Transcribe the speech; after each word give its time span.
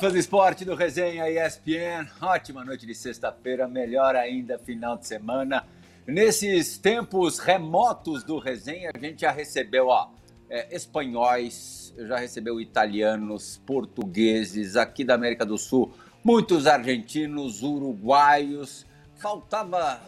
Fãs 0.00 0.14
do 0.14 0.18
esporte 0.18 0.64
do 0.64 0.74
Resenha 0.74 1.28
ESPN. 1.28 2.08
Ótima 2.22 2.64
noite 2.64 2.86
de 2.86 2.94
sexta-feira, 2.94 3.68
melhor 3.68 4.16
ainda 4.16 4.58
final 4.58 4.96
de 4.96 5.06
semana. 5.06 5.66
Nesses 6.06 6.78
tempos 6.78 7.38
remotos 7.38 8.24
do 8.24 8.38
Resenha, 8.38 8.92
a 8.94 8.98
gente 8.98 9.20
já 9.20 9.30
recebeu 9.30 9.88
ó, 9.88 10.08
é, 10.48 10.74
espanhóis, 10.74 11.92
já 11.98 12.16
recebeu 12.16 12.58
italianos, 12.58 13.60
portugueses, 13.66 14.74
aqui 14.74 15.04
da 15.04 15.16
América 15.16 15.44
do 15.44 15.58
Sul, 15.58 15.92
muitos 16.24 16.66
argentinos, 16.66 17.62
uruguaios. 17.62 18.86
Faltava 19.16 20.00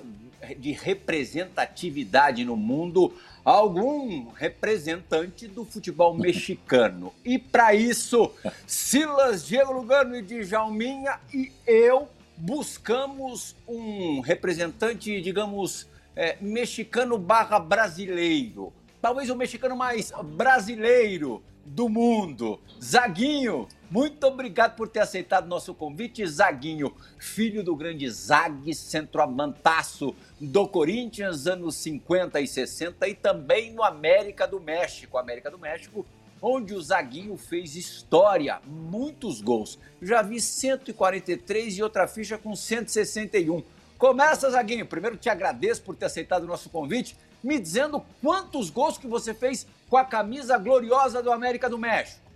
de 0.59 0.73
representatividade 0.73 2.47
no 2.47 2.57
mundo 2.57 3.13
algum 3.45 4.31
representante 4.31 5.49
do 5.49 5.65
futebol 5.65 6.17
mexicano. 6.17 7.13
E 7.25 7.39
para 7.39 7.75
isso, 7.75 8.33
Silas, 8.67 9.47
Diego 9.47 9.73
Lugano 9.73 10.17
e 10.17 10.23
Djalminha 10.23 11.19
e 11.33 11.53
eu 11.67 12.09
buscamos 12.37 13.55
um 13.67 14.21
representante, 14.21 15.21
digamos, 15.21 15.89
é, 16.17 16.37
mexicano 16.41 17.19
barra 17.19 17.59
brasileiro. 17.59 18.73
Talvez 19.01 19.31
o 19.31 19.37
mexicano 19.37 19.77
mais 19.77 20.13
brasileiro 20.37 21.43
do 21.65 21.89
mundo. 21.89 22.61
Zaguinho, 22.83 23.69
muito 23.93 24.27
obrigado 24.27 24.75
por 24.75 24.89
ter 24.89 25.01
aceitado 25.01 25.47
nosso 25.47 25.75
convite. 25.75 26.27
Zaguinho, 26.27 26.97
filho 27.19 27.63
do 27.63 27.77
grande 27.77 28.09
Zag, 28.09 28.75
centroavantaço 28.75 30.17
do 30.41 30.67
Corinthians, 30.67 31.47
anos 31.47 31.75
50 31.75 32.41
e 32.41 32.47
60, 32.47 33.07
e 33.07 33.15
também 33.15 33.71
no 33.75 33.83
América 33.83 34.49
do 34.49 34.59
México. 34.59 35.19
América 35.19 35.51
do 35.51 35.59
México, 35.59 36.07
onde 36.41 36.73
o 36.73 36.81
Zaguinho 36.81 37.37
fez 37.37 37.77
história, 37.77 38.63
muitos 38.67 39.43
gols. 39.43 39.79
Já 40.01 40.23
vi 40.23 40.41
143 40.41 41.77
e 41.77 41.83
outra 41.83 42.09
ficha 42.09 42.39
com 42.39 42.57
161. 42.57 43.63
Começa, 43.99 44.51
Zaguinho. 44.51 44.87
Primeiro 44.87 45.19
te 45.19 45.29
agradeço 45.29 45.83
por 45.83 45.95
ter 45.95 46.07
aceitado 46.07 46.45
o 46.45 46.49
nosso 46.49 46.71
convite, 46.71 47.15
me 47.45 47.59
dizendo 47.61 48.03
quantos 48.23 48.71
gols 48.71 48.97
que 48.97 49.07
você 49.07 49.35
fez 49.35 49.67
com 49.91 49.99
a 49.99 50.05
camisa 50.07 50.57
gloriosa 50.57 51.23
do 51.23 51.31
América 51.31 51.69
do 51.69 51.77
México. 51.77 52.32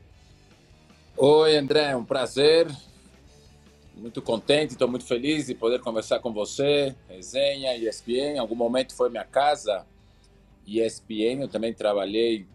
Oi, 1.19 1.57
André, 1.57 1.93
é 1.93 1.97
um 1.97 2.05
prazer. 2.05 2.69
Muito 3.95 4.21
contente, 4.21 4.73
estou 4.73 4.87
muito 4.87 5.07
feliz 5.07 5.47
de 5.47 5.55
poder 5.55 5.81
conversar 5.81 6.19
com 6.19 6.31
você. 6.31 6.95
Resenha, 7.09 7.75
ESPN, 7.75 8.35
em 8.35 8.39
algum 8.39 8.55
momento 8.55 8.95
foi 8.95 9.09
minha 9.09 9.25
casa. 9.25 9.87
ESPN, 10.67 11.41
eu 11.41 11.49
também 11.49 11.73
trabalhei 11.73 12.47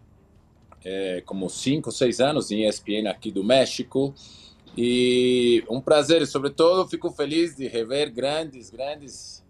é, 0.84 1.22
como 1.26 1.50
cinco, 1.50 1.90
seis 1.90 2.20
anos 2.20 2.52
em 2.52 2.68
ESPN 2.68 3.08
aqui 3.08 3.32
do 3.32 3.42
México. 3.42 4.14
E 4.78 5.64
um 5.68 5.80
prazer, 5.80 6.24
sobretudo 6.26 6.88
fico 6.88 7.10
feliz 7.10 7.56
de 7.56 7.66
rever 7.66 8.12
grandes, 8.12 8.70
grandes 8.70 9.44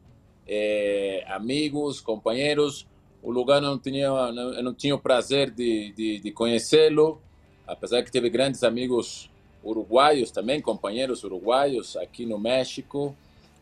é, 0.46 1.22
amigos, 1.28 2.00
companheiros 2.00 2.86
o 3.22 3.30
Lugano 3.30 3.68
não 3.68 3.78
tinha, 3.78 4.08
não, 4.32 4.52
eu 4.52 4.62
não 4.64 4.74
tinha 4.74 4.94
o 4.94 4.98
prazer 4.98 5.50
de, 5.50 5.92
de, 5.92 6.18
de 6.18 6.32
conhecê-lo, 6.32 7.22
apesar 7.66 8.02
que 8.02 8.10
teve 8.10 8.28
grandes 8.30 8.62
amigos 8.62 9.30
uruguaios 9.64 10.30
também, 10.30 10.60
companheiros 10.60 11.24
uruguaios 11.24 11.96
aqui 11.96 12.26
no 12.26 12.38
México, 12.38 13.16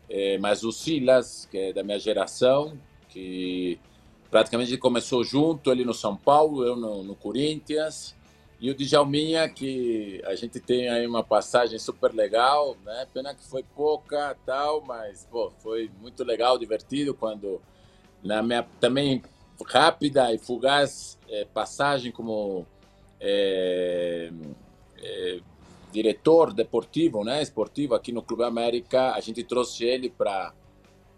é, 0.09 0.37
mas 0.37 0.63
o 0.63 0.71
Silas, 0.71 1.47
que 1.49 1.57
é 1.57 1.73
da 1.73 1.83
minha 1.83 1.99
geração, 1.99 2.77
que 3.09 3.79
praticamente 4.29 4.75
começou 4.77 5.23
junto, 5.23 5.71
ele 5.71 5.85
no 5.85 5.93
São 5.93 6.15
Paulo, 6.15 6.65
eu 6.65 6.75
no, 6.75 7.03
no 7.03 7.15
Corinthians, 7.15 8.15
e 8.61 8.69
o 8.69 8.75
Djalminha, 8.75 9.49
que 9.49 10.21
a 10.23 10.35
gente 10.35 10.59
tem 10.59 10.87
aí 10.87 11.07
uma 11.07 11.23
passagem 11.23 11.79
super 11.79 12.13
legal, 12.13 12.77
né? 12.85 13.07
Pena 13.11 13.33
que 13.33 13.43
foi 13.43 13.63
pouca 13.75 14.37
tal, 14.45 14.83
mas 14.85 15.27
pô, 15.31 15.51
foi 15.63 15.89
muito 15.99 16.23
legal, 16.23 16.59
divertido 16.59 17.15
quando 17.15 17.59
na 18.23 18.43
minha 18.43 18.61
também 18.79 19.23
rápida 19.65 20.31
e 20.31 20.37
fugaz 20.37 21.17
é, 21.27 21.43
passagem 21.45 22.11
como 22.11 22.67
é, 23.21 24.31
é, 24.97 25.39
diretor 25.91 26.51
deportivo, 26.51 27.23
né, 27.23 27.41
esportivo 27.41 27.95
aqui 27.95 28.11
no 28.11 28.21
Clube 28.21 28.43
América, 28.43 29.13
a 29.13 29.19
gente 29.19 29.43
trouxe 29.43 29.85
ele 29.85 30.09
para 30.09 30.53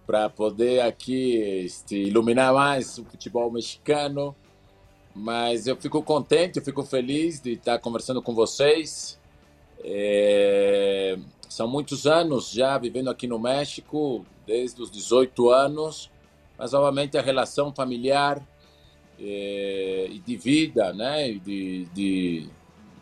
para 0.06 0.30
poder 0.30 0.81
aqui 0.81 1.38
este, 1.38 1.96
iluminar 1.96 2.53
mais 2.53 2.97
o 2.97 3.06
futebol 3.06 3.50
mexicano. 3.50 4.36
Mas 5.16 5.66
eu 5.66 5.78
fico 5.78 6.03
contente, 6.03 6.59
eu 6.59 6.66
fico 6.66 6.84
feliz 6.84 7.40
de 7.40 7.53
estar 7.53 7.80
conversando 7.80 8.22
com 8.22 8.36
vocês. 8.36 9.18
É, 9.81 11.18
são 11.47 11.69
muitos 11.69 12.06
anos 12.06 12.52
já 12.52 12.78
vivendo 12.78 13.09
aqui 13.09 13.28
no 13.28 13.40
México, 13.40 14.25
desde 14.46 14.81
os 14.81 14.92
18 14.92 15.50
anos 15.52 16.12
mas 16.58 16.74
obviamente 16.74 17.18
a 17.18 17.22
relação 17.22 17.74
familiar 17.74 18.42
e 19.19 20.22
de 20.25 20.35
vida, 20.35 20.94
né, 20.94 21.31
de, 21.34 21.85
de, 21.94 22.50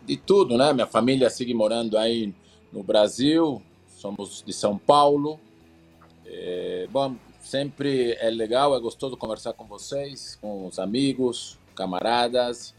de 0.04 0.16
tudo, 0.16 0.56
né? 0.56 0.72
Minha 0.72 0.86
família 0.86 1.30
segue 1.30 1.54
morando 1.54 1.96
aí 1.98 2.34
no 2.72 2.82
Brasil, 2.82 3.62
somos 3.88 4.42
de 4.44 4.52
São 4.52 4.78
Paulo. 4.78 5.38
É, 6.26 6.86
bom, 6.90 7.16
sempre 7.40 8.16
é 8.20 8.30
legal, 8.30 8.76
é 8.76 8.80
gostoso 8.80 9.16
conversar 9.16 9.52
com 9.52 9.64
vocês, 9.64 10.38
com 10.40 10.66
os 10.66 10.78
amigos, 10.78 11.58
camaradas, 11.74 12.74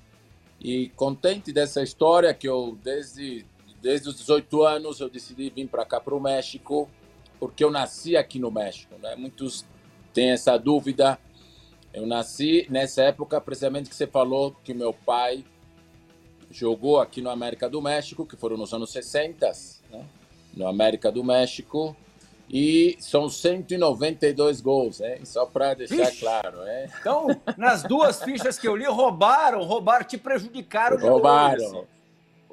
e 0.61 0.89
contente 0.95 1.51
dessa 1.51 1.81
história 1.83 2.33
que 2.33 2.47
eu 2.47 2.77
desde 2.83 3.45
desde 3.81 4.07
os 4.07 4.15
18 4.15 4.63
anos 4.63 5.01
eu 5.01 5.09
decidi 5.09 5.49
vir 5.49 5.67
para 5.67 5.83
cá 5.83 5.99
para 5.99 6.15
o 6.15 6.21
México 6.21 6.89
porque 7.37 7.61
eu 7.63 7.69
nasci 7.69 8.15
aqui 8.15 8.39
no 8.39 8.49
México, 8.49 8.95
né? 9.01 9.15
Muitos 9.17 9.65
tem 10.13 10.29
essa 10.29 10.55
dúvida. 10.57 11.19
Eu 11.93 12.07
nasci 12.07 12.65
nessa 12.69 13.03
época, 13.03 13.39
precisamente 13.39 13.89
que 13.89 13.95
você 13.95 14.07
falou 14.07 14.55
que 14.63 14.73
meu 14.73 14.93
pai 14.93 15.45
jogou 16.49 16.99
aqui 16.99 17.21
no 17.21 17.29
América 17.29 17.69
do 17.69 17.81
México, 17.81 18.25
que 18.25 18.35
foram 18.35 18.57
nos 18.57 18.73
anos 18.73 18.91
60, 18.91 19.51
né? 19.91 20.05
no 20.55 20.67
América 20.67 21.11
do 21.11 21.23
México, 21.23 21.95
e 22.49 22.97
são 22.99 23.29
192 23.29 24.59
gols, 24.59 25.01
hein? 25.01 25.23
só 25.23 25.45
para 25.45 25.75
deixar 25.75 26.09
Ixi. 26.09 26.19
claro. 26.19 26.67
Hein? 26.67 26.89
Então, 26.99 27.27
nas 27.57 27.83
duas 27.83 28.21
fichas 28.23 28.57
que 28.57 28.67
eu 28.67 28.75
li, 28.75 28.85
roubaram, 28.85 29.63
roubaram, 29.63 30.05
te 30.05 30.17
prejudicaram. 30.17 30.97
Roubaram. 30.97 31.85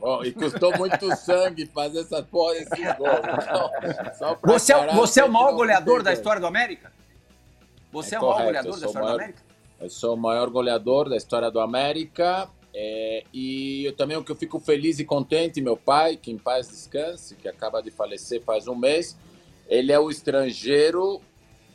Oh, 0.02 0.24
e 0.24 0.32
custou 0.32 0.76
muito 0.78 1.14
sangue 1.16 1.66
fazer 1.66 2.00
essa 2.00 2.22
porra 2.22 2.54
desses 2.54 2.96
gols. 2.96 3.20
Então, 4.16 4.36
você, 4.42 4.72
é, 4.72 4.94
você 4.94 5.20
é 5.20 5.24
o 5.24 5.30
maior 5.30 5.52
goleador 5.52 6.02
da 6.02 6.12
história 6.12 6.40
do 6.40 6.46
América? 6.46 6.92
Você 7.92 8.14
é, 8.14 8.18
é 8.18 8.20
o 8.20 8.28
maior 8.28 8.44
goleador 8.46 8.80
da 8.80 8.86
história 8.86 9.00
maior, 9.00 9.16
do 9.16 9.22
América? 9.22 9.42
Eu 9.80 9.90
sou 9.90 10.14
o 10.14 10.16
maior 10.16 10.50
goleador 10.50 11.08
da 11.08 11.16
história 11.16 11.50
do 11.50 11.60
América. 11.60 12.50
É, 12.72 13.24
e 13.32 13.84
eu 13.84 13.96
também 13.96 14.16
o 14.16 14.22
que 14.22 14.30
eu 14.30 14.36
fico 14.36 14.60
feliz 14.60 14.98
e 14.98 15.04
contente, 15.04 15.60
meu 15.60 15.76
pai, 15.76 16.16
que 16.16 16.30
em 16.30 16.38
paz 16.38 16.68
descanse, 16.68 17.34
que 17.34 17.48
acaba 17.48 17.82
de 17.82 17.90
falecer 17.90 18.42
faz 18.42 18.68
um 18.68 18.76
mês, 18.76 19.18
ele 19.68 19.90
é 19.90 19.98
o 19.98 20.10
estrangeiro 20.10 21.20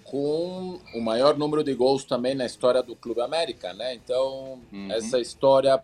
com 0.05 0.79
o 0.93 1.01
maior 1.01 1.37
número 1.37 1.63
de 1.63 1.73
gols 1.73 2.05
também 2.05 2.35
na 2.35 2.45
história 2.45 2.81
do 2.81 2.95
Clube 2.95 3.21
América, 3.21 3.73
né? 3.73 3.93
Então 3.93 4.61
uhum. 4.71 4.91
essa 4.91 5.19
história 5.19 5.83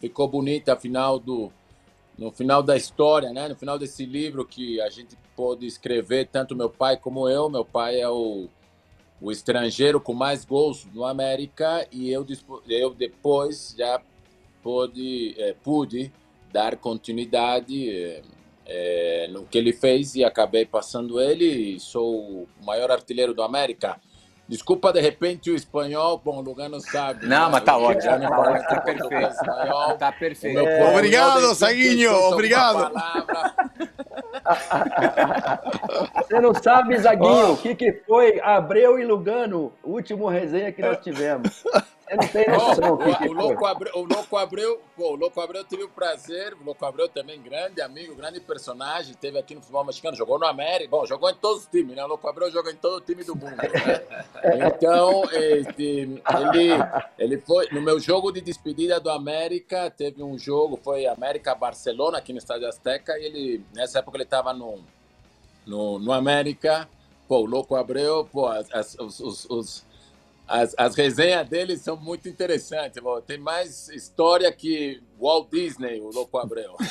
ficou 0.00 0.28
bonita, 0.28 0.72
afinal 0.72 1.18
do 1.18 1.50
no 2.18 2.30
final 2.30 2.62
da 2.62 2.76
história, 2.76 3.32
né? 3.32 3.48
No 3.48 3.56
final 3.56 3.78
desse 3.78 4.04
livro 4.04 4.44
que 4.44 4.78
a 4.80 4.90
gente 4.90 5.16
pôde 5.34 5.66
escrever 5.66 6.28
tanto 6.30 6.54
meu 6.54 6.68
pai 6.68 6.98
como 6.98 7.28
eu. 7.28 7.48
Meu 7.48 7.64
pai 7.64 7.98
é 7.98 8.08
o 8.08 8.48
o 9.20 9.30
estrangeiro 9.30 10.00
com 10.00 10.14
mais 10.14 10.44
gols 10.44 10.86
no 10.94 11.04
América 11.04 11.86
e 11.92 12.10
eu, 12.10 12.26
eu 12.68 12.94
depois 12.94 13.74
já 13.76 14.00
pude, 14.62 15.34
é, 15.38 15.54
pude 15.62 16.12
dar 16.52 16.76
continuidade 16.76 17.90
é, 17.90 18.22
é, 18.66 19.28
no 19.28 19.44
que 19.44 19.58
ele 19.58 19.72
fez 19.72 20.14
e 20.14 20.24
acabei 20.24 20.64
passando 20.64 21.20
ele 21.20 21.44
e 21.44 21.80
sou 21.80 22.14
o 22.14 22.48
maior 22.64 22.90
artilheiro 22.90 23.34
do 23.34 23.42
América. 23.42 24.00
Desculpa 24.50 24.92
de 24.92 25.00
repente 25.00 25.48
o 25.48 25.54
espanhol, 25.54 26.20
bom, 26.24 26.38
o 26.38 26.40
Lugano 26.40 26.80
sabe. 26.80 27.24
Não, 27.24 27.44
né? 27.44 27.52
mas 27.52 27.62
tá 27.62 27.78
ótimo. 27.78 28.02
Já 28.02 28.18
não 28.18 28.28
tá, 28.28 28.58
tá 28.58 28.80
perfeito. 28.80 29.14
Espanhol, 29.14 29.96
tá 29.96 30.10
perfeito. 30.10 30.58
É, 30.58 30.90
obrigado, 30.90 31.54
Saguinho, 31.54 32.12
obrigado. 32.12 32.92
Você 36.16 36.40
não 36.40 36.52
sabe, 36.52 36.98
Zaguinho, 36.98 37.50
o 37.50 37.52
oh. 37.52 37.56
que, 37.58 37.76
que 37.76 37.92
foi 38.04 38.40
Abreu 38.40 38.98
e 38.98 39.04
Lugano, 39.04 39.72
último 39.84 40.28
resenha 40.28 40.72
que 40.72 40.82
nós 40.82 40.98
tivemos. 40.98 41.62
Eu 42.10 42.16
não 42.16 42.26
tenho 42.26 42.50
noção. 42.50 42.98
Oh, 42.98 43.24
o, 43.24 43.30
o, 43.30 43.32
Louco 43.32 43.66
Abreu, 43.66 43.92
o 43.94 44.02
Louco 44.02 44.36
Abreu, 44.36 44.82
pô, 44.96 45.12
o 45.12 45.14
Louco 45.14 45.40
Abreu 45.40 45.64
teve 45.64 45.84
o 45.84 45.88
prazer, 45.88 46.54
o 46.54 46.64
Louco 46.64 46.84
Abreu 46.84 47.08
também 47.08 47.40
grande 47.40 47.80
amigo, 47.80 48.16
grande 48.16 48.40
personagem, 48.40 49.14
teve 49.14 49.38
aqui 49.38 49.54
no 49.54 49.60
futebol 49.60 49.84
mexicano, 49.84 50.16
jogou 50.16 50.36
no 50.36 50.44
América, 50.44 50.90
bom, 50.90 51.06
jogou 51.06 51.30
em 51.30 51.36
todos 51.36 51.62
os 51.62 51.68
times, 51.68 51.94
né? 51.94 52.04
O 52.04 52.08
Louco 52.08 52.28
Abreu 52.28 52.50
jogou 52.50 52.72
em 52.72 52.74
todo 52.74 52.96
o 52.96 53.00
time 53.00 53.22
do 53.22 53.36
mundo, 53.36 53.54
né? 53.54 54.66
Então, 54.66 55.22
este, 55.30 56.20
ele, 56.34 56.70
ele 57.16 57.38
foi, 57.38 57.68
no 57.70 57.80
meu 57.80 58.00
jogo 58.00 58.32
de 58.32 58.40
despedida 58.40 58.98
do 58.98 59.08
América, 59.08 59.88
teve 59.88 60.20
um 60.20 60.36
jogo, 60.36 60.80
foi 60.82 61.06
América-Barcelona, 61.06 62.18
aqui 62.18 62.32
no 62.32 62.38
Estádio 62.38 62.66
Azteca, 62.66 63.16
e 63.20 63.24
ele, 63.24 63.64
nessa 63.72 64.00
época 64.00 64.16
ele 64.16 64.24
estava 64.24 64.52
no, 64.52 64.80
no, 65.64 66.00
no 66.00 66.12
América, 66.12 66.88
pô, 67.28 67.38
o 67.38 67.46
Louco 67.46 67.76
Abreu, 67.76 68.28
pô, 68.32 68.48
as, 68.48 68.68
as, 68.74 68.98
os, 68.98 69.46
os 69.48 69.89
as, 70.50 70.74
as 70.76 70.94
resenhas 70.96 71.48
dele 71.48 71.78
são 71.78 71.96
muito 71.96 72.28
interessantes. 72.28 73.00
Tem 73.24 73.38
mais 73.38 73.88
história 73.88 74.52
que 74.52 75.00
Walt 75.18 75.48
Disney, 75.48 76.00
o 76.00 76.10
Louco 76.10 76.36
Abreu. 76.38 76.76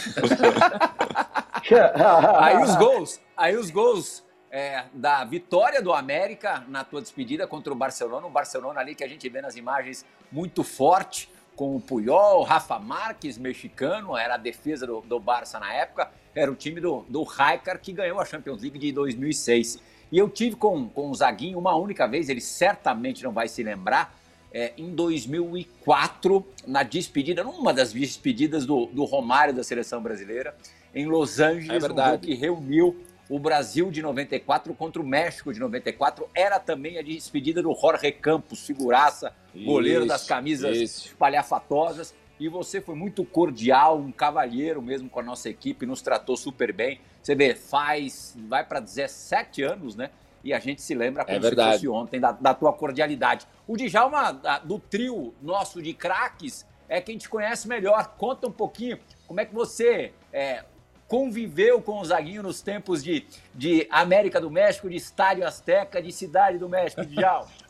aí 2.39 2.63
os 2.63 2.75
gols, 2.77 3.19
aí 3.35 3.57
os 3.57 3.69
gols 3.69 4.23
é, 4.49 4.85
da 4.93 5.25
vitória 5.25 5.81
do 5.81 5.91
América 5.91 6.63
na 6.69 6.85
tua 6.85 7.01
despedida 7.01 7.45
contra 7.45 7.73
o 7.73 7.75
Barcelona, 7.75 8.25
um 8.25 8.31
Barcelona 8.31 8.79
ali 8.79 8.95
que 8.95 9.03
a 9.03 9.09
gente 9.09 9.27
vê 9.27 9.41
nas 9.41 9.57
imagens 9.57 10.05
muito 10.31 10.63
forte, 10.63 11.29
com 11.53 11.75
o 11.75 11.81
Puyol, 11.81 12.43
Rafa 12.43 12.79
Marques, 12.79 13.37
mexicano, 13.37 14.15
era 14.15 14.35
a 14.35 14.37
defesa 14.37 14.87
do, 14.87 15.01
do 15.01 15.19
Barça 15.19 15.59
na 15.59 15.73
época, 15.73 16.09
era 16.33 16.49
o 16.49 16.55
time 16.55 16.79
do, 16.79 17.03
do 17.09 17.23
Raikar 17.23 17.81
que 17.81 17.91
ganhou 17.91 18.21
a 18.21 18.23
Champions 18.23 18.61
League 18.61 18.79
de 18.79 18.93
2006. 18.93 19.88
E 20.11 20.17
eu 20.17 20.29
tive 20.29 20.55
com, 20.55 20.87
com 20.89 21.09
o 21.09 21.15
Zaguinho 21.15 21.59
uma 21.59 21.75
única 21.75 22.07
vez, 22.07 22.29
ele 22.29 22.41
certamente 22.41 23.23
não 23.23 23.31
vai 23.31 23.47
se 23.47 23.61
lembrar, 23.61 24.17
é, 24.51 24.73
em 24.77 24.89
2004, 24.95 26.45
na 26.65 26.81
despedida, 26.81 27.43
numa 27.43 27.73
das 27.73 27.93
despedidas 27.93 28.65
do, 28.65 28.87
do 28.87 29.05
Romário 29.05 29.53
da 29.53 29.63
seleção 29.63 30.01
brasileira, 30.01 30.55
em 30.93 31.05
Los 31.05 31.39
Angeles, 31.39 31.83
é 31.83 31.87
um 31.87 32.17
que 32.17 32.33
reuniu 32.33 32.99
o 33.29 33.37
Brasil 33.37 33.91
de 33.91 34.01
94 34.01 34.73
contra 34.73 34.99
o 34.99 35.05
México 35.05 35.53
de 35.53 35.59
94. 35.59 36.27
Era 36.33 36.59
também 36.59 36.97
a 36.97 37.03
despedida 37.03 37.61
do 37.61 37.73
Jorge 37.75 38.11
Campos, 38.11 38.65
figuraça, 38.65 39.31
goleiro 39.53 40.07
das 40.07 40.25
camisas 40.25 40.75
isso. 40.75 41.15
palhafatosas. 41.15 42.15
E 42.39 42.47
você 42.47 42.79
foi 42.79 42.95
muito 42.95 43.25
cordial, 43.25 43.97
um 43.97 44.11
cavalheiro 44.11 44.81
mesmo 44.81 45.09
com 45.09 45.19
a 45.19 45.23
nossa 45.23 45.49
equipe, 45.49 45.85
nos 45.85 46.01
tratou 46.01 46.37
super 46.37 46.71
bem. 46.71 47.01
Você 47.21 47.35
vê, 47.35 47.53
faz, 47.53 48.35
vai 48.47 48.63
para 48.63 48.79
17 48.79 49.61
anos, 49.61 49.95
né? 49.95 50.09
E 50.41 50.53
a 50.53 50.59
gente 50.59 50.81
se 50.81 50.95
lembra 50.95 51.25
como 51.25 51.37
é 51.37 51.49
se 51.49 51.55
fosse 51.55 51.87
ontem 51.89 52.19
da, 52.19 52.31
da, 52.31 52.53
tua 52.53 52.71
cordialidade. 52.71 53.45
O 53.67 53.75
Djalma, 53.75 54.31
do 54.63 54.79
trio 54.79 55.33
nosso 55.41 55.81
de 55.81 55.93
craques, 55.93 56.65
é 56.87 57.01
quem 57.01 57.17
te 57.17 57.27
conhece 57.27 57.67
melhor. 57.67 58.15
Conta 58.17 58.47
um 58.47 58.51
pouquinho 58.51 58.97
como 59.27 59.41
é 59.41 59.45
que 59.45 59.53
você 59.53 60.13
é, 60.31 60.63
conviveu 61.09 61.81
com 61.81 61.99
o 61.99 62.05
Zaguinho 62.05 62.41
nos 62.41 62.61
tempos 62.61 63.03
de, 63.03 63.25
de 63.53 63.85
América 63.91 64.39
do 64.39 64.49
México, 64.49 64.89
de 64.89 64.95
Estádio 64.95 65.45
Azteca, 65.45 66.01
de 66.01 66.11
Cidade 66.11 66.57
do 66.57 66.69
México, 66.69 67.05
Djalma. 67.05 67.49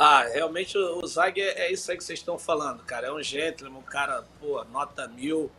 Ah, 0.00 0.22
realmente 0.32 0.78
o 0.78 1.04
Zag 1.08 1.40
é, 1.40 1.66
é 1.66 1.72
isso 1.72 1.90
aí 1.90 1.96
que 1.96 2.04
vocês 2.04 2.20
estão 2.20 2.38
falando, 2.38 2.84
cara. 2.84 3.08
É 3.08 3.12
um 3.12 3.20
gentleman, 3.20 3.80
um 3.80 3.82
cara, 3.82 4.24
pô, 4.38 4.62
nota 4.66 5.08
mil. 5.08 5.50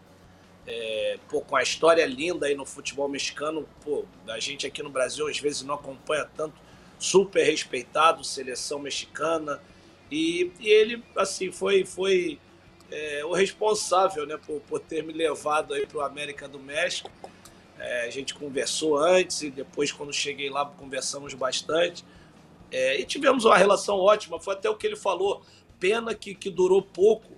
É, 0.65 1.19
pô, 1.27 1.41
com 1.41 1.57
a 1.57 1.61
história 1.61 2.05
linda 2.05 2.45
aí 2.45 2.55
no 2.55 2.65
futebol 2.65 3.09
mexicano, 3.09 3.67
pô, 3.83 4.05
a 4.27 4.39
gente 4.39 4.65
aqui 4.65 4.81
no 4.81 4.89
Brasil 4.89 5.27
às 5.27 5.39
vezes 5.39 5.63
não 5.63 5.75
acompanha 5.75 6.29
tanto, 6.37 6.53
super 6.97 7.43
respeitado, 7.43 8.23
seleção 8.23 8.79
mexicana. 8.79 9.61
E, 10.09 10.51
e 10.59 10.69
ele, 10.69 11.03
assim, 11.17 11.51
foi, 11.51 11.83
foi 11.83 12.39
é, 12.89 13.25
o 13.25 13.33
responsável, 13.33 14.25
né, 14.25 14.37
por, 14.37 14.61
por 14.61 14.79
ter 14.79 15.03
me 15.03 15.11
levado 15.11 15.73
aí 15.73 15.85
pro 15.85 15.99
América 15.99 16.47
do 16.47 16.59
México. 16.59 17.11
É, 17.77 18.05
a 18.05 18.09
gente 18.09 18.33
conversou 18.33 18.97
antes 18.97 19.41
e 19.41 19.49
depois, 19.49 19.91
quando 19.91 20.13
cheguei 20.13 20.49
lá, 20.49 20.65
conversamos 20.65 21.33
bastante. 21.33 22.05
É, 22.71 22.99
e 22.99 23.05
tivemos 23.05 23.45
uma 23.45 23.57
relação 23.57 23.97
ótima, 23.97 24.39
foi 24.39 24.53
até 24.53 24.69
o 24.69 24.75
que 24.75 24.85
ele 24.85 24.95
falou. 24.95 25.41
Pena 25.79 26.13
que, 26.13 26.35
que 26.35 26.49
durou 26.49 26.81
pouco, 26.81 27.31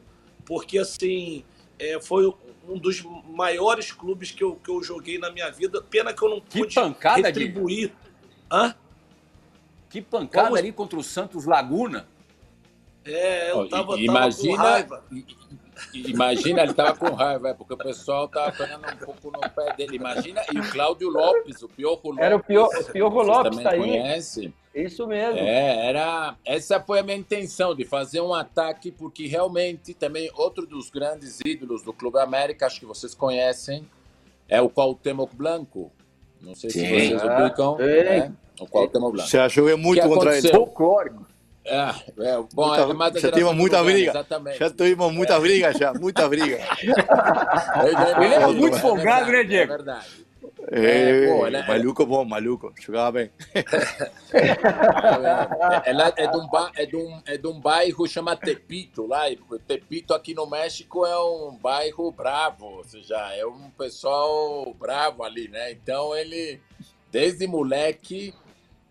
porque 0.46 0.78
assim 0.78 1.44
é, 1.80 2.00
foi 2.00 2.32
um 2.68 2.78
dos 2.78 3.04
maiores 3.28 3.92
clubes 3.92 4.32
que 4.32 4.44
eu, 4.44 4.56
que 4.56 4.70
eu 4.70 4.84
joguei 4.84 5.18
na 5.18 5.32
minha 5.32 5.50
vida. 5.50 5.82
Pena 5.82 6.14
que 6.14 6.22
eu 6.22 6.30
não 6.30 6.42
pude 6.42 6.68
que 6.68 6.76
pancada, 6.76 7.28
retribuir. 7.28 7.94
Hã? 8.52 8.76
Que 9.90 10.02
pancada 10.02 10.48
Como... 10.48 10.58
ali 10.58 10.72
contra 10.72 10.98
o 10.98 11.04
Santos 11.04 11.46
Laguna. 11.46 12.08
É, 13.04 13.52
eu 13.52 13.68
tava, 13.68 14.00
imagina, 14.00 14.58
tava 14.58 14.84
com 14.84 14.94
raiva. 14.94 15.04
Imagina, 15.94 16.62
ele 16.62 16.74
tava 16.74 16.96
com 16.96 17.10
raiva, 17.16 17.50
é, 17.50 17.54
porque 17.54 17.74
o 17.74 17.78
pessoal 17.78 18.28
tava 18.28 18.52
pegando 18.52 18.88
um 18.88 18.98
pouco 18.98 19.32
no 19.32 19.50
pé 19.50 19.74
dele. 19.76 19.96
Imagina, 19.96 20.42
e 20.54 20.60
o 20.60 20.72
Cláudio 20.72 21.10
Lopes, 21.10 21.64
o 21.64 21.68
Piojo 21.68 22.00
Lopes. 22.04 22.20
Era 22.20 22.36
o 22.36 22.44
Piojo, 22.44 22.92
Piojo 22.92 23.22
Lopes, 23.22 23.58
também 23.58 23.64
tá 23.64 23.76
conhece. 23.76 24.54
Isso 24.74 25.06
mesmo. 25.06 25.38
É, 25.38 25.90
era, 25.90 26.36
essa 26.46 26.80
foi 26.80 27.00
a 27.00 27.04
minha 27.04 27.18
intenção, 27.18 27.76
de 27.76 27.84
fazer 27.84 28.22
um 28.22 28.34
ataque, 28.34 28.92
porque 28.92 29.28
realmente 29.28 29.94
também 29.94 30.32
outro 30.34 30.66
dos 30.66 30.90
grandes 30.90 31.40
ídolos 31.46 31.84
do 31.84 31.92
Clube 31.92 32.20
América, 32.20 32.66
acho 32.66 32.80
que 32.80 32.86
vocês 32.86 33.14
conhecem, 33.14 33.86
é 34.48 34.62
o 34.62 34.70
Cuauhtémoc 34.70 35.36
Blanco. 35.36 35.92
Não 36.42 36.56
sei 36.56 36.70
Sim. 36.70 36.80
se 36.80 36.90
vocês 36.90 37.24
ubicam. 37.24 37.78
Né? 37.78 38.32
O 38.60 38.66
Cuauhtémoc 38.66 39.12
Blanco. 39.14 39.30
Você 39.30 39.38
achou 39.38 39.66
que 39.66 39.72
é 39.72 39.76
muito 39.76 40.08
contra 40.08 40.38
ele. 40.38 40.50
Folclórico. 40.50 41.28
É, 41.64 41.90
é, 42.20 42.44
bom, 42.54 42.68
muita, 42.68 42.82
é 42.82 42.94
mais 42.94 43.22
já 43.22 43.32
tivemos 43.32 43.56
muita 43.56 43.84
briga. 43.84 44.12
Exatamente. 44.12 44.58
Já 44.58 44.70
tivemos 44.72 45.14
muita 45.14 45.34
é. 45.34 45.40
briga, 45.40 45.74
já, 45.74 45.94
muita 45.94 46.28
briga. 46.28 46.58
ele 48.24 48.34
é 48.34 48.48
muito 48.48 48.80
folgado, 48.80 49.32
né, 49.32 49.44
Diego? 49.44 49.74
É 49.74 49.78
verdade. 49.78 50.08
É, 50.74 51.28
pô, 51.28 51.46
ela, 51.46 51.68
maluco 51.68 52.06
bom, 52.06 52.24
maluco, 52.24 52.74
jogava 52.80 53.12
bem. 53.12 53.30
ela 55.86 56.14
é 56.16 56.28
de, 56.28 56.38
um, 56.38 56.48
é, 56.78 56.86
de 56.86 56.96
um, 56.96 57.22
é 57.26 57.38
de 57.38 57.46
um 57.46 57.60
bairro 57.60 58.08
chama 58.08 58.38
Tepito, 58.38 59.06
lá. 59.06 59.24
Tepito 59.68 60.14
aqui 60.14 60.34
no 60.34 60.48
México 60.48 61.06
é 61.06 61.20
um 61.20 61.58
bairro 61.62 62.10
bravo, 62.14 62.68
ou 62.68 62.86
seja, 62.86 63.18
é 63.36 63.46
um 63.46 63.70
pessoal 63.72 64.74
bravo 64.80 65.24
ali, 65.24 65.50
né? 65.50 65.74
Então 65.74 66.16
ele, 66.16 66.62
desde 67.12 67.46
moleque, 67.48 68.34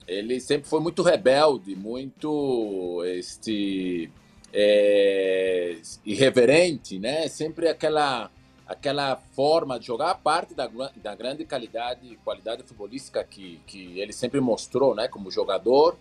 ele 0.07 0.39
sempre 0.39 0.69
foi 0.69 0.81
muito 0.81 1.03
rebelde, 1.03 1.75
muito 1.75 3.03
este 3.07 4.13
é, 4.53 5.79
irreverente, 6.05 6.99
né? 6.99 7.27
Sempre 7.29 7.69
aquela 7.69 8.31
aquela 8.71 9.17
forma 9.17 9.81
de 9.81 9.87
jogar, 9.89 10.12
a 10.12 10.15
parte 10.15 10.55
da, 10.55 10.71
da 10.95 11.12
grande 11.17 11.45
qualidade 11.45 12.17
qualidade 12.25 12.62
futebolística 12.62 13.25
que, 13.25 13.61
que 13.67 13.99
ele 13.99 14.12
sempre 14.12 14.41
mostrou, 14.41 14.95
né? 14.95 15.09
Como 15.09 15.29
jogador, 15.29 15.99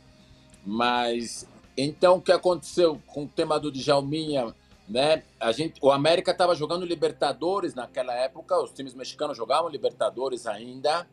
mas 0.63 1.47
então 1.75 2.17
o 2.17 2.21
que 2.21 2.31
aconteceu 2.31 3.01
com 3.07 3.23
o 3.23 3.27
tema 3.27 3.59
do 3.59 3.71
Djalminha, 3.71 4.53
né? 4.87 5.23
A 5.39 5.51
gente, 5.51 5.79
o 5.81 5.91
América 5.91 6.29
estava 6.29 6.53
jogando 6.53 6.85
Libertadores 6.85 7.73
naquela 7.73 8.13
época, 8.13 8.61
os 8.61 8.71
times 8.71 8.93
mexicanos 8.93 9.35
jogavam 9.35 9.67
Libertadores 9.67 10.45
ainda 10.45 11.07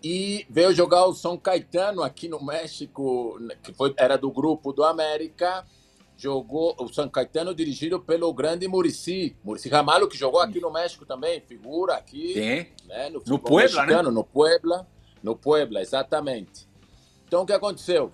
e 0.00 0.46
veio 0.48 0.72
jogar 0.72 1.06
o 1.06 1.12
São 1.12 1.36
Caetano 1.36 2.04
aqui 2.04 2.28
no 2.28 2.40
México, 2.40 3.36
que 3.64 3.72
foi, 3.72 3.92
era 3.96 4.16
do 4.16 4.30
grupo 4.30 4.72
do 4.72 4.84
América. 4.84 5.66
Jogou 6.18 6.74
o 6.78 6.92
São 6.92 7.08
Caetano 7.08 7.54
dirigido 7.54 8.00
pelo 8.00 8.32
grande 8.34 8.66
Murici, 8.66 9.36
Murici 9.42 9.68
Ramalho, 9.68 10.08
que 10.08 10.18
jogou 10.18 10.40
aqui 10.40 10.60
no 10.60 10.70
México 10.70 11.06
também, 11.06 11.40
figura 11.40 11.94
aqui. 11.94 12.34
Sim. 12.34 12.86
Né, 12.88 13.08
no, 13.08 13.22
no 13.24 13.38
Puebla, 13.38 13.82
mexicano, 13.82 14.08
né? 14.10 14.14
No 14.14 14.24
Puebla, 14.24 14.86
no 15.22 15.36
Puebla, 15.36 15.80
exatamente. 15.80 16.68
Então 17.26 17.42
o 17.42 17.46
que 17.46 17.52
aconteceu? 17.52 18.12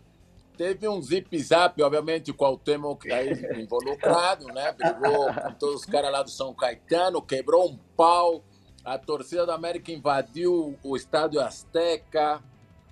Teve 0.57 0.87
um 0.87 1.03
zip-zap, 1.03 1.83
obviamente, 1.83 2.33
com 2.33 2.45
o 2.45 2.49
Cuauhtémoc 2.49 3.11
aí 3.11 3.33
involucrado, 3.61 4.47
né? 4.49 4.71
Brigou 4.73 5.33
com 5.33 5.55
todos 5.55 5.77
os 5.77 5.85
caras 5.87 6.13
lá 6.13 6.23
do 6.23 6.31
São 6.31 6.55
Caetano, 6.55 7.23
quebrou 7.23 7.69
um 7.69 7.79
pau 7.97 8.45
a 8.85 8.99
torcida 8.99 9.47
do 9.47 9.53
América 9.53 9.91
invadiu 9.91 10.79
o 10.85 10.95
estádio 10.95 11.41
Azteca. 11.41 12.43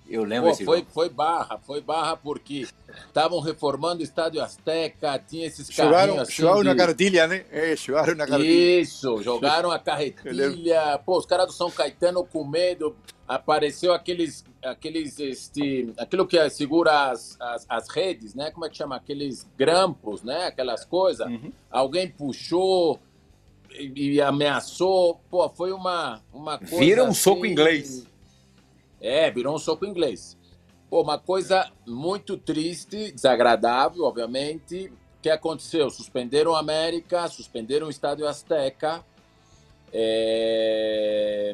Eu 0.07 0.23
lembro 0.23 0.49
Pô, 0.49 0.65
foi, 0.65 0.85
foi 0.89 1.09
barra, 1.09 1.57
foi 1.59 1.81
barra 1.81 2.17
porque 2.17 2.67
estavam 3.07 3.39
reformando 3.39 4.01
o 4.01 4.03
estádio 4.03 4.41
Azteca, 4.41 5.17
tinha 5.27 5.47
esses 5.47 5.67
jogaram, 5.67 6.19
assim 6.19 6.33
Jogaram 6.33 6.61
de... 6.61 6.67
na 6.67 6.75
carretilha, 6.75 7.27
né? 7.27 7.45
É, 7.51 7.75
jogaram 7.75 8.15
na 8.15 8.27
carretilha. 8.27 8.81
Isso, 8.81 9.23
jogaram 9.23 9.71
a 9.71 9.79
carretilha. 9.79 10.99
Pô, 11.05 11.17
os 11.17 11.25
caras 11.25 11.47
do 11.47 11.53
São 11.53 11.71
Caetano 11.71 12.23
com 12.23 12.45
medo. 12.45 12.95
Apareceu 13.25 13.93
aqueles, 13.93 14.43
aqueles, 14.61 15.17
este, 15.17 15.93
aquilo 15.97 16.27
que 16.27 16.49
segura 16.49 17.09
as, 17.09 17.39
as, 17.39 17.65
as 17.69 17.89
redes, 17.89 18.35
né? 18.35 18.51
Como 18.51 18.65
é 18.65 18.69
que 18.69 18.75
chama? 18.75 18.97
Aqueles 18.97 19.47
grampos, 19.57 20.21
né? 20.23 20.47
Aquelas 20.47 20.83
coisas. 20.83 21.25
Uhum. 21.25 21.51
Alguém 21.71 22.09
puxou, 22.09 22.99
e, 23.79 24.21
ameaçou. 24.21 25.21
Pô, 25.29 25.49
foi 25.49 25.71
uma, 25.71 26.21
uma 26.33 26.57
coisa. 26.57 26.77
Vira 26.77 27.03
um 27.03 27.07
assim, 27.07 27.21
soco 27.21 27.45
inglês. 27.45 28.05
É, 29.03 29.29
virou 29.29 29.53
um 29.53 29.59
soco 29.59 29.85
inglês. 29.85 30.37
Pô, 30.89 31.01
uma 31.01 31.19
coisa 31.19 31.69
muito 31.85 32.37
triste, 32.37 33.11
desagradável, 33.11 34.05
obviamente. 34.05 34.91
que 35.21 35.29
aconteceu? 35.29 35.89
Suspenderam 35.89 36.51
o 36.51 36.55
América, 36.55 37.27
suspenderam 37.27 37.87
o 37.87 37.89
Estádio 37.89 38.25
Azteca. 38.25 39.03
É, 39.91 41.53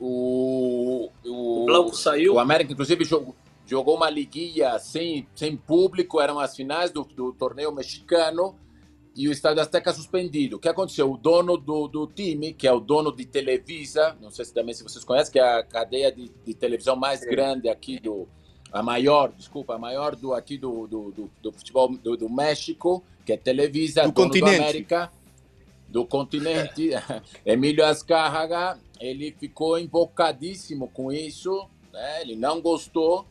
o, 0.00 1.10
o, 1.24 1.62
o 1.62 1.66
Blanco 1.66 1.94
saiu. 1.94 2.34
O 2.34 2.38
América, 2.38 2.72
inclusive, 2.72 3.04
jogou, 3.04 3.34
jogou 3.66 3.96
uma 3.96 4.08
liguinha 4.08 4.78
sem, 4.78 5.28
sem 5.34 5.54
público, 5.54 6.20
eram 6.20 6.38
as 6.38 6.56
finais 6.56 6.90
do, 6.90 7.04
do 7.04 7.32
torneio 7.32 7.72
mexicano 7.72 8.56
e 9.16 9.28
o 9.28 9.32
Estádio 9.32 9.62
Azteca 9.62 9.92
suspendido. 9.94 10.56
O 10.56 10.58
que 10.58 10.68
aconteceu? 10.68 11.10
O 11.10 11.16
dono 11.16 11.56
do, 11.56 11.88
do 11.88 12.06
time, 12.06 12.52
que 12.52 12.66
é 12.66 12.72
o 12.72 12.78
dono 12.78 13.10
de 13.10 13.24
Televisa, 13.24 14.14
não 14.20 14.30
sei 14.30 14.44
se 14.44 14.52
também 14.52 14.74
se 14.74 14.82
vocês 14.82 15.02
conhecem, 15.02 15.32
que 15.32 15.38
é 15.38 15.58
a 15.58 15.62
cadeia 15.62 16.12
de, 16.12 16.30
de 16.44 16.54
televisão 16.54 16.94
mais 16.94 17.20
grande 17.20 17.66
aqui 17.68 17.98
do, 17.98 18.28
a 18.70 18.82
maior, 18.82 19.32
desculpa, 19.32 19.74
a 19.74 19.78
maior 19.78 20.14
do 20.14 20.34
aqui 20.34 20.58
do, 20.58 20.86
do, 20.86 21.10
do, 21.12 21.30
do 21.42 21.52
futebol 21.52 21.88
do, 21.88 22.14
do, 22.14 22.28
México, 22.28 23.02
que 23.24 23.32
é 23.32 23.36
Televisa, 23.38 24.02
do 24.02 24.12
continente. 24.12 24.56
do 24.56 24.62
América, 24.62 25.12
do 25.88 26.04
continente, 26.04 26.90
Emílio 27.44 27.86
Azcárraga, 27.86 28.78
ele 29.00 29.34
ficou 29.40 29.78
invocadíssimo 29.78 30.88
com 30.88 31.10
isso, 31.10 31.66
né? 31.90 32.20
ele 32.20 32.36
não 32.36 32.60
gostou, 32.60 33.26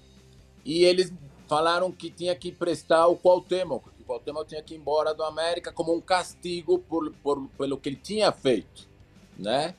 e 0.64 0.84
eles 0.84 1.14
falaram 1.48 1.92
que 1.92 2.10
tinha 2.10 2.36
que 2.36 2.52
prestar 2.52 3.06
o 3.06 3.16
Cuauhtémoc, 3.16 3.95
Cuauhtémoc 4.06 4.48
tinha 4.48 4.62
que 4.62 4.74
ir 4.74 4.78
embora 4.78 5.14
do 5.14 5.24
América 5.24 5.72
como 5.72 5.94
um 5.94 6.02
castigo 6.02 6.80
por, 6.80 7.12
por, 7.24 7.48
pelo 7.58 7.78
que 7.78 7.90
ele 7.90 7.96
tinha 7.96 8.32
feito, 8.32 8.88
né? 9.38 9.76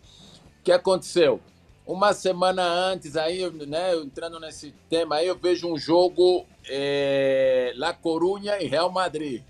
O 0.61 0.62
que 0.64 0.73
aconteceu? 0.73 1.40
Uma 1.87 2.12
semana 2.12 2.62
antes, 2.64 3.16
aí, 3.16 3.49
né, 3.66 3.95
entrando 3.95 4.40
nesse 4.40 4.75
tema, 4.90 5.16
aí 5.16 5.28
eu 5.28 5.37
vejo 5.37 5.73
um 5.73 5.78
jogo 5.78 6.45
é, 6.68 7.73
La 7.76 7.92
Corunha 7.92 8.61
e 8.61 8.66
Real 8.66 8.90
Madrid. 8.90 9.42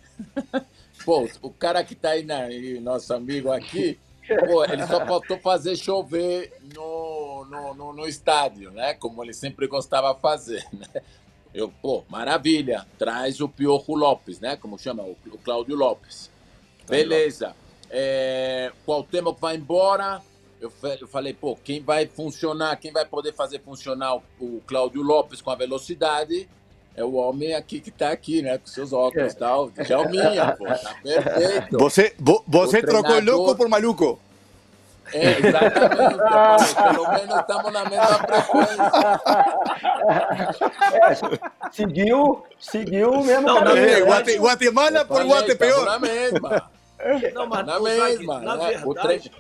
Pô, 1.05 1.29
o 1.41 1.51
cara 1.51 1.83
que 1.85 1.95
tá 1.95 2.11
aí, 2.11 2.25
na, 2.25 2.49
nosso 2.81 3.15
amigo 3.15 3.53
aqui, 3.53 3.99
pô, 4.27 4.65
ele 4.65 4.85
só 4.87 5.05
faltou 5.07 5.39
fazer 5.39 5.77
chover 5.77 6.53
no, 6.75 7.45
no, 7.45 7.75
no, 7.75 7.93
no 7.93 8.09
estádio, 8.09 8.71
né? 8.73 8.95
Como 8.95 9.23
ele 9.23 9.33
sempre 9.33 9.67
gostava 9.67 10.13
de 10.13 10.21
fazer, 10.21 10.67
né? 10.73 11.03
Eu, 11.57 11.73
pô, 11.81 12.05
maravilha, 12.11 12.87
traz 12.99 13.41
o 13.41 13.49
Piojo 13.49 13.95
Lopes, 13.95 14.39
né? 14.41 14.57
Como 14.57 14.79
chama? 14.79 15.03
O, 15.03 15.17
o 15.33 15.39
Cláudio 15.39 15.75
Lopes. 15.75 16.31
Beleza. 16.87 17.57
É, 17.91 18.71
qual 18.85 19.03
tema 19.03 19.35
que 19.35 19.41
vai 19.41 19.57
embora? 19.57 20.21
Eu, 20.61 20.71
eu 21.01 21.09
falei, 21.09 21.33
pô, 21.33 21.57
quem 21.57 21.81
vai 21.81 22.07
funcionar, 22.07 22.77
quem 22.77 22.93
vai 22.93 23.07
poder 23.07 23.33
fazer 23.33 23.61
funcionar 23.61 24.17
o, 24.17 24.23
o 24.39 24.63
Cláudio 24.67 25.01
Lopes 25.01 25.41
com 25.41 25.51
a 25.51 25.55
velocidade 25.55 26.47
é 26.95 27.03
o 27.03 27.15
homem 27.15 27.55
aqui 27.55 27.81
que 27.81 27.89
está 27.89 28.11
aqui, 28.11 28.43
né? 28.43 28.59
Com 28.59 28.67
seus 28.67 28.93
óculos 28.93 29.33
e 29.33 29.37
é. 29.37 29.39
tal. 29.39 29.71
Djalminha, 29.71 30.55
pô, 30.59 30.67
tá 30.67 30.95
perfeito. 31.03 31.79
Você, 31.79 32.15
você 32.47 32.83
trocou 32.83 33.19
louco 33.23 33.57
por 33.57 33.69
maluco. 33.69 34.21
É, 35.13 35.39
exatamente. 35.39 36.75
Pelo 36.75 37.09
menos 37.13 37.39
estamos 37.41 37.73
na 37.73 37.85
mesma 37.85 38.19
frequência. 38.19 38.83
É, 40.93 41.71
seguiu, 41.73 42.45
seguiu 42.59 43.11
o 43.11 43.25
mesmo 43.25 43.47
não, 43.47 43.59
caminho. 43.59 43.89
É, 43.89 44.01
Guate, 44.01 44.39
Guatemala 44.39 45.05
por 45.05 45.23
Guatepeor. 45.25 45.85
Na 45.85 45.99
mesma. 45.99 46.71
Não, 47.35 47.47
mas 47.47 47.67
na 47.67 47.79
mesma. 47.79 48.41
Na 48.41 48.57
né? 48.57 48.83
verdade, 48.83 49.31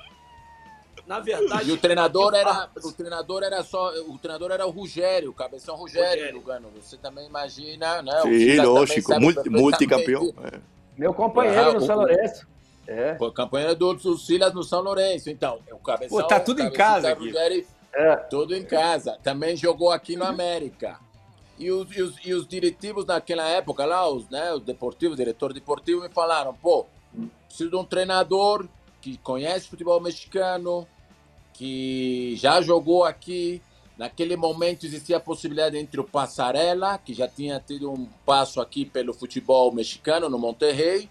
na 1.07 1.21
verdade. 1.21 1.71
E 1.71 1.73
o 1.73 1.79
treinador 1.79 2.35
era, 2.35 2.69
o 2.85 2.93
treinador 2.93 3.43
era 3.43 3.63
só, 3.65 3.93
o 4.09 4.19
treinador 4.19 4.51
era 4.53 4.67
o 4.67 4.71
Rogério, 4.71 5.31
o 5.31 5.35
cabeção 5.35 5.75
Rogério, 5.75 6.35
Lugano. 6.35 6.69
Você 6.81 6.99
também 6.99 7.27
imagina, 7.27 8.03
né? 8.03 8.21
Sim, 8.23 8.61
lógico, 8.61 9.19
multi, 9.19 9.49
multicampeão. 9.49 10.35
É. 10.53 10.59
Meu 10.99 11.15
companheiro 11.15 11.73
no 11.73 11.81
São 11.81 11.97
Lourenço. 11.97 12.47
É. 12.87 13.15
Companheiro 13.15 13.75
do, 13.75 13.95
do 13.95 14.17
Silas 14.17 14.55
no 14.55 14.63
São 14.63 14.81
Lourenço. 14.81 15.29
Então, 15.29 15.59
o 15.73 15.79
cabeção. 15.79 16.19
Pô, 16.19 16.27
tá 16.27 16.39
tudo 16.39 16.63
em 16.63 16.71
casa 16.71 17.11
aqui. 17.11 17.27
Rogério, 17.27 17.67
é. 17.95 18.17
Tudo 18.17 18.55
em 18.55 18.65
casa. 18.65 19.19
Também 19.23 19.57
jogou 19.57 19.91
aqui 19.91 20.17
no 20.17 20.25
América. 20.25 20.99
E 21.59 21.71
os, 21.71 21.97
e 21.97 22.03
os, 22.03 22.15
e 22.27 22.35
os 22.35 22.47
diretivos 22.47 23.07
naquela 23.07 23.49
época 23.49 23.87
lá, 23.87 24.07
os, 24.09 24.29
né, 24.29 24.53
os 24.53 24.63
deportivos, 24.63 25.17
diretor 25.17 25.55
deportivo, 25.55 26.03
me 26.03 26.11
falaram: 26.11 26.55
pô, 26.55 26.87
preciso 27.49 27.71
de 27.71 27.77
um 27.77 27.85
treinador 27.85 28.69
que 29.01 29.17
conhece 29.19 29.69
futebol 29.69 30.01
mexicano, 30.01 30.87
que 31.55 32.35
já 32.37 32.61
jogou 32.61 33.05
aqui. 33.05 33.63
Naquele 33.97 34.37
momento 34.37 34.85
existia 34.85 35.17
a 35.17 35.21
possibilidade 35.21 35.79
entre 35.79 35.99
o 35.99 36.05
Passarela, 36.05 36.99
que 36.99 37.15
já 37.15 37.27
tinha 37.27 37.59
tido 37.59 37.91
um 37.91 38.07
passo 38.27 38.61
aqui 38.61 38.85
pelo 38.85 39.15
futebol 39.15 39.73
mexicano 39.73 40.29
no 40.29 40.39
Monterrey, 40.39 41.09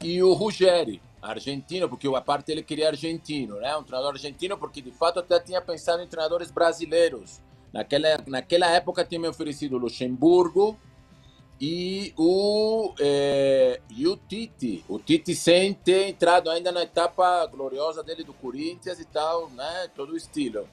e 0.00 0.22
o 0.22 0.32
Ruggeri, 0.32 1.00
argentino, 1.22 1.88
porque 1.88 2.06
a 2.08 2.20
parte 2.20 2.52
ele 2.52 2.62
queria 2.62 2.88
argentino, 2.88 3.56
né? 3.56 3.76
Um 3.76 3.82
treinador 3.82 4.14
argentino, 4.14 4.56
porque 4.56 4.80
de 4.80 4.92
fato 4.92 5.20
até 5.20 5.40
tinha 5.40 5.60
pensado 5.60 6.02
em 6.02 6.06
treinadores 6.06 6.50
brasileiros. 6.50 7.40
Naquela, 7.72 8.18
naquela 8.26 8.70
época 8.70 9.04
tinha 9.04 9.20
me 9.20 9.28
oferecido 9.28 9.76
o 9.76 9.78
Luxemburgo 9.78 10.78
e 11.60 12.12
o, 12.16 12.94
é, 13.00 13.80
e 13.90 14.06
o 14.06 14.16
Tite. 14.16 14.84
O 14.88 14.98
Tite 14.98 15.34
sem 15.34 15.74
ter 15.74 16.08
entrado 16.08 16.50
ainda 16.50 16.70
na 16.70 16.82
etapa 16.82 17.44
gloriosa 17.46 18.02
dele 18.02 18.22
do 18.22 18.32
Corinthians 18.32 19.00
e 19.00 19.04
tal, 19.04 19.48
né? 19.50 19.90
Todo 19.94 20.12
o 20.12 20.16
estilo. 20.16 20.68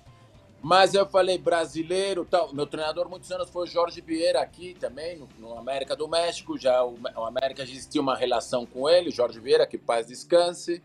Mas 0.63 0.93
eu 0.93 1.05
falei 1.05 1.37
brasileiro, 1.37 2.23
tal. 2.23 2.53
Meu 2.53 2.65
treinador 2.65 3.09
muitos 3.09 3.29
anos 3.29 3.49
foi 3.49 3.65
o 3.65 3.69
Jorge 3.69 3.99
Vieira 3.99 4.39
aqui 4.39 4.73
também, 4.79 5.17
no, 5.17 5.27
no 5.37 5.57
América 5.57 5.93
do 5.93 6.07
México. 6.07 6.57
Já 6.57 6.81
o, 6.85 6.97
o, 7.17 7.25
América 7.25 7.63
existia 7.63 7.99
uma 7.99 8.15
relação 8.15 8.65
com 8.65 8.87
ele, 8.87 9.11
Jorge 9.11 9.41
Vieira, 9.41 9.67
que 9.67 9.77
paz 9.77 10.07
descanse. 10.07 10.81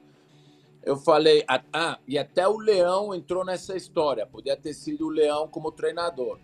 Eu 0.82 0.96
falei, 0.96 1.44
ah, 1.72 1.96
e 2.08 2.18
até 2.18 2.48
o 2.48 2.58
Leão 2.58 3.14
entrou 3.14 3.44
nessa 3.44 3.76
história. 3.76 4.26
Podia 4.26 4.56
ter 4.56 4.74
sido 4.74 5.06
o 5.06 5.10
Leão 5.10 5.46
como 5.46 5.70
treinador. 5.70 6.40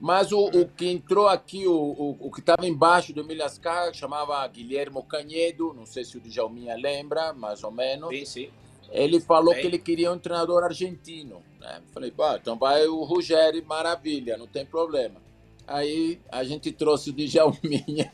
Mas 0.00 0.32
o, 0.32 0.46
o 0.46 0.66
que 0.66 0.90
entrou 0.90 1.28
aqui, 1.28 1.66
o, 1.66 1.74
o, 1.74 2.16
o 2.20 2.30
que 2.32 2.40
estava 2.40 2.66
embaixo 2.66 3.12
do 3.12 3.20
Emílio 3.20 3.44
Ascar, 3.44 3.92
chamava 3.92 4.46
Guilhermo 4.48 5.02
Canhedo, 5.04 5.74
não 5.74 5.84
sei 5.84 6.04
se 6.04 6.16
o 6.16 6.20
Djalminha 6.20 6.74
lembra, 6.74 7.34
mais 7.34 7.62
ou 7.62 7.70
menos. 7.70 8.08
Sim, 8.08 8.24
sim. 8.24 8.50
Ele 8.92 9.20
falou 9.20 9.52
Bem... 9.54 9.62
que 9.62 9.66
ele 9.66 9.78
queria 9.78 10.12
um 10.12 10.18
treinador 10.18 10.62
argentino. 10.62 11.42
Né? 11.58 11.80
Falei, 11.92 12.10
pá, 12.10 12.38
então 12.40 12.56
vai 12.56 12.86
o 12.86 13.02
Ruggeri, 13.02 13.62
maravilha, 13.62 14.36
não 14.36 14.46
tem 14.46 14.66
problema. 14.66 15.20
Aí 15.66 16.20
a 16.30 16.44
gente 16.44 16.70
trouxe 16.70 17.10
o 17.10 17.12
Djalminha 17.12 18.12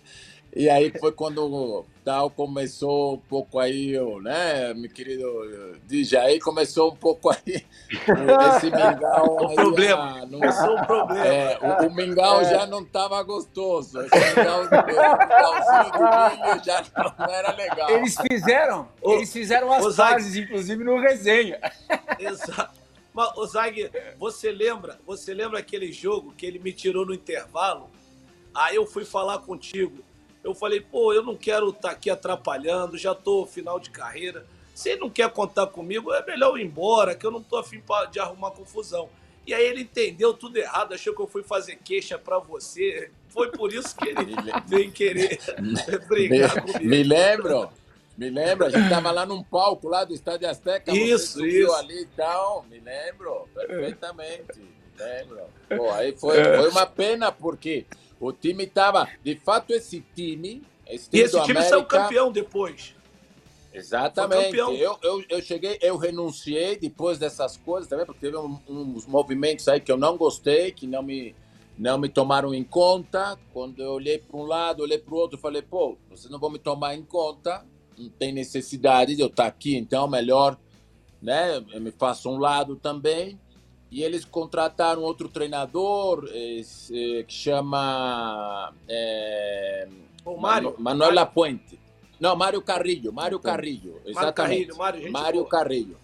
e 0.59 0.69
aí 0.69 0.93
foi 0.99 1.13
quando 1.13 1.47
o 1.47 1.87
tal 2.05 2.29
começou 2.31 3.15
um 3.15 3.19
pouco 3.19 3.61
aí, 3.61 3.93
né, 4.23 4.75
meu 4.75 4.91
querido 4.91 5.79
DJ, 5.87 6.19
aí 6.19 6.41
começou 6.41 6.91
um 6.91 6.97
pouco 6.97 7.31
aí 7.31 7.65
esse 7.87 8.67
mingau. 8.67 9.37
o 9.37 9.49
aí, 9.51 9.55
problema, 9.55 10.03
ah, 10.03 10.27
não, 10.27 10.41
começou 10.41 10.77
um 10.77 10.85
problema. 10.85 11.27
É, 11.29 11.59
o, 11.63 11.87
o 11.87 11.95
mingau 11.95 12.41
é. 12.41 12.45
já 12.47 12.67
não 12.67 12.83
estava 12.83 13.23
gostoso, 13.23 14.01
esse 14.01 14.17
mingau, 14.17 14.65
mingauzinho 14.65 15.93
de 15.93 16.43
milho 16.43 16.65
já 16.65 16.85
não 17.19 17.33
era 17.33 17.55
legal. 17.55 17.91
Eles 17.91 18.17
fizeram, 18.17 18.89
o, 19.01 19.13
eles 19.13 19.33
fizeram 19.33 19.73
as 19.73 19.95
fases, 19.95 20.35
inclusive 20.35 20.83
no 20.83 20.99
resenha. 20.99 21.61
Exato. 22.19 22.81
Mas, 23.15 23.37
o 23.37 23.47
Zag, 23.47 23.93
você 24.19 24.51
lembra, 24.51 24.99
você 25.07 25.33
lembra 25.33 25.61
aquele 25.61 25.93
jogo 25.93 26.35
que 26.37 26.45
ele 26.45 26.59
me 26.59 26.73
tirou 26.73 27.07
no 27.07 27.15
intervalo? 27.15 27.89
Aí 28.53 28.75
eu 28.75 28.85
fui 28.85 29.05
falar 29.05 29.39
contigo 29.39 30.08
eu 30.43 30.55
falei, 30.55 30.81
pô, 30.81 31.13
eu 31.13 31.23
não 31.23 31.37
quero 31.37 31.71
estar 31.71 31.89
tá 31.89 31.91
aqui 31.91 32.11
atrapalhando, 32.11 32.97
já 32.97 33.13
estou 33.13 33.47
final 33.47 33.79
de 33.79 33.91
carreira. 33.91 34.47
Se 34.75 34.91
ele 34.91 35.01
não 35.01 35.11
quer 35.11 35.29
contar 35.31 35.67
comigo, 35.67 36.13
é 36.13 36.25
melhor 36.25 36.51
eu 36.51 36.59
ir 36.59 36.65
embora, 36.65 37.15
que 37.15 37.27
eu 37.27 37.31
não 37.31 37.41
estou 37.41 37.59
afim 37.59 37.83
de 38.13 38.21
arrumar 38.21 38.53
confusão. 38.53 39.09
E 39.47 39.55
aí 39.55 39.65
ele 39.65 39.81
entendeu 39.81 40.35
tudo 40.35 40.59
errado, 40.59 40.95
achou 40.95 41.15
que 41.15 41.23
eu 41.23 41.27
fui 41.27 41.43
fazer 41.43 41.77
queixa 41.77 42.19
para 42.19 42.39
você. 42.39 43.11
Foi 43.29 43.51
por 43.51 43.73
isso 43.73 43.97
que 43.97 44.09
ele 44.09 44.35
veio 44.69 44.93
querer 44.93 45.41
brigar 46.07 46.55
me, 46.55 46.61
comigo. 46.61 46.85
Me 46.85 47.03
lembro, 47.03 47.71
me 48.17 48.31
lembro, 48.31 48.67
a 48.67 48.71
gente 48.71 48.85
estava 48.85 49.11
lá 49.11 49.25
num 49.25 49.43
palco 49.43 49.89
lá 49.89 50.05
do 50.05 50.13
Estádio 50.13 50.49
Azteca. 50.49 50.93
Isso, 50.93 51.45
isso. 51.45 51.73
ali 51.73 52.03
e 52.03 52.07
tal, 52.07 52.65
me 52.71 52.79
lembro, 52.79 53.49
perfeitamente, 53.55 54.59
me 54.59 54.69
lembro. 54.99 55.41
Pô, 55.77 55.91
aí 55.91 56.17
foi, 56.17 56.45
foi 56.45 56.69
uma 56.69 56.87
pena, 56.87 57.33
porque 57.33 57.87
o 58.21 58.33
time 58.33 58.65
estava. 58.65 59.09
De 59.23 59.37
fato, 59.37 59.73
esse 59.73 60.05
time. 60.15 60.63
Esse 60.87 61.11
time 61.11 61.23
e 61.23 61.25
esse 61.25 61.41
time 61.43 61.59
América, 61.59 61.69
saiu 61.69 61.85
campeão 61.85 62.33
depois. 62.33 62.95
Exatamente. 63.73 64.57
Eu, 64.57 64.99
eu, 65.03 65.25
eu 65.29 65.43
cheguei, 65.43 65.79
eu 65.81 65.97
renunciei 65.97 66.77
depois 66.77 67.19
dessas 67.19 67.57
coisas 67.57 67.89
também, 67.89 68.07
porque 68.07 68.21
teve 68.21 68.37
um, 68.37 68.59
uns 68.69 69.07
movimentos 69.07 69.69
aí 69.69 69.81
que 69.81 69.93
eu 69.93 69.97
não 69.97 70.17
gostei, 70.17 70.73
que 70.73 70.87
não 70.87 71.03
me, 71.03 71.35
não 71.77 71.99
me 71.99 72.09
tomaram 72.09 72.53
em 72.53 72.65
conta. 72.65 73.39
Quando 73.53 73.81
eu 73.81 73.93
olhei 73.93 74.19
para 74.19 74.37
um 74.37 74.45
lado, 74.45 74.83
olhei 74.83 74.99
para 74.99 75.15
o 75.15 75.19
outro, 75.19 75.39
falei, 75.39 75.63
pô, 75.63 75.97
vocês 76.11 76.31
não 76.31 76.39
vão 76.39 76.51
me 76.51 76.59
tomar 76.59 76.95
em 76.95 77.03
conta, 77.03 77.65
não 77.97 78.09
tem 78.09 78.33
necessidade 78.33 79.15
de 79.15 79.23
eu 79.23 79.29
estar 79.29 79.47
aqui, 79.47 79.77
então 79.77 80.09
melhor, 80.09 80.59
né? 81.21 81.63
Eu 81.73 81.81
me 81.81 81.93
faço 81.93 82.31
um 82.31 82.39
lado 82.39 82.75
também. 82.77 83.39
E 83.91 84.03
eles 84.03 84.25
contrataram 84.25 85.03
outro 85.03 85.29
treinador 85.29 86.29
esse, 86.33 87.25
que 87.27 87.33
chama 87.33 88.73
é, 88.87 89.89
o 90.25 90.37
Mário. 90.37 90.75
Manuel 90.79 91.15
Lapuente. 91.15 91.79
Não, 92.21 92.37
Mário 92.37 92.61
Carrilho, 92.61 93.13
Mário 93.13 93.39
então, 93.39 93.51
Carrilho. 93.51 94.01
Exatamente. 94.05 94.15
Mário 94.15 94.35
Carrilho, 94.35 94.77
Mário, 94.77 95.13
Mário 95.13 95.45
Carrilho. 95.47 95.97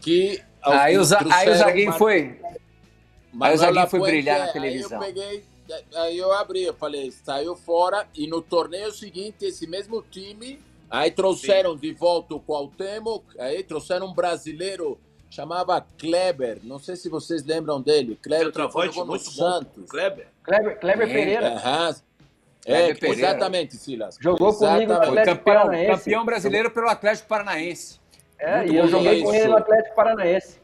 Que 0.00 0.42
aí, 0.60 0.96
o, 0.96 1.00
aí 1.00 1.50
o 1.50 1.54
Zaguinho 1.54 1.92
foi. 1.92 2.40
Aí 3.40 3.54
o 3.54 3.56
Zaguinho 3.56 3.86
foi 3.88 4.00
brilhar 4.00 4.38
na 4.40 4.48
televisão. 4.48 5.00
Aí 5.00 5.08
eu 5.08 5.14
peguei, 5.14 5.44
aí 5.94 6.18
eu 6.18 6.32
abri, 6.32 6.64
eu 6.64 6.74
falei, 6.74 7.10
saiu 7.10 7.56
fora 7.56 8.06
e 8.14 8.26
no 8.26 8.42
torneio 8.42 8.90
seguinte 8.90 9.44
esse 9.44 9.66
mesmo 9.66 10.02
time, 10.02 10.60
aí 10.90 11.10
trouxeram 11.10 11.74
Sim. 11.74 11.80
de 11.80 11.92
volta 11.92 12.34
o 12.34 12.40
Cuauhtémoc, 12.40 13.24
aí 13.38 13.62
trouxeram 13.62 14.08
um 14.08 14.12
brasileiro 14.12 15.00
chamava 15.32 15.80
Kleber, 15.98 16.58
não 16.62 16.78
sei 16.78 16.94
se 16.94 17.08
vocês 17.08 17.42
lembram 17.42 17.80
dele, 17.80 18.18
Kleber 18.22 18.52
jogou 18.92 19.06
no 19.06 19.18
Santos. 19.18 19.88
Kleber. 19.90 20.26
Kleber, 20.44 20.78
Kleber 20.78 21.08
Pereira. 21.08 21.54
Aham. 21.54 21.96
É, 22.66 22.90
exatamente, 22.90 23.74
Silas. 23.76 24.18
Jogou 24.20 24.50
exatamente. 24.50 24.86
comigo 24.86 24.92
no 24.92 24.98
Atlético 24.98 25.36
campeão, 25.36 25.54
Paranaense. 25.54 26.04
Campeão 26.04 26.24
brasileiro 26.26 26.70
pelo 26.70 26.88
Atlético 26.88 27.28
Paranaense. 27.28 27.98
É, 28.38 28.58
Muito 28.58 28.72
e 28.72 28.76
eu 28.76 28.88
joguei 28.88 29.22
com 29.22 29.34
ele 29.34 29.48
no 29.48 29.56
Atlético 29.56 29.96
Paranaense. 29.96 30.60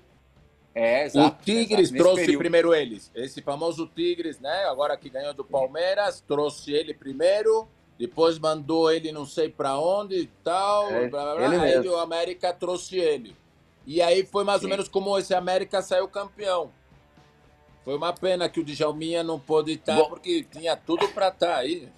É, 0.75 1.05
exato, 1.07 1.27
o 1.27 1.45
Tigres 1.45 1.91
exato, 1.91 1.97
trouxe 1.97 2.37
primeiro 2.37 2.75
eles. 2.75 3.11
Esse 3.15 3.41
famoso 3.41 3.87
Tigres, 3.97 4.39
né? 4.39 4.67
Agora 4.67 4.97
que 4.99 5.09
ganhou 5.09 5.33
do 5.33 5.45
Palmeiras, 5.45 6.21
trouxe 6.21 6.73
ele 6.73 6.93
primeiro. 6.93 7.67
Depois 7.99 8.39
mandou 8.39 8.93
ele 8.93 9.11
não 9.13 9.25
sei 9.25 9.49
para 9.49 9.79
onde 9.79 10.21
e 10.21 10.27
tal. 10.45 10.91
É, 10.91 11.09
blá, 11.09 11.35
blá, 11.35 11.49
blá. 11.49 11.63
Aí 11.63 11.89
o 11.89 11.97
América 11.97 12.53
trouxe 12.53 12.99
ele. 12.99 13.35
E 13.89 14.03
aí 14.03 14.23
foi 14.23 14.45
mais 14.45 14.61
Sim. 14.61 14.67
ou 14.67 14.71
menos 14.71 14.87
como 14.87 15.19
esse 15.19 15.35
América 15.35 15.81
saiu 15.81 16.07
campeão. 16.07 16.71
Foi 17.87 17.97
uma 17.97 18.13
pena 18.13 18.47
que 18.47 18.61
o 18.61 18.65
Djalminha 18.65 19.23
não 19.23 19.41
pôde 19.41 19.73
estar, 19.73 19.97
Bom, 19.97 20.11
porque 20.11 20.45
tinha 20.45 20.77
tudo 20.77 21.09
para 21.09 21.29
estar 21.29 21.57
aí. 21.57 21.89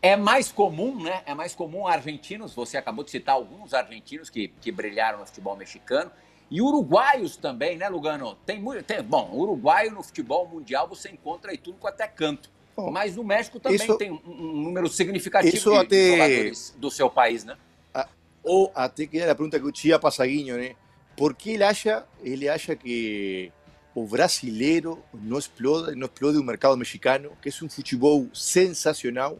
É 0.00 0.16
mais 0.16 0.52
comum, 0.52 1.02
né? 1.02 1.24
É 1.26 1.34
mais 1.34 1.56
comum 1.56 1.88
argentinos, 1.88 2.54
você 2.54 2.76
acabou 2.76 3.04
de 3.04 3.10
citar 3.10 3.34
alguns 3.34 3.74
argentinos 3.74 4.30
que, 4.30 4.46
que 4.60 4.70
brilharam 4.70 5.18
no 5.18 5.26
futebol 5.26 5.56
mexicano. 5.56 6.08
E 6.48 6.62
uruguaios 6.62 7.36
também, 7.36 7.76
né, 7.76 7.88
Lugano? 7.88 8.36
Tem 8.46 8.60
muito. 8.60 8.84
Tem, 8.84 9.02
bom, 9.02 9.28
uruguaio 9.32 9.90
no 9.90 10.04
futebol 10.04 10.46
mundial 10.46 10.86
você 10.86 11.10
encontra 11.10 11.50
aí 11.50 11.58
tudo 11.58 11.78
com 11.78 11.88
até 11.88 12.06
canto. 12.06 12.48
Bom, 12.76 12.92
Mas 12.92 13.16
no 13.16 13.24
México 13.24 13.58
também 13.58 13.74
isso, 13.74 13.98
tem 13.98 14.12
um, 14.12 14.20
um, 14.24 14.62
número 14.62 14.86
significativo 14.86 15.56
isso 15.56 15.70
de, 15.70 15.76
até, 15.78 15.96
de 15.96 16.10
jogadores 16.12 16.76
do 16.78 16.92
seu 16.92 17.10
país, 17.10 17.42
né? 17.42 17.56
A, 17.92 18.06
ou, 18.44 18.70
até 18.72 19.04
que 19.04 19.18
era 19.18 19.32
a 19.32 19.34
pergunta 19.34 19.58
que 19.58 19.66
eu 19.66 19.72
tinha 19.72 19.98
para 19.98 20.12
Saguinho, 20.12 20.56
né? 20.56 20.76
Por 21.18 21.34
que 21.34 21.50
ele 21.50 21.64
acha, 21.64 22.06
ele 22.22 22.48
acha 22.48 22.76
que 22.76 23.50
o 23.92 24.06
brasileiro 24.06 25.02
não 25.12 25.36
explode, 25.36 25.96
não 25.96 26.06
explode 26.06 26.38
o 26.38 26.44
mercado 26.44 26.76
mexicano, 26.76 27.32
que 27.42 27.48
é 27.48 27.52
um 27.60 27.68
futebol 27.68 28.30
sensacional? 28.32 29.36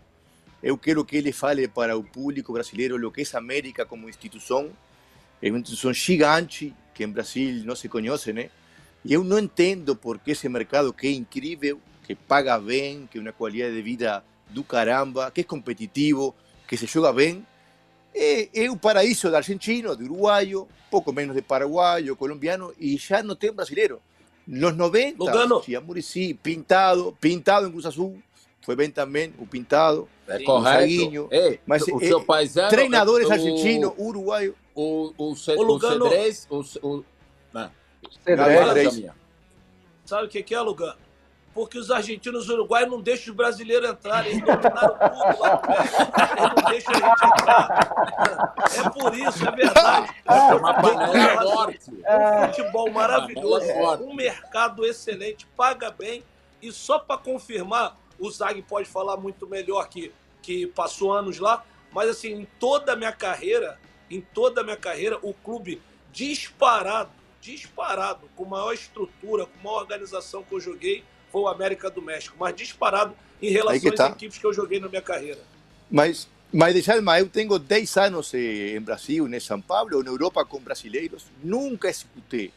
Eu 0.60 0.76
quero 0.76 1.04
que 1.04 1.16
ele 1.16 1.30
fale 1.30 1.68
para 1.68 1.96
o 1.96 2.02
público 2.02 2.52
brasileiro 2.52 2.96
o 3.06 3.12
que 3.12 3.22
é 3.22 3.36
América 3.36 3.86
como 3.86 4.08
instituição. 4.08 4.70
É 5.40 5.50
uma 5.50 5.60
instituição 5.60 5.92
gigante, 5.92 6.74
que 6.92 7.04
em 7.04 7.08
Brasil 7.08 7.64
não 7.64 7.76
se 7.76 7.88
conhece, 7.88 8.32
né? 8.32 8.50
E 9.04 9.12
eu 9.12 9.22
não 9.22 9.38
entendo 9.38 9.94
por 9.94 10.18
que 10.18 10.32
esse 10.32 10.48
mercado 10.48 10.92
que 10.92 11.06
é 11.06 11.12
incrível, 11.12 11.80
que 12.02 12.16
paga 12.16 12.58
bem, 12.58 13.08
que 13.08 13.18
é 13.18 13.20
uma 13.20 13.32
qualidade 13.32 13.76
de 13.76 13.82
vida 13.82 14.24
do 14.50 14.64
caramba, 14.64 15.30
que 15.30 15.42
é 15.42 15.44
competitivo, 15.44 16.34
que 16.66 16.76
se 16.76 16.86
joga 16.86 17.12
bem, 17.12 17.46
É, 18.14 18.64
é 18.64 18.70
o 18.70 18.76
paraíso 18.76 19.28
de 19.28 19.36
argentino, 19.36 19.96
de 19.96 20.04
uruguayo, 20.04 20.66
pouco 20.90 21.12
menos 21.12 21.34
de 21.34 21.42
paraguayo, 21.42 22.16
colombiano, 22.16 22.72
e 22.78 22.96
já 22.96 23.22
não 23.22 23.36
tem 23.36 23.52
brasileiro. 23.52 24.00
Nos 24.46 24.74
90, 24.74 25.18
no 25.18 25.26
sí, 26.02 26.34
pintado, 26.34 27.16
pintado 27.20 27.66
em 27.66 27.70
Cruz 27.70 27.84
Azul, 27.84 28.20
foi 28.62 28.74
bem 28.74 28.90
também, 28.90 29.32
o 29.38 29.46
pintado, 29.46 30.08
o 30.26 30.62
mas 31.66 31.84
treinadores 32.70 33.30
é, 33.30 33.32
argentinos, 33.34 33.92
uruguaios. 33.98 34.54
O, 34.74 35.12
o, 35.16 35.28
o, 35.28 35.32
o 35.32 35.36
Cedrez, 35.36 36.46
o... 36.50 36.60
o, 36.60 36.96
o, 36.96 37.04
Sabe 40.04 40.26
o 40.26 40.28
que 40.28 40.54
é, 40.54 40.60
Lugano? 40.60 41.07
Porque 41.58 41.76
os 41.76 41.90
argentinos 41.90 42.44
e 42.44 42.46
os 42.46 42.50
uruguaios 42.50 42.88
não 42.88 43.00
deixam 43.00 43.32
os 43.32 43.36
brasileiros 43.36 43.90
entrarem. 43.90 44.30
Eles 44.30 44.44
dominaram 44.44 44.96
tudo 44.96 45.40
lá 45.40 45.60
Eles 46.38 46.52
não 46.54 46.70
deixam 46.70 46.94
a 46.94 46.96
gente 46.96 47.24
entrar. 47.26 48.76
É 48.76 48.90
por 48.90 49.14
isso, 49.18 49.48
é 49.48 49.50
verdade. 49.50 50.14
É 50.24 50.54
uma 50.54 50.74
panela 50.74 51.42
forte. 51.42 51.90
Um 51.90 52.46
futebol 52.46 52.92
maravilhoso, 52.92 53.66
um 54.04 54.14
mercado 54.14 54.86
excelente, 54.86 55.48
paga 55.56 55.90
bem. 55.90 56.22
E 56.62 56.70
só 56.70 56.96
para 56.96 57.18
confirmar, 57.18 57.98
o 58.20 58.30
Zag 58.30 58.62
pode 58.62 58.88
falar 58.88 59.16
muito 59.16 59.44
melhor 59.48 59.88
que, 59.88 60.12
que 60.40 60.68
passou 60.68 61.12
anos 61.12 61.40
lá, 61.40 61.64
mas 61.90 62.08
assim, 62.08 62.34
em 62.34 62.48
toda 62.60 62.92
a 62.92 62.96
minha 62.96 63.10
carreira, 63.10 63.80
em 64.08 64.20
toda 64.20 64.60
a 64.60 64.64
minha 64.64 64.76
carreira, 64.76 65.18
o 65.22 65.34
clube 65.34 65.82
disparado, 66.12 67.10
disparado, 67.40 68.30
com 68.36 68.44
maior 68.44 68.72
estrutura, 68.72 69.44
com 69.44 69.58
maior 69.64 69.80
organização 69.80 70.44
que 70.44 70.54
eu 70.54 70.60
joguei, 70.60 71.04
foi 71.30 71.42
o 71.42 71.48
América 71.48 71.90
do 71.90 72.02
México, 72.02 72.36
mas 72.38 72.54
disparado 72.54 73.14
em 73.40 73.50
relação 73.50 73.92
tá. 73.92 74.06
às 74.06 74.12
equipes 74.12 74.38
que 74.38 74.46
eu 74.46 74.52
joguei 74.52 74.80
na 74.80 74.88
minha 74.88 75.02
carreira. 75.02 75.40
Mas, 75.90 76.28
mas 76.52 76.86
mais, 77.02 77.22
eu 77.22 77.28
tenho 77.28 77.58
10 77.58 77.96
anos 77.96 78.32
em 78.34 78.80
Brasil, 78.80 79.26
em 79.28 79.40
São 79.40 79.60
Paulo, 79.60 80.02
na 80.02 80.10
Europa 80.10 80.44
com 80.44 80.60
brasileiros, 80.60 81.24
nunca 81.42 81.88
escutei 81.88 82.52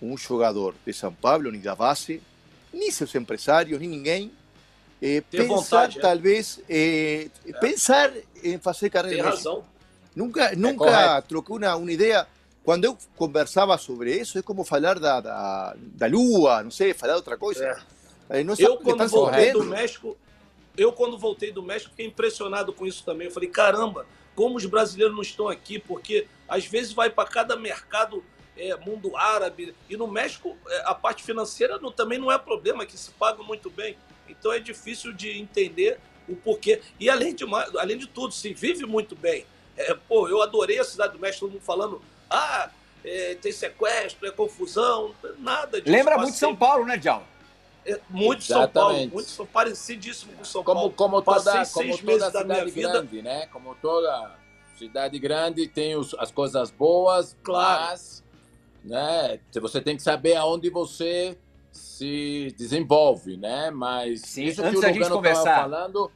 um 0.00 0.16
jogador 0.16 0.74
de 0.84 0.92
São 0.92 1.12
Paulo, 1.12 1.50
nem 1.50 1.60
da 1.60 1.76
base, 1.76 2.20
nem 2.72 2.90
seus 2.90 3.14
empresários, 3.14 3.78
nem 3.78 3.88
ninguém, 3.88 4.32
eh, 5.00 5.20
pensar 5.20 5.46
vontade, 5.46 6.00
talvez, 6.00 6.60
eh, 6.68 7.28
é. 7.46 7.52
pensar 7.58 8.12
em 8.42 8.58
fazer 8.58 8.90
carreira. 8.90 9.22
Tem 9.22 9.32
razão. 9.32 9.64
Nunca, 10.14 10.52
nunca 10.56 11.18
é 11.18 11.20
troquei 11.22 11.56
uma, 11.56 11.76
uma 11.76 11.92
ideia. 11.92 12.26
Quando 12.64 12.84
eu 12.84 12.96
conversava 13.16 13.76
sobre 13.78 14.14
isso, 14.14 14.38
é 14.38 14.42
como 14.42 14.64
falar 14.64 14.98
da, 14.98 15.20
da, 15.20 15.74
da 15.76 16.06
lua, 16.06 16.62
não 16.62 16.70
sei, 16.70 16.94
falar 16.94 17.16
outra 17.16 17.36
coisa. 17.36 17.64
É. 17.64 17.76
Não 18.44 18.54
eu, 18.58 18.76
quando 18.78 19.08
voltei 19.08 19.52
do 19.52 19.64
México, 19.64 20.16
eu, 20.76 20.92
quando 20.92 21.18
voltei 21.18 21.52
do 21.52 21.62
México, 21.62 21.90
fiquei 21.90 22.06
impressionado 22.06 22.72
com 22.72 22.86
isso 22.86 23.04
também. 23.04 23.26
Eu 23.26 23.32
falei, 23.32 23.48
caramba, 23.50 24.06
como 24.34 24.56
os 24.56 24.64
brasileiros 24.64 25.14
não 25.14 25.22
estão 25.22 25.48
aqui, 25.48 25.78
porque 25.78 26.26
às 26.48 26.64
vezes 26.64 26.92
vai 26.92 27.10
para 27.10 27.28
cada 27.28 27.56
mercado 27.56 28.24
é, 28.56 28.74
mundo 28.76 29.16
árabe, 29.16 29.74
e 29.88 29.96
no 29.96 30.06
México 30.06 30.56
é, 30.68 30.82
a 30.86 30.94
parte 30.94 31.22
financeira 31.22 31.78
não, 31.78 31.90
também 31.90 32.18
não 32.18 32.30
é 32.30 32.38
problema, 32.38 32.86
que 32.86 32.96
se 32.96 33.10
paga 33.12 33.42
muito 33.42 33.68
bem. 33.70 33.96
Então 34.28 34.52
é 34.52 34.58
difícil 34.58 35.12
de 35.12 35.38
entender 35.38 35.98
o 36.28 36.36
porquê. 36.36 36.80
E 36.98 37.10
além 37.10 37.34
de, 37.34 37.44
além 37.78 37.98
de 37.98 38.06
tudo, 38.06 38.32
se 38.32 38.52
vive 38.54 38.86
muito 38.86 39.14
bem. 39.14 39.44
É, 39.76 39.94
pô, 39.94 40.28
eu 40.28 40.42
adorei 40.42 40.78
a 40.78 40.84
Cidade 40.84 41.14
do 41.14 41.18
México, 41.18 41.46
todo 41.46 41.52
mundo 41.52 41.62
falando, 41.62 42.02
ah, 42.30 42.70
é, 43.04 43.34
tem 43.34 43.50
sequestro, 43.52 44.26
é 44.26 44.30
confusão, 44.30 45.14
nada 45.38 45.80
disso. 45.80 45.94
Lembra 45.94 46.18
muito 46.18 46.36
São 46.36 46.54
Paulo, 46.54 46.84
né, 46.84 46.96
John? 46.96 47.22
É, 47.84 48.00
muito 48.08 48.42
Exatamente. 48.42 48.72
São 48.72 48.72
Paulo, 48.72 49.10
muito 49.12 49.30
São 49.30 49.46
parecidíssimo 49.46 50.32
com 50.34 50.44
São 50.44 50.62
como, 50.62 50.80
Paulo. 50.80 50.94
Como 50.94 51.22
toda, 51.22 51.66
como 51.66 51.98
toda 51.98 52.30
cidade 52.30 52.70
grande, 52.70 53.22
né? 53.22 53.46
Como 53.46 53.74
toda 53.74 54.36
cidade 54.78 55.18
grande 55.18 55.68
tem 55.68 55.96
os, 55.96 56.14
as 56.14 56.30
coisas 56.30 56.70
boas, 56.70 57.36
claro. 57.42 57.90
mas 57.90 58.22
né, 58.84 59.38
você 59.60 59.80
tem 59.80 59.96
que 59.96 60.02
saber 60.02 60.34
aonde 60.34 60.70
você 60.70 61.38
se 61.70 62.54
desenvolve, 62.56 63.36
né? 63.36 63.70
Mas 63.70 64.22
Sim, 64.22 64.44
isso 64.44 64.62
que 64.62 64.68
o 64.68 64.72
Lugano 64.72 65.20
estava 65.26 65.44
falando 65.44 66.10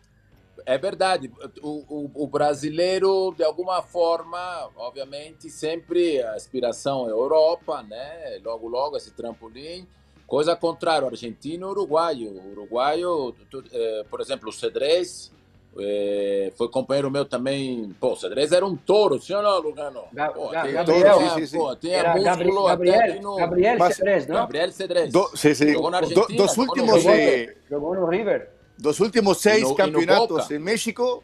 é 0.65 0.77
verdade. 0.77 1.33
O, 1.63 1.85
o, 1.89 2.25
o, 2.25 2.27
brasileiro, 2.27 3.33
de 3.37 3.45
alguma 3.45 3.83
forma, 3.83 4.71
obviamente, 4.77 5.49
sempre 5.49 6.21
a 6.23 6.35
aspiração 6.35 7.07
é 7.07 7.13
Europa, 7.13 7.83
né? 7.85 8.41
Logo, 8.45 8.67
logo, 8.69 8.97
esse 8.97 9.13
trampolim. 9.13 9.87
Coisa 10.27 10.57
contrária, 10.57 11.07
argentino 11.07 11.69
e 11.69 11.71
uruguaio. 11.71 12.43
Uruguaio, 12.53 13.33
tu, 13.49 13.63
eh, 13.73 14.05
por 14.11 14.21
exemplo, 14.21 14.49
o 14.49 14.53
Cedrez, 14.53 15.31
eh, 15.79 16.53
foi 16.57 16.69
companheiro 16.69 17.11
meu 17.11 17.25
também. 17.25 17.95
Pô, 18.01 18.13
o 18.13 18.17
Cedrez 18.17 18.51
era 18.51 18.67
um 18.67 18.75
touro, 18.75 19.21
sim 19.21 19.35
ou 19.35 19.43
não, 19.43 19.61
Lugano? 19.61 20.03
Ga 20.13 20.31
pô, 20.31 20.49
Gabriel, 20.49 20.85
touro, 20.85 21.35
sim, 21.35 21.47
sim, 21.47 21.59
Pô, 21.59 21.77
tinha 21.77 22.15
músculo 22.15 22.65
Gabriel, 22.65 22.99
até 22.99 23.21
no... 23.21 23.37
Gabriel 23.37 23.93
Cedrez, 23.93 24.27
não? 24.27 24.35
Gabriel 24.35 24.73
Cedrez. 24.73 25.13
Do, 25.13 25.31
sim, 25.37 25.55
sim. 25.55 25.73
Jogou 25.73 25.91
na 25.91 25.99
Argentina. 25.99 26.27
Do, 26.27 26.37
dos 26.37 26.59
últimos... 26.59 27.03
Jogou, 27.03 27.17
eh, 27.17 27.57
jogou 27.71 27.95
no 27.95 28.07
River. 28.07 28.51
Dos 28.79 29.01
últimos 29.01 29.39
seis 29.39 29.63
no, 29.63 29.75
campeonatos 29.77 30.51
en 30.51 30.59
México, 30.59 31.23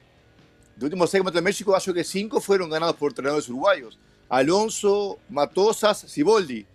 dos 0.77 0.85
últimos 0.85 1.11
seis 1.11 1.23
campeonatos 1.23 1.41
en 1.41 1.45
México, 1.45 1.75
acho 1.75 1.93
que 1.93 2.05
cinco 2.05 2.41
fueron 2.41 2.71
ganados 2.71 2.97
por 2.97 3.11
entrenadores 3.11 3.49
uruguayos. 3.49 3.99
Alonso, 4.29 5.19
Matosas, 5.29 5.99
Siboldi. 5.99 6.67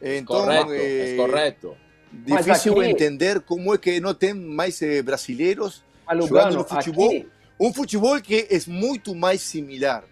Entonces, 0.00 0.26
correcto, 0.26 0.72
eh, 0.74 1.10
es 1.10 1.16
correcto. 1.20 1.76
Difícil 2.10 2.72
aquí, 2.72 2.90
entender 2.90 3.42
cómo 3.44 3.74
es 3.74 3.80
que 3.80 4.00
no 4.00 4.16
tienen 4.16 4.54
más 4.54 4.80
eh, 4.82 5.02
brasileños 5.02 5.84
jugando 6.06 6.56
no 6.58 6.64
futebol. 6.64 7.30
Un 7.58 7.74
futebol 7.74 8.22
que 8.22 8.46
es 8.50 8.66
mucho 8.66 9.14
más 9.14 9.38
similar 9.40 10.04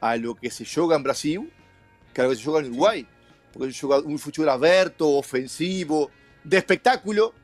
a 0.00 0.16
lo 0.16 0.34
que 0.34 0.50
se 0.50 0.64
juega 0.64 0.96
en 0.96 1.02
Brasil 1.02 1.52
que 2.12 2.20
a 2.20 2.24
lo 2.24 2.30
que 2.30 2.36
se 2.36 2.44
juega 2.44 2.60
en 2.60 2.72
Uruguay. 2.72 3.06
Porque 3.52 3.70
es 3.70 3.82
un 3.82 4.18
futebol 4.18 4.48
abierto, 4.48 5.08
ofensivo, 5.10 6.10
de 6.42 6.58
espectáculo, 6.58 7.34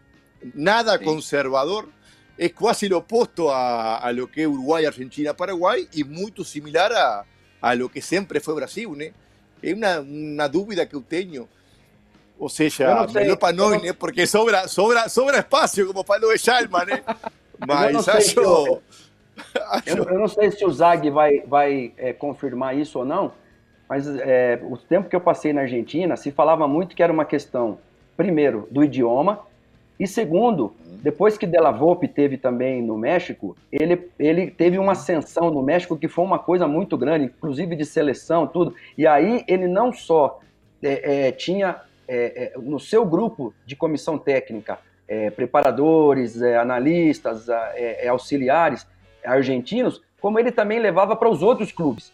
nada 0.55 0.99
sí. 0.99 1.05
conservador. 1.05 1.89
es 2.37 2.53
casi 2.53 2.89
lo 2.89 2.99
opuesto 2.99 3.53
a, 3.53 3.99
a, 3.99 4.13
lo 4.13 4.31
que 4.31 4.43
es 4.43 4.47
Uruguay, 4.47 4.85
Argentina, 4.85 5.35
Paraguay 5.35 5.89
y 5.93 6.05
muy 6.05 6.33
similar 6.45 6.93
a, 6.93 7.25
a 7.61 7.75
lo 7.75 7.91
que 7.91 8.01
siempre 8.01 8.41
fue 8.41 8.55
Brasil, 8.55 8.89
¿no? 8.91 9.05
Es 9.61 9.75
una, 9.75 10.01
una 10.01 10.49
dúvida 10.49 10.89
que 10.89 10.93
yo 10.93 11.03
tengo. 11.03 11.49
O 12.39 12.49
sea, 12.49 13.07
no 13.07 13.13
melhor 13.13 13.37
para 13.37 13.53
nós, 13.53 13.83
né? 13.83 13.93
Porque 13.93 14.27
sobra, 14.27 14.69
sobra, 14.69 15.09
sobra 15.09 15.39
espaço, 15.39 15.87
como 15.87 16.05
falou 16.05 16.33
o 16.33 16.39
Chalma, 16.39 16.85
né? 16.85 17.03
Mas 17.67 18.07
eu 18.07 18.15
acho... 18.15 18.41
Eu, 18.41 18.83
eu, 19.87 20.05
eu, 20.05 20.19
não 20.19 20.29
sei 20.29 20.51
se 20.51 20.65
o 20.65 20.71
Zag 20.71 21.11
vai, 21.11 21.41
vai 21.41 21.93
é, 21.97 22.13
confirmar 22.13 22.77
isso 22.77 23.01
ou 23.01 23.05
não, 23.05 23.33
mas 23.89 24.07
é, 24.07 24.61
o 24.63 24.77
tempo 24.77 25.09
que 25.09 25.17
eu 25.17 25.21
passei 25.21 25.53
na 25.53 25.63
Argentina, 25.63 26.17
se 26.17 26.31
falava 26.31 26.69
muito 26.69 26.95
que 26.95 27.03
era 27.03 27.13
uma 27.13 27.25
questão, 27.25 27.79
primeiro, 28.17 28.69
do 28.71 28.85
idioma, 28.85 29.41
e 29.99 30.07
segundo, 30.07 30.73
depois 31.03 31.37
que 31.37 31.47
Della 31.47 31.73
Volpe 31.73 32.07
teve 32.07 32.37
também 32.37 32.81
no 32.81 32.97
México, 32.97 33.57
ele, 33.73 34.09
ele 34.19 34.49
teve 34.49 34.79
uma 34.79 34.93
ascensão 34.93 35.51
no 35.51 35.63
México 35.63 35.97
que 35.97 36.07
foi 36.07 36.25
uma 36.25 36.39
coisa 36.39 36.69
muito 36.69 36.97
grande, 36.97 37.25
inclusive 37.25 37.75
de 37.75 37.85
seleção, 37.85 38.47
tudo. 38.47 38.75
E 38.97 39.07
aí 39.07 39.45
ele 39.49 39.67
não 39.67 39.93
só 39.93 40.39
é, 40.81 41.29
é, 41.29 41.33
tinha 41.33 41.81
é, 42.09 42.53
é 42.55 42.59
no 42.59 42.81
seu 42.81 43.05
grupo 43.05 43.55
de 43.67 43.77
comissão 43.77 44.19
técnica 44.19 44.79
é, 45.07 45.31
preparadores, 45.31 46.41
é, 46.43 46.57
analistas, 46.59 47.47
auxiliares 48.09 48.87
argentinos, 49.25 50.03
como 50.21 50.39
ele 50.39 50.51
também 50.51 50.79
levava 50.79 51.15
para 51.15 51.29
os 51.29 51.43
outros 51.43 51.71
clubes. 51.71 52.13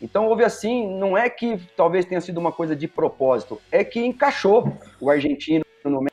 Então 0.00 0.26
houve 0.26 0.44
assim, 0.44 0.86
não 0.98 1.16
é 1.16 1.30
que 1.30 1.58
talvez 1.76 2.04
tenha 2.04 2.20
sido 2.20 2.38
uma 2.38 2.52
coisa 2.52 2.74
de 2.74 2.86
propósito, 2.86 3.60
é 3.70 3.82
que 3.84 4.04
encaixou 4.04 4.76
o 5.00 5.10
argentino 5.10 5.64
no 5.84 6.06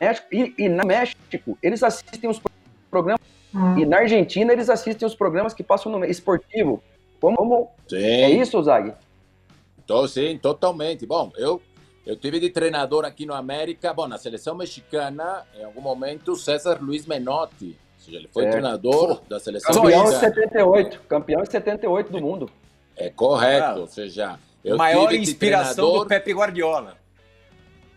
México 0.00 0.26
e, 0.32 0.54
e 0.58 0.68
na 0.68 0.84
México 0.84 1.58
eles 1.62 1.82
assistem 1.82 2.28
os 2.28 2.40
programas 2.90 3.20
hum. 3.54 3.78
e 3.78 3.86
na 3.86 3.98
Argentina 3.98 4.52
eles 4.52 4.68
assistem 4.68 5.06
os 5.06 5.14
programas 5.14 5.54
que 5.54 5.62
passam 5.62 5.92
no 5.92 6.04
esportivo. 6.04 6.82
Como, 7.20 7.36
como 7.36 7.70
é 7.92 8.30
isso, 8.30 8.62
Zag? 8.62 8.92
Então, 9.82 10.06
sim, 10.08 10.38
totalmente. 10.38 11.06
Bom, 11.06 11.30
eu 11.36 11.60
eu 12.06 12.16
tive 12.16 12.38
de 12.38 12.50
treinador 12.50 13.04
aqui 13.04 13.24
no 13.24 13.32
América, 13.32 13.94
bom, 13.94 14.06
na 14.06 14.18
seleção 14.18 14.54
mexicana, 14.54 15.46
em 15.58 15.64
algum 15.64 15.80
momento, 15.80 16.36
César 16.36 16.78
Luiz 16.80 17.06
Menotti. 17.06 17.76
Ou 17.98 18.04
seja, 18.04 18.18
ele 18.18 18.28
foi 18.32 18.44
é. 18.44 18.50
treinador 18.50 19.22
da 19.26 19.40
seleção 19.40 19.74
campeão 19.74 20.04
mexicana. 20.04 20.30
Campeão 20.30 20.44
em 20.44 20.52
78, 20.52 21.00
campeão 21.08 21.42
em 21.42 21.46
78 21.46 22.12
do 22.12 22.20
mundo. 22.20 22.50
É 22.96 23.08
correto, 23.08 23.64
ah, 23.64 23.74
ou 23.76 23.86
seja, 23.86 24.38
eu 24.62 24.76
maior 24.76 25.12
inspiração 25.14 25.74
treinador... 25.74 26.04
do 26.04 26.08
Pepe 26.08 26.32
Guardiola. 26.32 26.96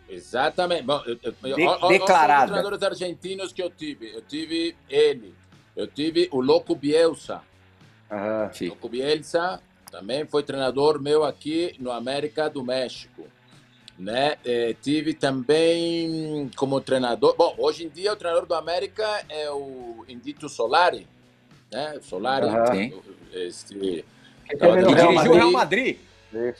Exatamente. 0.10 0.84
Bom, 0.84 1.04
eu, 1.06 1.20
eu, 1.22 1.56
De, 1.56 1.90
declarado. 1.90 2.46
Os 2.46 2.52
treinadores 2.52 2.84
argentinos 2.84 3.52
que 3.52 3.62
eu 3.62 3.70
tive, 3.70 4.16
eu 4.16 4.22
tive 4.22 4.76
ele, 4.90 5.36
eu 5.76 5.86
tive 5.86 6.30
o 6.32 6.40
Loco 6.40 6.74
Bielsa. 6.74 7.42
Ah, 8.10 8.50
sim. 8.54 8.70
Loco 8.70 8.88
Bielsa 8.88 9.62
também 9.92 10.26
foi 10.26 10.44
treinador 10.44 11.02
meu 11.02 11.26
aqui 11.26 11.76
no 11.78 11.92
América 11.92 12.50
do 12.50 12.64
México. 12.64 13.26
Né? 13.98 14.38
É, 14.46 14.76
tive 14.82 15.14
também 15.14 16.52
como 16.56 16.80
treinador. 16.80 17.36
Bom, 17.36 17.56
hoje 17.58 17.86
em 17.86 17.90
dia 17.90 18.14
o 18.14 18.16
treinador 18.16 18.46
do 18.46 18.54
América 18.54 19.24
é 19.28 19.50
o 19.50 20.06
Indito 20.08 20.48
Solari, 20.48 21.08
né? 21.72 22.00
Solari, 22.04 22.46
uhum. 22.46 23.02
este, 23.34 23.74
que 23.74 24.56
dirigiu 24.56 25.32
o 25.32 25.34
Real 25.34 25.52
Madrid 25.52 25.98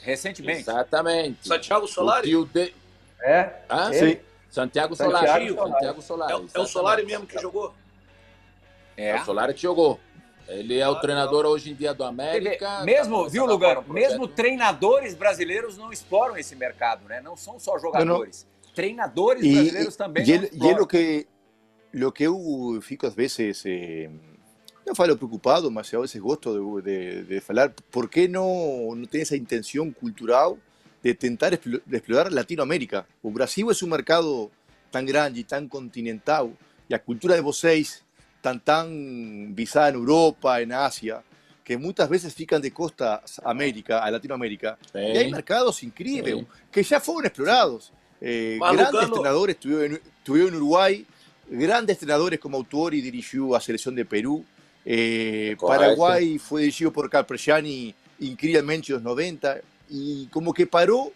recentemente. 0.02 0.60
Exatamente. 0.60 1.46
Santiago 1.46 1.86
Solari? 1.86 2.34
O 2.36 2.44
de... 2.44 2.74
É? 3.20 3.52
Ah, 3.68 3.92
sim. 3.92 4.18
Santiago 4.50 4.96
Solari. 4.96 5.26
Santiago, 5.26 5.72
Santiago 5.72 6.02
Solari. 6.02 6.32
É, 6.32 6.58
é, 6.58 6.60
o 6.60 6.66
Solari 6.66 7.06
mesmo 7.06 7.26
que 7.26 7.38
jogou? 7.38 7.74
É. 8.96 9.10
é 9.10 9.20
o 9.20 9.24
Solari 9.24 9.54
que 9.54 9.62
jogou. 9.62 10.00
Ele 10.48 10.78
é 10.78 10.88
o 10.88 10.98
treinador 10.98 11.44
hoje 11.44 11.70
em 11.70 11.74
dia 11.74 11.92
do 11.92 12.02
América. 12.02 12.82
Mesmo, 12.82 13.24
tá 13.24 13.28
viu, 13.28 13.44
Lugano? 13.44 13.84
Mesmo 13.86 14.26
treinadores 14.26 15.14
brasileiros 15.14 15.76
não 15.76 15.92
exploram 15.92 16.38
esse 16.38 16.56
mercado, 16.56 17.06
né? 17.06 17.20
Não 17.20 17.36
são 17.36 17.60
só 17.60 17.78
jogadores. 17.78 18.44
Não, 18.44 18.68
não. 18.68 18.74
Treinadores 18.74 19.44
y, 19.44 19.52
brasileiros 19.52 19.96
também. 19.96 20.24
E, 20.24 20.30
e, 20.30 20.64
e 20.64 20.70
é 20.70 20.80
o 20.80 20.86
que, 20.86 21.26
lo 21.92 22.10
que 22.10 22.24
eu 22.24 22.80
fico 22.80 23.06
às 23.06 23.14
vezes. 23.14 23.62
Eh, 23.66 24.08
não 24.86 24.94
falo 24.94 25.14
preocupado, 25.18 25.70
mas 25.70 25.92
a 25.92 25.98
vezes 25.98 26.18
gosto 26.18 26.80
de, 26.80 26.82
de, 26.82 27.22
de 27.24 27.40
falar 27.40 27.70
por 27.90 28.08
que 28.08 28.26
não, 28.26 28.94
não 28.94 29.04
tem 29.04 29.20
essa 29.20 29.36
intenção 29.36 29.92
cultural 29.92 30.56
de 31.02 31.12
tentar 31.12 31.52
explorar 31.52 32.32
Latinoamérica. 32.32 33.06
O 33.22 33.30
Brasil 33.30 33.70
é 33.70 33.84
um 33.84 33.86
mercado 33.86 34.50
tão 34.90 35.04
grande, 35.04 35.44
tão 35.44 35.68
continental, 35.68 36.50
e 36.88 36.94
a 36.94 36.98
cultura 36.98 37.36
de 37.36 37.42
vocês 37.42 38.02
tan, 38.40 38.60
tan 38.60 39.54
visada 39.54 39.88
en 39.88 39.94
Europa, 39.96 40.60
en 40.60 40.72
Asia, 40.72 41.22
que 41.64 41.76
muchas 41.76 42.08
veces 42.08 42.34
fican 42.34 42.62
de 42.62 42.72
costa 42.72 43.22
a 43.44 43.50
América, 43.50 44.02
a 44.02 44.10
Latinoamérica. 44.10 44.78
Y 44.94 44.98
hay 44.98 45.30
mercados 45.30 45.82
increíbles 45.82 46.46
que 46.70 46.82
ya 46.82 47.00
fueron 47.00 47.26
explorados. 47.26 47.92
Eh, 48.20 48.58
grandes 48.58 49.02
entrenadores 49.02 49.56
estuvieron 49.56 50.00
en, 50.26 50.54
Uruguay, 50.56 51.06
grandes 51.48 51.96
entrenadores 51.96 52.40
como 52.40 52.56
Autori 52.56 53.00
dirigió 53.00 53.54
a 53.54 53.60
Selección 53.60 53.94
de 53.94 54.04
Perú. 54.04 54.44
Eh, 54.84 55.56
Paraguay 55.60 56.38
fue 56.38 56.62
dirigido 56.62 56.92
por 56.92 57.10
Calpreciani 57.10 57.94
increíblemente 58.20 58.88
en 58.88 58.94
los 58.94 59.02
90 59.02 59.58
y 59.90 60.26
como 60.28 60.52
que 60.52 60.66
paró 60.66 61.12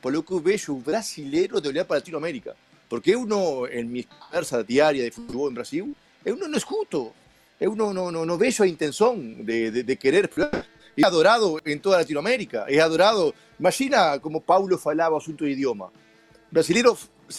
por 0.00 0.12
lo 0.12 0.24
que 0.24 0.38
veo 0.38 0.76
brasilero 0.76 1.60
de 1.60 1.68
olhar 1.68 1.86
para 1.86 1.98
Latinoamérica. 1.98 2.54
Porque 2.88 3.16
uno, 3.16 3.66
en 3.66 3.90
mi 3.90 4.04
conversa 4.04 4.62
diaria 4.62 5.02
de 5.02 5.10
fútbol 5.10 5.48
en 5.48 5.54
Brasil, 5.54 5.96
eu 6.26 6.36
não, 6.36 6.48
não 6.48 6.58
escuto, 6.58 7.12
eu 7.60 7.76
não, 7.76 7.94
não, 7.94 8.10
não, 8.10 8.26
não 8.26 8.36
vejo 8.36 8.64
a 8.64 8.68
intenção 8.68 9.16
de, 9.16 9.70
de, 9.70 9.82
de 9.84 9.96
querer. 9.96 10.28
É 10.98 11.04
adorado 11.06 11.60
em 11.64 11.78
toda 11.78 11.96
a 11.96 11.98
Latinoamérica, 12.00 12.66
é 12.68 12.80
adorado. 12.80 13.32
Imagina 13.60 14.18
como 14.18 14.40
Paulo 14.40 14.76
falava 14.76 15.14
o 15.14 15.18
assunto 15.18 15.44
de 15.44 15.52
idioma. 15.52 15.86
O 16.50 16.54
brasileiro 16.54 16.98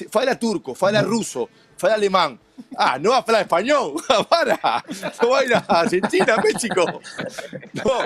fala 0.09 0.35
turco, 0.35 0.73
fala 0.73 1.01
russo, 1.01 1.49
fala 1.77 1.95
alemão. 1.95 2.39
Ah, 2.77 2.97
não 2.97 3.11
vai 3.11 3.23
falar 3.23 3.41
espanhol? 3.41 4.01
Para! 4.29 4.83
Não 5.21 5.29
vai 5.29 5.47
na 5.47 5.63
Argentina, 5.67 6.37
México. 6.37 6.75
Não. 7.73 7.99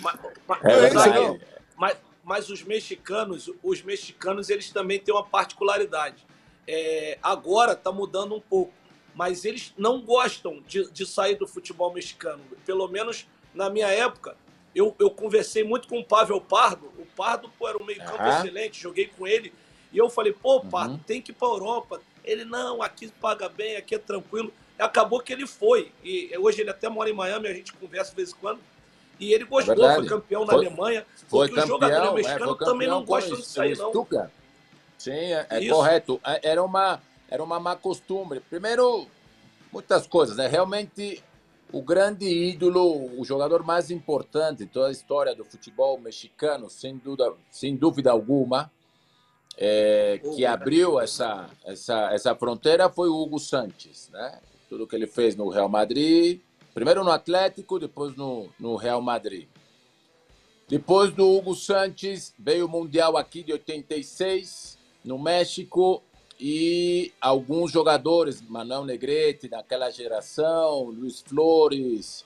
Mas, 0.00 0.16
mas, 0.46 1.06
é 1.06 1.38
mas, 1.76 1.96
mas, 2.22 2.50
os 2.50 2.62
mexicanos, 2.62 3.50
os 3.62 3.82
mexicanos, 3.82 4.48
eles 4.48 4.70
também 4.70 5.00
têm 5.00 5.12
uma 5.12 5.24
particularidade. 5.24 6.24
É, 6.68 7.18
agora 7.22 7.72
está 7.72 7.90
mudando 7.90 8.34
um 8.34 8.40
pouco 8.40 8.72
mas 9.16 9.46
eles 9.46 9.72
não 9.78 10.02
gostam 10.02 10.62
de, 10.68 10.88
de 10.92 11.06
sair 11.06 11.36
do 11.36 11.48
futebol 11.48 11.90
mexicano. 11.90 12.44
Pelo 12.66 12.86
menos 12.86 13.26
na 13.54 13.70
minha 13.70 13.88
época, 13.88 14.36
eu, 14.74 14.94
eu 14.98 15.10
conversei 15.10 15.64
muito 15.64 15.88
com 15.88 15.98
o 15.98 16.04
Pavel 16.04 16.38
Pardo. 16.38 16.92
O 16.98 17.06
Pardo 17.16 17.50
pô, 17.58 17.66
era 17.66 17.82
um 17.82 17.84
meio-campo 17.84 18.22
uhum. 18.22 18.38
excelente, 18.38 18.78
joguei 18.78 19.06
com 19.06 19.26
ele. 19.26 19.54
E 19.90 19.96
eu 19.96 20.10
falei, 20.10 20.34
pô, 20.34 20.60
Pardo, 20.60 20.92
uhum. 20.92 21.00
tem 21.06 21.22
que 21.22 21.30
ir 21.30 21.34
para 21.34 21.48
Europa. 21.48 22.02
Ele, 22.22 22.44
não, 22.44 22.82
aqui 22.82 23.08
paga 23.08 23.48
bem, 23.48 23.76
aqui 23.76 23.94
é 23.94 23.98
tranquilo. 23.98 24.52
E 24.78 24.82
acabou 24.82 25.20
que 25.20 25.32
ele 25.32 25.46
foi. 25.46 25.90
E 26.04 26.30
hoje 26.36 26.60
ele 26.60 26.68
até 26.68 26.86
mora 26.90 27.08
em 27.08 27.14
Miami, 27.14 27.48
a 27.48 27.54
gente 27.54 27.72
conversa 27.72 28.10
de 28.10 28.16
vez 28.16 28.32
em 28.32 28.34
quando. 28.34 28.60
E 29.18 29.32
ele 29.32 29.44
gostou, 29.44 29.88
é 29.88 29.94
foi 29.94 30.06
campeão 30.06 30.44
na 30.44 30.52
foi, 30.52 30.66
Alemanha. 30.66 31.06
Foi 31.26 31.48
campeão, 31.48 31.64
os 31.64 31.70
jogadores 31.70 32.12
mexicanos 32.12 32.60
é, 32.60 32.64
também 32.66 32.86
não 32.86 33.02
gostam 33.02 33.34
de 33.34 33.46
sair, 33.46 33.78
não. 33.78 34.06
Sim, 34.98 35.10
é, 35.10 35.46
é 35.48 35.68
correto. 35.68 36.20
É, 36.22 36.50
era 36.50 36.62
uma 36.62 37.00
era 37.28 37.42
uma 37.42 37.58
má 37.58 37.76
costumbre. 37.76 38.40
Primeiro, 38.40 39.06
muitas 39.72 40.06
coisas, 40.06 40.36
né? 40.36 40.46
Realmente, 40.46 41.22
o 41.72 41.82
grande 41.82 42.26
ídolo, 42.26 43.20
o 43.20 43.24
jogador 43.24 43.62
mais 43.62 43.90
importante 43.90 44.64
em 44.64 44.66
toda 44.66 44.88
a 44.88 44.92
história 44.92 45.34
do 45.34 45.44
futebol 45.44 45.98
mexicano, 45.98 46.70
sem 46.70 46.96
dúvida, 46.96 47.32
sem 47.50 47.76
dúvida 47.76 48.10
alguma, 48.10 48.70
é, 49.58 50.20
que 50.34 50.44
abriu 50.44 51.00
essa, 51.00 51.48
essa, 51.64 52.12
essa 52.12 52.34
fronteira 52.34 52.90
foi 52.90 53.08
o 53.08 53.16
Hugo 53.16 53.38
Sanches, 53.38 54.10
né? 54.12 54.40
Tudo 54.68 54.86
que 54.86 54.94
ele 54.94 55.06
fez 55.06 55.34
no 55.34 55.48
Real 55.48 55.68
Madrid, 55.68 56.40
primeiro 56.74 57.02
no 57.02 57.10
Atlético, 57.10 57.78
depois 57.78 58.14
no, 58.16 58.48
no 58.58 58.76
Real 58.76 59.00
Madrid. 59.00 59.48
Depois 60.68 61.12
do 61.12 61.26
Hugo 61.30 61.54
Sanches, 61.54 62.34
veio 62.38 62.66
o 62.66 62.68
Mundial 62.68 63.16
aqui 63.16 63.42
de 63.42 63.52
86, 63.52 64.76
no 65.04 65.18
México, 65.18 66.02
e 66.38 67.12
alguns 67.20 67.72
jogadores, 67.72 68.42
Manuel 68.42 68.84
Negrete, 68.84 69.48
naquela 69.48 69.90
geração, 69.90 70.84
Luiz 70.84 71.20
Flores, 71.20 72.24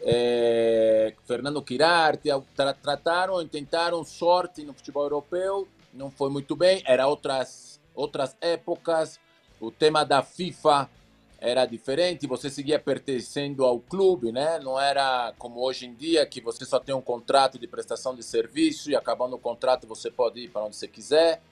é, 0.00 1.14
Fernando 1.24 1.62
Quirarte, 1.62 2.28
tra 2.56 2.72
trataram 2.74 3.46
tentaram 3.46 4.04
sorte 4.04 4.64
no 4.64 4.72
futebol 4.72 5.04
europeu, 5.04 5.68
não 5.94 6.10
foi 6.10 6.28
muito 6.28 6.56
bem, 6.56 6.82
era 6.86 7.06
outras, 7.06 7.80
outras 7.94 8.36
épocas, 8.40 9.20
o 9.60 9.70
tema 9.70 10.04
da 10.04 10.22
FIFA 10.22 10.90
era 11.38 11.66
diferente, 11.66 12.26
você 12.26 12.48
seguia 12.48 12.78
pertencendo 12.78 13.64
ao 13.64 13.80
clube, 13.80 14.30
né? 14.30 14.60
Não 14.60 14.80
era 14.80 15.34
como 15.38 15.60
hoje 15.60 15.86
em 15.86 15.94
dia 15.94 16.24
que 16.24 16.40
você 16.40 16.64
só 16.64 16.78
tem 16.78 16.94
um 16.94 17.00
contrato 17.00 17.58
de 17.58 17.66
prestação 17.66 18.14
de 18.14 18.22
serviço 18.22 18.90
e 18.90 18.96
acabando 18.96 19.34
o 19.34 19.38
contrato 19.40 19.86
você 19.86 20.08
pode 20.08 20.40
ir 20.40 20.48
para 20.48 20.62
onde 20.62 20.76
você 20.76 20.86
quiser. 20.86 21.42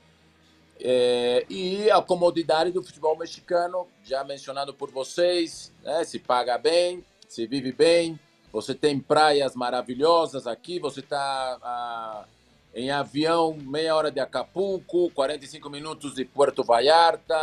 É, 0.82 1.44
e 1.48 1.90
a 1.90 2.00
comodidade 2.00 2.70
do 2.72 2.82
futebol 2.82 3.16
mexicano, 3.16 3.86
já 4.02 4.24
mencionado 4.24 4.72
por 4.72 4.90
vocês, 4.90 5.72
né? 5.82 6.04
se 6.04 6.18
paga 6.18 6.56
bem, 6.56 7.04
se 7.28 7.46
vive 7.46 7.70
bem, 7.70 8.18
você 8.52 8.74
tem 8.74 8.98
praias 8.98 9.54
maravilhosas 9.54 10.46
aqui, 10.46 10.78
você 10.78 11.00
está 11.00 12.26
em 12.74 12.90
avião, 12.90 13.56
meia 13.60 13.94
hora 13.94 14.10
de 14.10 14.20
Acapulco, 14.20 15.10
45 15.10 15.68
minutos 15.68 16.14
de 16.14 16.24
Puerto 16.24 16.64
Vallarta, 16.64 17.36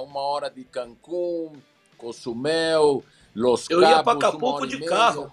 uma 0.00 0.20
hora 0.20 0.50
de 0.50 0.64
Cancún, 0.64 1.52
Cozumel, 1.96 3.02
Los 3.34 3.70
Eu 3.70 3.80
Cabos. 3.80 3.96
ia 3.96 4.02
para 4.02 4.12
Acapulco 4.18 4.66
de 4.66 4.84
carro. 4.84 5.32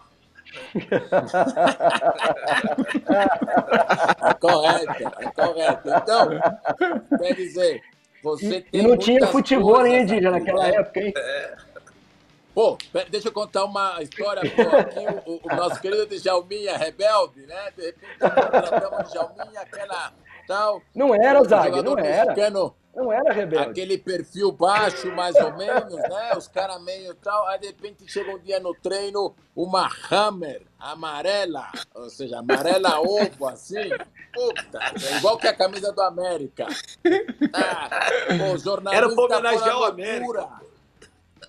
é 4.21 4.33
correto, 4.35 5.11
é 5.19 5.31
correto. 5.31 5.89
Então, 5.89 6.29
quer 7.17 7.33
dizer, 7.35 7.81
você 8.23 8.57
e, 8.57 8.61
tem. 8.61 8.81
E 8.81 8.83
não 8.83 8.97
tinha 8.97 9.27
futebol, 9.27 9.85
hein, 9.85 9.97
Edilha, 9.97 10.31
naquela 10.31 10.63
né? 10.63 10.75
época, 10.75 11.01
hein? 11.01 11.13
Pô, 12.53 12.77
deixa 13.09 13.29
eu 13.29 13.31
contar 13.31 13.63
uma 13.65 14.01
história 14.01 14.41
boa 14.55 14.79
aqui. 14.79 15.05
O, 15.25 15.39
o 15.43 15.55
nosso 15.55 15.79
querido 15.79 16.07
Djalminha, 16.07 16.77
rebelde, 16.77 17.45
né? 17.45 17.71
De 17.77 17.85
repente, 17.85 18.17
contratamos 18.19 18.99
o 18.99 19.03
Djalminha, 19.11 19.61
aquela 19.61 20.11
tal. 20.47 20.81
Não 20.95 21.13
era, 21.13 21.43
Zag, 21.43 21.69
jogador 21.69 21.95
não 21.95 22.03
era. 22.03 22.25
mexicano, 22.25 22.75
Não 22.95 23.13
era 23.13 23.31
rebelde. 23.31 23.69
Aquele 23.69 23.97
perfil 23.97 24.51
baixo, 24.51 25.07
mais 25.15 25.35
ou 25.35 25.55
menos, 25.55 25.93
né? 25.93 26.33
Os 26.35 26.47
caras 26.47 26.81
meio 26.81 27.13
tal. 27.15 27.47
Aí, 27.47 27.59
de 27.59 27.67
repente, 27.67 28.11
chega 28.11 28.31
um 28.31 28.39
dia 28.39 28.59
no 28.59 28.73
treino, 28.75 29.35
uma 29.55 29.89
Hammer 30.11 30.63
amarela, 30.79 31.71
ou 31.93 32.09
seja, 32.09 32.39
amarela 32.39 32.99
ovo, 32.99 33.47
assim. 33.47 33.89
Puta, 34.33 34.79
é 35.07 35.17
igual 35.17 35.37
que 35.37 35.47
a 35.47 35.53
camisa 35.55 35.91
do 35.91 36.01
América. 36.01 36.67
Ah, 37.53 37.89
o 38.53 38.57
jornalista 38.57 39.05
Era 39.05 39.15
pra 39.15 39.23
homenagear 39.23 39.79
o 39.79 39.83
América. 39.85 40.19
loucura. 40.19 40.69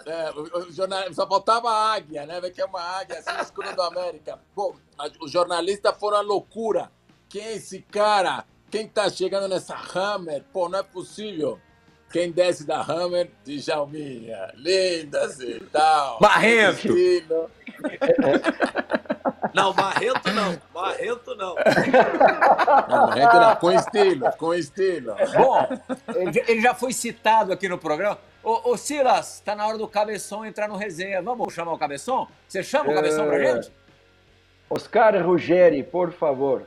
É, 0.06 0.30
o, 0.30 0.58
o 0.68 0.72
jornal, 0.72 1.12
só 1.12 1.26
faltava 1.26 1.68
a 1.70 1.92
águia, 1.94 2.24
né? 2.26 2.40
Vê 2.40 2.50
que 2.50 2.60
é 2.60 2.64
uma 2.64 2.80
águia 2.80 3.18
assim, 3.18 3.32
no 3.36 3.42
escuro 3.42 3.74
do 3.74 3.82
América. 3.82 4.38
Pô, 4.54 4.74
a- 4.98 5.10
os 5.20 5.30
jornalistas 5.30 5.94
foram 5.98 6.18
a 6.18 6.20
loucura. 6.22 6.90
Quem 7.28 7.42
é 7.44 7.56
esse 7.56 7.82
cara? 7.82 8.44
Quem 8.70 8.86
tá 8.88 9.08
chegando 9.10 9.48
nessa 9.48 9.74
Hammer? 9.74 10.42
Pô, 10.52 10.68
não 10.68 10.78
é 10.78 10.82
possível. 10.82 11.58
Quem 12.12 12.30
desce 12.30 12.66
da 12.66 12.80
Hammer? 12.80 13.30
Djalminha. 13.44 14.52
Linda 14.54 15.24
assim, 15.24 15.58
tal. 15.72 16.18
Barrento. 16.20 16.88
Não, 19.52 19.72
Barreto 19.72 20.30
não. 20.32 20.56
Barreto 20.72 21.34
não. 21.34 21.56
Não, 21.56 23.06
Barreto 23.08 23.34
não, 23.34 23.56
com 23.56 23.72
estilo, 23.72 24.30
com 24.38 24.54
estilo. 24.54 25.14
Bom, 25.36 25.66
ele 26.14 26.32
já- 26.32 26.42
ele 26.46 26.60
já 26.60 26.72
foi 26.74 26.92
citado 26.92 27.52
aqui 27.52 27.68
no 27.68 27.76
programa. 27.76 28.16
Ô, 28.44 28.70
ô 28.70 28.76
Silas, 28.76 29.40
tá 29.44 29.56
na 29.56 29.66
hora 29.66 29.76
do 29.76 29.88
Cabeção 29.88 30.46
entrar 30.46 30.68
no 30.68 30.76
resenha. 30.76 31.20
Vamos 31.20 31.52
chamar 31.52 31.72
o 31.72 31.78
Cabeção? 31.78 32.28
Você 32.46 32.62
chama 32.62 32.92
o 32.92 32.94
Cabeção 32.94 33.26
pra 33.26 33.42
É. 33.42 33.54
gente? 33.54 33.72
Oscar 34.68 35.20
Ruggeri, 35.26 35.82
por 35.82 36.12
favor, 36.12 36.62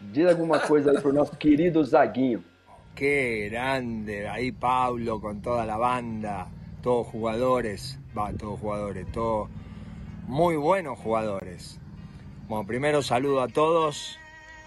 diz 0.00 0.26
alguma 0.26 0.58
coisa 0.60 0.90
aí 0.90 0.98
pro 1.00 1.12
nosso 1.12 1.36
querido 1.36 1.84
Zaguinho. 1.84 2.42
Qué 2.94 3.48
grande, 3.50 4.28
ahí 4.28 4.52
Pablo 4.52 5.20
con 5.20 5.40
toda 5.40 5.64
la 5.64 5.76
banda, 5.76 6.48
todos 6.82 7.06
jugadores, 7.06 7.98
va, 8.16 8.32
todos 8.32 8.58
jugadores, 8.60 9.06
todos 9.12 9.48
muy 10.26 10.56
buenos 10.56 10.98
jugadores. 10.98 11.78
Bueno, 12.48 12.66
primero 12.66 13.02
saludo 13.02 13.42
a 13.42 13.48
todos 13.48 14.18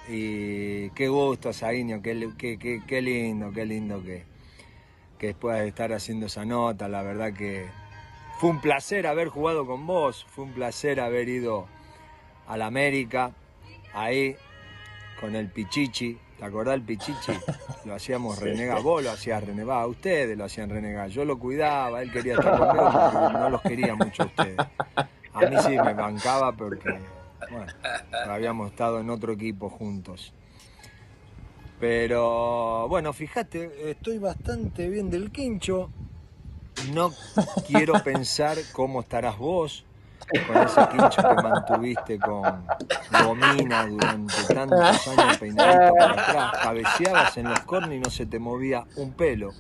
y 0.10 0.90
qué 0.92 1.08
gusto, 1.10 1.52
Saguinho, 1.54 2.02
qué, 2.02 2.14
li- 2.16 2.34
qué, 2.38 2.58
qué- 2.58 2.82
qué 2.88 3.02
lindo, 3.02 3.52
qué 3.52 3.66
lindo 3.66 4.02
que, 4.04 4.24
que 5.20 5.34
puedas 5.34 5.66
estar 5.68 5.92
haciendo 5.94 6.28
esa 6.28 6.46
nota, 6.46 6.88
la 6.88 7.04
verdad 7.04 7.34
que 7.34 7.66
fue 8.40 8.50
un 8.50 8.62
placer 8.62 9.06
haber 9.06 9.28
jugado 9.28 9.66
con 9.66 9.86
vos, 9.86 10.26
fue 10.30 10.46
un 10.46 10.54
placer 10.54 11.00
haber 11.00 11.30
ido 11.30 11.68
a 12.48 12.54
América, 12.66 13.32
ahí 13.94 14.36
con 15.20 15.36
el 15.36 15.50
Pichichi. 15.50 16.18
¿Te 16.38 16.46
acordás 16.46 16.74
del 16.74 16.84
Pichichi? 16.84 17.34
Lo 17.86 17.96
hacíamos 17.96 18.40
renegar. 18.40 18.82
Vos 18.82 19.04
lo 19.04 19.12
hacías 19.12 19.44
renegar. 19.44 19.88
Ustedes 19.88 20.38
lo 20.38 20.46
hacían 20.46 20.70
renegar. 20.70 21.10
Yo 21.10 21.26
lo 21.26 21.38
cuidaba. 21.38 22.02
Él 22.02 22.12
quería 22.12 22.34
estar 22.36 22.58
conmigo 22.58 22.92
porque 23.12 23.34
no 23.34 23.50
los 23.50 23.62
quería 23.62 23.96
mucho 23.96 24.24
a 24.24 24.26
ustedes. 24.26 24.58
A 25.34 25.40
mí 25.42 25.56
sí 25.62 25.70
me 25.70 25.94
bancaba 25.94 26.52
porque, 26.54 27.00
bueno, 27.52 27.74
habíamos 28.30 28.72
estado 28.72 29.00
en 29.00 29.10
otro 29.10 29.34
equipo 29.34 29.70
juntos. 29.70 30.34
Pero, 31.80 32.88
bueno, 32.88 33.12
fíjate, 33.12 33.92
estoy 33.92 34.18
bastante 34.18 34.90
bien 34.90 35.10
del 35.10 35.32
quincho. 35.32 35.90
No 36.94 37.12
quiero 37.68 37.94
pensar 38.04 38.58
cómo 38.72 39.02
estarás 39.02 39.38
vos 39.38 39.86
con 40.48 40.58
ese 40.58 40.88
quincho 40.90 41.22
que 41.22 41.44
mantuviste 41.44 42.20
con 42.20 42.66
Gomina 43.24 43.86
durante 43.86 44.54
tantos 44.54 45.08
años 45.08 45.38
peinadito 45.38 45.94
para 45.96 46.12
atrás. 46.12 46.52
Cabeceabas 46.64 47.38
en 47.38 47.50
los 47.50 47.60
cornes 47.62 47.98
y 47.98 48.00
no 48.00 48.10
se 48.10 48.26
te 48.26 48.40
movía 48.40 48.86
un 48.96 49.14
pelo. 49.14 49.54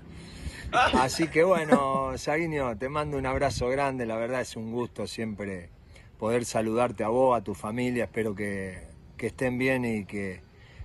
Así 0.99 1.28
que 1.28 1.43
bueno, 1.43 2.17
Saguinho, 2.17 2.76
te 2.78 2.89
mando 2.89 3.17
un 3.17 3.26
abrazo 3.26 3.69
grande. 3.69 4.06
La 4.06 4.17
verdad 4.17 4.41
es 4.41 4.56
un 4.56 4.71
gusto 4.71 5.08
siempre 5.08 5.69
poder 6.17 6.45
saludarte 6.45 7.04
a 7.04 7.10
vos, 7.10 7.38
a 7.38 7.43
tu 7.43 7.54
familia. 7.54 8.06
Espero 8.06 8.34
que, 8.34 8.82
que 9.17 9.28
estén 9.28 9.58
bien 9.58 9.86
y 9.86 10.06
que, 10.06 10.41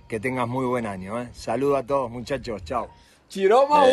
que 0.07 0.19
tengas 0.19 0.47
muy 0.47 0.65
buen 0.65 0.85
año. 0.85 1.19
¿eh? 1.21 1.29
Saludo 1.33 1.77
a 1.77 1.83
todos, 1.83 2.11
muchachos. 2.11 2.63
Chao. 2.63 2.89
Tirou 3.29 3.65
uma 3.65 3.85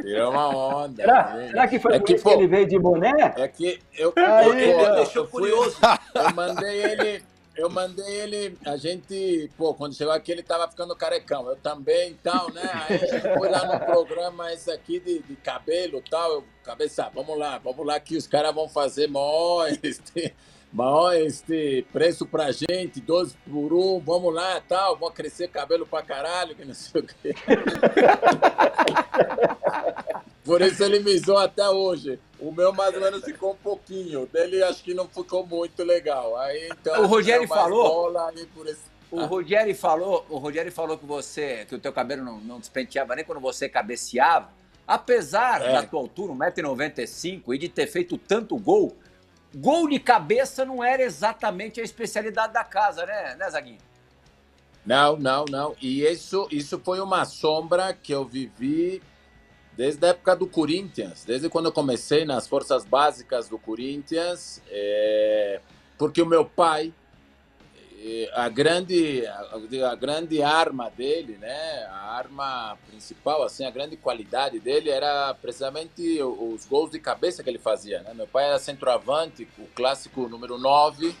Tirou 0.00 0.30
uma 0.30 0.48
onda. 0.84 1.02
Será, 1.02 1.36
será 1.48 1.68
que 1.68 1.78
foi 1.78 1.94
É 1.94 1.98
por 1.98 2.06
que, 2.06 2.14
isso 2.14 2.24
que 2.24 2.30
pô, 2.30 2.36
ele 2.38 2.46
veio 2.46 2.66
de 2.66 2.78
boné? 2.78 3.34
É 3.36 3.48
que 3.48 3.78
eu, 3.96 4.12
Aí, 4.16 4.46
eu, 4.46 4.52
Ele 4.54 4.72
eu, 4.72 4.94
deixou 4.96 5.24
eu 5.24 5.28
fui- 5.28 5.40
curioso. 5.50 5.76
eu 6.14 6.34
mandei 6.34 6.82
ele, 6.84 7.22
eu 7.56 7.70
mandei 7.70 8.04
ele, 8.20 8.58
a 8.66 8.76
gente, 8.76 9.50
pô, 9.56 9.72
quando 9.72 9.94
chegou 9.94 10.12
aqui 10.12 10.30
ele 10.32 10.42
tava 10.42 10.68
ficando 10.68 10.94
carecão, 10.94 11.48
eu 11.48 11.56
também 11.56 12.10
e 12.10 12.14
tal, 12.14 12.52
né? 12.52 12.62
Aí 12.88 12.96
a 12.96 13.06
gente 13.06 13.38
foi 13.38 13.48
lá 13.48 13.64
no 13.64 13.86
programa 13.86 14.52
esse 14.52 14.70
aqui 14.70 15.00
de, 15.00 15.20
de 15.20 15.36
cabelo 15.36 15.98
e 16.04 16.10
tal, 16.10 16.30
eu, 16.32 16.44
cabeça, 16.62 17.10
vamos 17.14 17.38
lá, 17.38 17.56
vamos 17.58 17.86
lá 17.86 17.98
que 17.98 18.16
os 18.16 18.26
caras 18.26 18.54
vão 18.54 18.68
fazer 18.68 19.08
este, 19.82 20.34
maior 20.72 21.14
este 21.16 21.86
preço 21.92 22.26
pra 22.26 22.50
gente, 22.52 23.00
12 23.00 23.36
por 23.50 23.72
um, 23.72 23.98
vamos 24.00 24.34
lá 24.34 24.60
tal, 24.68 24.96
vão 24.96 25.10
crescer 25.10 25.48
cabelo 25.48 25.86
pra 25.86 26.02
caralho, 26.02 26.54
que 26.54 26.64
não 26.64 26.74
sei 26.74 27.00
o 27.00 27.06
quê. 27.06 27.34
Por 30.44 30.62
isso 30.62 30.84
ele 30.84 31.00
me 31.00 31.18
zoa 31.18 31.44
até 31.44 31.68
hoje. 31.68 32.20
O 32.38 32.52
meu 32.52 32.72
mais 32.72 32.94
ou 32.94 33.00
menos 33.00 33.24
ficou 33.24 33.52
um 33.52 33.56
pouquinho. 33.56 34.22
O 34.22 34.26
dele 34.26 34.62
acho 34.62 34.82
que 34.84 34.94
não 34.94 35.08
ficou 35.08 35.44
muito 35.44 35.82
legal. 35.82 36.36
Aí, 36.38 36.68
então, 36.70 37.02
O 37.02 37.06
Rogério 37.06 37.48
mais 37.48 37.60
falou- 37.62 37.88
bola 37.88 38.28
aí 38.30 38.46
por 38.54 38.66
esse- 38.68 38.94
O 39.10 39.24
Rogério 39.24 39.74
falou, 39.74 40.24
o 40.28 40.36
Rogério 40.38 40.70
falou 40.70 40.96
que 40.98 41.04
você, 41.04 41.64
que 41.68 41.74
o 41.74 41.80
teu 41.80 41.92
cabelo 41.92 42.24
não, 42.24 42.38
não 42.38 42.60
despenteava 42.60 43.16
nem 43.16 43.24
quando 43.24 43.40
você 43.40 43.68
cabeceava. 43.68 44.50
Apesar 44.86 45.62
É. 45.62 45.72
da 45.72 45.82
tua 45.82 45.98
altura, 45.98 46.32
1,95m, 46.32 47.52
e 47.54 47.58
de 47.58 47.68
ter 47.68 47.88
feito 47.88 48.16
tanto 48.16 48.56
gol, 48.56 48.96
gol 49.56 49.88
de 49.88 49.98
cabeça 49.98 50.64
não 50.64 50.84
era 50.84 51.02
exatamente 51.02 51.80
a 51.80 51.84
especialidade 51.84 52.52
da 52.52 52.62
casa, 52.62 53.06
né, 53.06 53.34
né 53.36 53.50
Zaguinho? 53.50 53.78
Não, 54.84 55.16
não, 55.16 55.44
não. 55.50 55.74
E 55.82 56.04
isso, 56.04 56.46
isso 56.50 56.78
foi 56.78 57.00
uma 57.00 57.24
sombra 57.24 57.92
que 57.92 58.12
eu 58.12 58.24
vivi 58.24 59.02
desde 59.76 60.06
a 60.06 60.10
época 60.10 60.36
do 60.36 60.46
Corinthians, 60.46 61.24
desde 61.24 61.48
quando 61.48 61.66
eu 61.66 61.72
comecei 61.72 62.24
nas 62.24 62.46
forças 62.46 62.84
básicas 62.84 63.48
do 63.48 63.58
Corinthians, 63.58 64.62
é, 64.70 65.60
porque 65.98 66.22
o 66.22 66.26
meu 66.26 66.44
pai, 66.44 66.94
a 68.34 68.48
grande, 68.48 69.24
a, 69.26 69.94
grande 69.94 70.42
arma 70.42 70.90
dele, 70.90 71.36
né, 71.38 71.86
a 71.90 72.16
arma 72.16 72.78
principal, 72.88 73.42
assim, 73.42 73.64
a 73.64 73.70
grande 73.70 73.96
qualidade 73.96 74.58
dele 74.58 74.90
era 74.90 75.34
precisamente 75.34 76.22
os 76.22 76.64
gols 76.66 76.90
de 76.90 76.98
cabeça 76.98 77.42
que 77.42 77.50
ele 77.50 77.58
fazia, 77.58 78.02
né? 78.02 78.12
Meu 78.14 78.26
pai 78.26 78.46
era 78.46 78.58
centroavante, 78.58 79.48
o 79.58 79.66
clássico 79.74 80.28
número 80.28 80.58
9, 80.58 81.14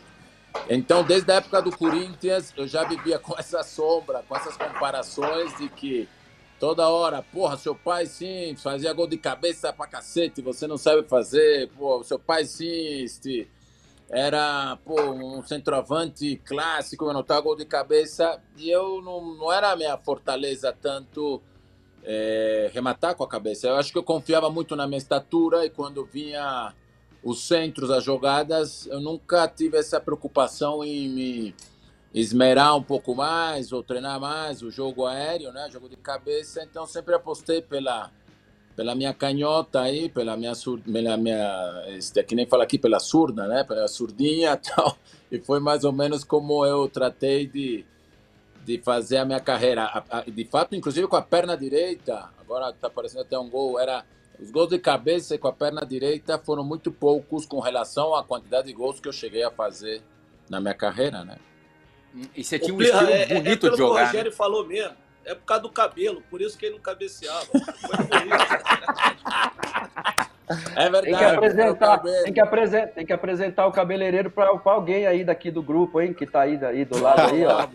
então, 0.68 1.04
desde 1.04 1.30
a 1.30 1.36
época 1.36 1.60
do 1.60 1.76
Corinthians, 1.76 2.52
eu 2.56 2.66
já 2.66 2.84
vivia 2.84 3.18
com 3.20 3.38
essa 3.38 3.62
sombra, 3.62 4.24
com 4.28 4.36
essas 4.36 4.56
comparações 4.56 5.56
de 5.56 5.68
que 5.68 6.08
toda 6.58 6.88
hora, 6.88 7.22
porra, 7.22 7.56
seu 7.56 7.74
pai 7.74 8.06
sim 8.06 8.56
fazia 8.56 8.92
gol 8.92 9.06
de 9.06 9.18
cabeça 9.18 9.72
pra 9.72 9.86
cacete, 9.86 10.40
você 10.40 10.66
não 10.66 10.78
sabe 10.78 11.06
fazer, 11.06 11.68
pô, 11.76 12.02
seu 12.02 12.18
pai 12.18 12.44
sim 12.44 13.02
este, 13.02 13.48
era 14.10 14.78
pô, 14.84 15.00
um 15.10 15.42
centroavante 15.42 16.40
clássico, 16.44 17.08
anotar 17.08 17.42
gol 17.42 17.56
de 17.56 17.64
cabeça, 17.64 18.40
e 18.56 18.70
eu 18.70 19.02
não, 19.02 19.34
não 19.34 19.52
era 19.52 19.72
a 19.72 19.76
minha 19.76 19.96
fortaleza 19.98 20.72
tanto 20.72 21.42
é, 22.04 22.70
rematar 22.72 23.16
com 23.16 23.24
a 23.24 23.28
cabeça. 23.28 23.66
Eu 23.66 23.76
acho 23.76 23.90
que 23.90 23.98
eu 23.98 24.04
confiava 24.04 24.48
muito 24.48 24.76
na 24.76 24.86
minha 24.86 24.98
estatura 24.98 25.66
e 25.66 25.70
quando 25.70 26.04
vinha 26.04 26.72
os 27.22 27.46
centros, 27.46 27.90
as 27.90 28.04
jogadas, 28.04 28.86
eu 28.86 29.00
nunca 29.00 29.48
tive 29.48 29.76
essa 29.76 30.00
preocupação 30.00 30.84
em 30.84 31.08
me 31.08 31.54
esmerar 32.14 32.76
um 32.76 32.82
pouco 32.82 33.14
mais 33.14 33.72
ou 33.72 33.82
treinar 33.82 34.20
mais 34.20 34.62
o 34.62 34.70
jogo 34.70 35.04
aéreo, 35.04 35.52
né? 35.52 35.68
Jogo 35.70 35.88
de 35.88 35.96
cabeça. 35.96 36.62
Então 36.62 36.86
sempre 36.86 37.14
apostei 37.14 37.60
pela 37.60 38.12
pela 38.76 38.94
minha 38.94 39.14
canhota 39.14 39.80
aí, 39.80 40.08
pela 40.10 40.36
minha 40.36 40.52
pela 40.92 41.16
minha 41.16 41.84
este, 41.88 42.22
que 42.22 42.34
nem 42.34 42.46
fala 42.46 42.64
aqui 42.64 42.78
pela 42.78 43.00
surda, 43.00 43.48
né? 43.48 43.64
Pela 43.64 43.88
surdinha, 43.88 44.54
tal. 44.62 44.98
E 45.32 45.40
foi 45.40 45.58
mais 45.58 45.82
ou 45.82 45.92
menos 45.92 46.22
como 46.22 46.64
eu 46.64 46.86
tratei 46.88 47.46
de 47.46 47.84
de 48.64 48.78
fazer 48.78 49.18
a 49.18 49.24
minha 49.24 49.40
carreira. 49.40 50.04
De 50.26 50.44
fato, 50.44 50.74
inclusive 50.74 51.06
com 51.06 51.16
a 51.16 51.22
perna 51.22 51.56
direita. 51.56 52.28
Agora 52.38 52.70
está 52.70 52.88
aparecendo 52.88 53.20
até 53.20 53.38
um 53.38 53.48
gol. 53.48 53.78
Era 53.78 54.04
os 54.38 54.50
gols 54.50 54.68
de 54.68 54.78
cabeça 54.78 55.38
com 55.38 55.48
a 55.48 55.52
perna 55.52 55.86
direita 55.86 56.38
foram 56.38 56.62
muito 56.64 56.92
poucos 56.92 57.46
com 57.46 57.60
relação 57.60 58.14
à 58.14 58.22
quantidade 58.22 58.66
de 58.66 58.72
gols 58.72 59.00
que 59.00 59.08
eu 59.08 59.12
cheguei 59.12 59.42
a 59.42 59.50
fazer 59.50 60.02
na 60.50 60.60
minha 60.60 60.74
carreira, 60.74 61.24
né? 61.24 61.38
E 62.34 62.42
você 62.42 62.58
tinha 62.58 62.74
um 62.74 62.82
estilo 62.82 63.08
é, 63.08 63.26
bonito 63.26 63.66
é, 63.66 63.68
é 63.68 63.72
de 63.72 63.76
jogar. 63.78 64.02
O 64.02 64.06
Rogério 64.06 64.30
né? 64.30 64.36
falou 64.36 64.66
mesmo. 64.66 65.05
É 65.26 65.34
por 65.34 65.44
causa 65.44 65.64
do 65.64 65.70
cabelo, 65.70 66.22
por 66.30 66.40
isso 66.40 66.56
que 66.56 66.66
ele 66.66 66.76
não 66.76 66.82
cabeceava. 66.82 67.46
É 70.76 70.88
verdade. 70.88 71.06
Tem 71.06 71.16
que 71.16 71.24
apresentar, 71.24 71.98
tem 71.98 72.32
que 72.32 72.40
apresentar, 72.40 72.92
tem 72.92 73.06
que 73.06 73.12
apresentar 73.12 73.66
o 73.66 73.72
cabeleireiro 73.72 74.30
para 74.30 74.48
alguém 74.64 75.04
aí 75.04 75.24
daqui 75.24 75.50
do 75.50 75.60
grupo, 75.60 76.00
hein, 76.00 76.14
que 76.14 76.22
está 76.22 76.42
aí, 76.42 76.56
aí 76.64 76.84
do 76.84 77.02
lado 77.02 77.22
aí, 77.22 77.44
ó. 77.44 77.66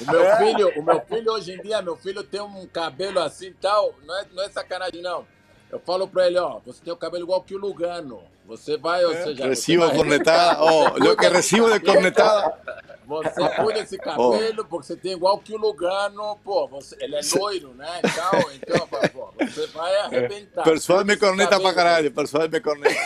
o 0.00 0.10
meu 0.10 0.36
filho, 0.36 0.72
o 0.80 0.82
meu 0.82 1.02
filho 1.02 1.32
hoje 1.32 1.52
em 1.52 1.60
dia, 1.60 1.82
meu 1.82 1.96
filho 1.96 2.22
tem 2.22 2.40
um 2.40 2.66
cabelo 2.66 3.20
assim 3.20 3.52
tal, 3.60 3.94
não 4.06 4.18
é, 4.18 4.24
não 4.32 4.42
é 4.42 4.48
sacanagem 4.48 5.02
não. 5.02 5.26
Eu 5.70 5.80
falo 5.80 6.06
para 6.06 6.26
ele, 6.26 6.38
ó, 6.38 6.60
você 6.64 6.80
tem 6.82 6.92
o 6.92 6.96
cabelo 6.96 7.24
igual 7.24 7.42
que 7.42 7.54
o 7.54 7.58
Lugano. 7.58 8.20
Você 8.46 8.76
vai, 8.76 9.04
ou 9.04 9.12
seja, 9.12 9.46
recibo 9.46 9.90
cornetada, 9.90 10.62
ó, 10.62 10.92
oh, 10.94 10.98
lo 10.98 11.16
que 11.16 11.28
recibo 11.28 11.70
de 11.72 11.80
cornetada. 11.80 12.56
Você 13.06 13.48
cuida 13.50 13.80
esse 13.80 13.96
cabelo, 13.98 14.62
oh. 14.62 14.64
porque 14.64 14.86
você 14.86 14.96
tem 14.96 15.12
igual 15.12 15.38
que 15.38 15.54
o 15.54 15.58
Lugano, 15.58 16.38
pô, 16.44 16.66
você, 16.66 16.96
ele 17.00 17.16
é 17.16 17.20
loiro, 17.36 17.72
né? 17.74 18.00
Então, 18.00 18.52
então 18.52 18.88
pô, 18.88 19.32
você 19.38 19.66
vai 19.68 19.96
arrebentar. 19.98 20.62
Pessoal 20.64 21.04
me 21.04 21.16
corneta 21.16 21.60
para 21.60 21.74
caralho, 21.74 22.10
pessoal 22.12 22.48
me 22.48 22.60
corneta. 22.60 23.00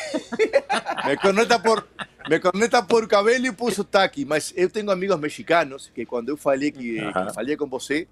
me 1.07 1.16
corneta 1.16 1.59
por 1.59 1.87
me 2.29 2.38
corneta 2.38 2.83
por 2.83 3.09
cabelo 3.09 3.46
e 3.46 3.53
por 3.53 3.73
sotaque, 3.73 4.25
mas 4.25 4.53
eu 4.57 4.70
tenho 4.70 4.90
amigos 4.90 5.18
mexicanos 5.18 5.90
que 5.94 6.05
quando 6.05 6.29
eu 6.29 6.37
falei 6.37 6.70
que, 6.70 7.01
uh 7.01 7.11
-huh. 7.11 7.27
que 7.29 7.35
falei 7.35 7.57
com 7.57 7.66
você, 7.66 8.07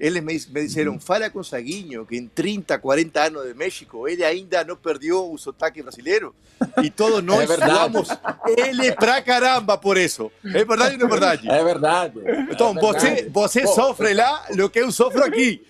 eles 0.00 0.22
me, 0.22 0.32
me 0.32 0.66
disseram, 0.66 0.98
fala 0.98 1.28
com 1.28 1.44
Saguinho, 1.44 2.06
que 2.06 2.16
em 2.16 2.26
30, 2.26 2.78
40 2.78 3.20
anos 3.20 3.46
de 3.46 3.52
México, 3.52 4.08
ele 4.08 4.24
ainda 4.24 4.64
não 4.64 4.74
perdeu 4.74 5.30
o 5.30 5.36
sotaque 5.36 5.82
brasileiro. 5.82 6.34
E 6.82 6.88
todos 6.88 7.22
nós 7.22 7.50
é 7.50 7.58
falamos 7.58 8.08
ele 8.56 8.92
pra 8.92 9.20
caramba 9.20 9.76
por 9.76 9.98
isso. 9.98 10.32
É 10.42 10.64
verdade 10.64 10.94
ou 10.94 11.00
não 11.00 11.06
é 11.06 11.10
verdade? 11.10 11.50
É 11.50 11.62
verdade. 11.62 12.18
Então, 12.50 12.70
é 12.70 12.74
verdade. 12.74 12.80
você, 12.80 13.28
você 13.28 13.62
Pô, 13.62 13.74
sofre 13.74 14.14
lá 14.14 14.46
o 14.50 14.70
que 14.70 14.80
eu 14.80 14.90
sofro 14.90 15.22
aqui. 15.22 15.62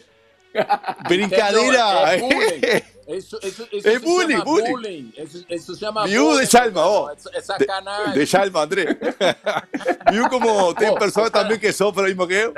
Brincadeira. 1.08 1.78
É, 2.12 2.18
bullying. 2.18 3.16
Isso, 3.18 3.36
isso, 3.42 3.68
isso 3.72 3.88
é 3.88 3.98
bullying, 3.98 4.40
bullying. 4.42 4.72
bullying. 4.72 5.12
Isso, 5.16 5.44
isso 5.50 5.74
se 5.74 5.80
chama 5.80 6.06
Viu, 6.06 6.26
bullying. 6.26 6.46
Chalma, 6.46 6.86
ó. 6.86 7.10
É 7.32 7.40
sacanagem. 7.40 8.12
De, 8.12 8.20
de 8.20 8.26
Chalma, 8.26 8.62
André. 8.62 8.96
Viu 10.12 10.28
como 10.28 10.72
tem 10.74 10.96
pessoas 10.96 11.30
também 11.30 11.58
que 11.58 11.72
sofrem 11.72 12.04
o 12.04 12.08
mesmo 12.08 12.28
que 12.28 12.34
eu? 12.34 12.54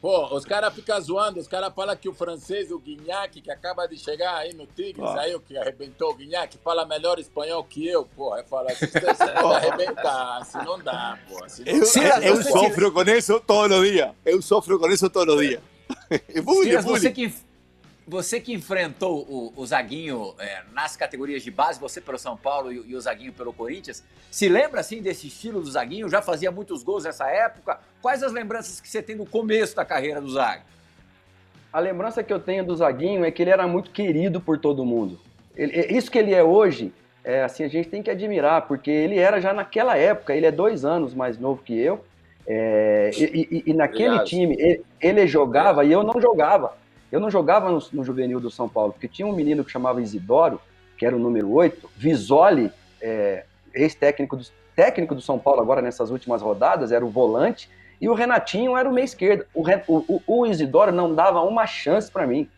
Pô, 0.00 0.34
os 0.34 0.44
caras 0.44 0.72
ficam 0.72 1.00
zoando, 1.00 1.40
os 1.40 1.48
caras 1.48 1.72
falam 1.74 1.96
que 1.96 2.08
o 2.08 2.14
francês, 2.14 2.70
o 2.70 2.78
Guignac, 2.78 3.40
que 3.40 3.50
acaba 3.50 3.86
de 3.86 3.96
chegar 3.98 4.36
aí 4.36 4.52
no 4.52 4.66
Tigres, 4.66 5.04
ah. 5.04 5.20
aí 5.20 5.34
o 5.34 5.40
que 5.40 5.56
arrebentou 5.56 6.10
o 6.10 6.14
Guignac, 6.14 6.56
fala 6.58 6.86
melhor 6.86 7.18
espanhol 7.18 7.64
que 7.64 7.86
eu, 7.86 8.04
pô. 8.04 8.36
Eu 8.36 8.44
falo 8.44 8.68
assim, 8.68 8.86
arrebentar, 9.54 10.38
assim 10.38 10.58
não 10.58 10.78
dá, 10.78 11.18
pô. 11.28 11.44
Assim 11.44 11.62
eu, 11.66 11.80
dá, 11.80 12.22
eu, 12.22 12.36
eu 12.36 12.42
sofro 12.42 12.92
com 12.92 13.02
isso 13.02 13.40
todos 13.40 13.78
os 13.78 13.90
dias. 13.90 14.10
Eu 14.24 14.42
sofro 14.42 14.78
com 14.78 14.88
isso 14.88 15.10
todos 15.10 15.34
os 15.34 15.40
dias. 15.40 15.60
É 16.10 16.40
bullying, 16.40 16.80
Você 16.80 17.10
que 17.10 17.32
você 18.06 18.40
que 18.40 18.52
enfrentou 18.52 19.22
o, 19.28 19.52
o 19.56 19.66
Zaguinho 19.66 20.34
é, 20.38 20.62
nas 20.72 20.96
categorias 20.96 21.42
de 21.42 21.50
base, 21.50 21.80
você 21.80 22.00
pelo 22.00 22.18
São 22.18 22.36
Paulo 22.36 22.72
e, 22.72 22.90
e, 22.90 22.94
o 22.94 23.00
Zaguinho 23.00 23.32
pelo 23.32 23.52
Corinthians, 23.52 24.04
se 24.30 24.48
lembra 24.48 24.80
assim 24.80 25.00
desse 25.00 25.26
estilo 25.26 25.60
do 25.60 25.70
Zaguinho? 25.70 26.08
Já 26.08 26.20
fazia 26.20 26.50
muitos 26.50 26.82
gols 26.82 27.04
nessa 27.04 27.28
época? 27.28 27.80
Quais 28.02 28.22
as 28.22 28.32
lembranças 28.32 28.80
que 28.80 28.88
você 28.88 29.02
tem 29.02 29.16
do 29.16 29.24
começo 29.24 29.74
da 29.74 29.84
carreira 29.84 30.20
do 30.20 30.30
Zaguinho? 30.30 30.66
A 31.72 31.80
lembrança 31.80 32.22
que 32.22 32.32
eu 32.32 32.38
tenho 32.38 32.64
do 32.64 32.76
Zaguinho 32.76 33.24
é 33.24 33.30
que 33.30 33.42
ele 33.42 33.50
era 33.50 33.66
muito 33.66 33.90
querido 33.90 34.40
por 34.40 34.58
todo 34.58 34.84
mundo. 34.84 35.18
Ele, 35.56 35.72
é, 35.72 35.92
isso 35.92 36.10
que 36.10 36.18
ele 36.18 36.34
é 36.34 36.42
hoje, 36.42 36.92
é, 37.24 37.42
assim, 37.42 37.64
a 37.64 37.68
gente 37.68 37.88
tem 37.88 38.02
que 38.02 38.10
admirar, 38.10 38.62
porque 38.68 38.90
ele 38.90 39.18
era 39.18 39.40
já 39.40 39.52
naquela 39.52 39.96
época, 39.96 40.34
ele 40.34 40.46
é 40.46 40.52
dois 40.52 40.84
anos 40.84 41.14
mais 41.14 41.38
novo 41.38 41.62
que 41.62 41.76
eu, 41.76 42.04
é, 42.46 43.10
e, 43.16 43.48
e, 43.50 43.70
e, 43.70 43.72
naquele 43.72 44.16
Obrigado. 44.16 44.26
time 44.26 44.54
ele, 44.58 44.84
ele 45.00 45.26
jogava 45.26 45.84
e 45.84 45.90
eu 45.90 46.02
não 46.02 46.20
jogava. 46.20 46.76
Eu 47.14 47.20
não 47.20 47.30
jogava 47.30 47.70
no, 47.70 47.80
no, 47.92 48.02
juvenil 48.02 48.40
do 48.40 48.50
São 48.50 48.68
Paulo, 48.68 48.92
porque 48.92 49.06
tinha 49.06 49.24
um 49.24 49.32
menino 49.32 49.64
que 49.64 49.70
chamava 49.70 50.02
Isidoro, 50.02 50.60
que 50.98 51.06
era 51.06 51.14
o 51.14 51.18
número 51.18 51.48
8, 51.48 51.88
Visoli, 51.96 52.72
é, 53.00 53.44
ex-técnico 53.72 54.36
do, 54.36 54.44
técnico 54.74 55.14
do 55.14 55.20
São 55.20 55.38
Paulo 55.38 55.60
agora 55.60 55.80
nessas 55.80 56.10
últimas 56.10 56.42
rodadas, 56.42 56.90
era 56.90 57.06
o 57.06 57.08
volante, 57.08 57.70
e 58.00 58.08
o 58.08 58.14
Renatinho 58.14 58.76
era 58.76 58.88
o 58.88 58.92
meio 58.92 59.04
esquerdo. 59.04 59.46
O, 59.54 59.62
o, 59.86 60.22
o 60.26 60.44
Isidoro 60.44 60.90
não 60.90 61.14
dava 61.14 61.40
uma 61.42 61.68
chance 61.68 62.10
para 62.10 62.26
mim 62.26 62.50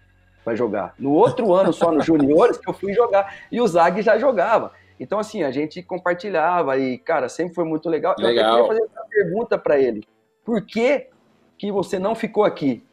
para 0.43 0.55
jogar. 0.55 0.95
No 0.99 1.13
outro 1.13 1.53
ano, 1.53 1.71
só 1.71 1.93
nos 1.93 2.07
juniores, 2.07 2.57
que 2.57 2.67
eu 2.67 2.73
fui 2.73 2.95
jogar, 2.95 3.37
e 3.53 3.61
o 3.61 3.69
Zag 3.69 4.01
já 4.01 4.17
jogava. 4.17 4.73
Então, 4.99 5.19
assim, 5.19 5.43
a 5.43 5.51
gente 5.51 5.83
compartilhava 5.83 6.79
e, 6.79 6.97
cara, 6.97 7.29
sempre 7.29 7.55
foi 7.55 7.65
muito 7.67 7.91
legal. 7.91 8.15
legal. 8.17 8.61
Eu 8.61 8.69
queria 8.69 8.69
fazer 8.69 8.91
uma 8.91 9.07
pergunta 9.11 9.59
para 9.59 9.79
ele. 9.79 10.03
Por 10.43 10.63
que, 10.63 11.09
que 11.59 11.71
você 11.71 11.99
não 11.99 12.15
ficou 12.15 12.43
aqui? 12.43 12.86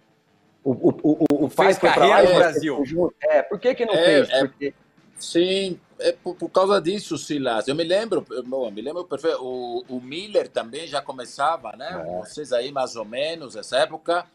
O, 0.64 0.72
o, 0.72 0.96
o, 1.04 1.46
o 1.46 1.50
pai 1.50 1.74
foi 1.74 1.90
para 1.92 2.06
lá 2.06 2.24
no 2.24 2.36
Brasil. 2.36 3.14
É, 3.22 3.42
por 3.42 3.60
que, 3.60 3.76
que 3.76 3.86
não 3.86 3.94
é, 3.94 4.06
fez? 4.06 4.30
É, 4.30 4.40
Porque... 4.40 4.74
Sim, 5.20 5.80
é 6.00 6.12
por, 6.12 6.36
por, 6.36 6.50
causa 6.50 6.82
disso, 6.82 7.18
Silas. 7.18 7.68
Eu 7.68 7.76
me 7.76 7.84
lembro, 7.84 8.26
eu 8.30 8.72
me 8.72 8.82
lembro 8.82 9.06
perfeito. 9.06 9.38
O, 9.42 9.84
o 9.88 10.02
Miller 10.02 10.50
também 10.50 10.88
já 10.88 11.02
começava, 11.02 11.74
né? 11.78 12.04
É. 12.06 12.20
Vocês 12.20 12.52
aí 12.52 12.72
mais 12.72 12.96
ou 12.96 13.06
menos 13.06 13.56
nessa 13.56 13.78
época. 13.78 14.26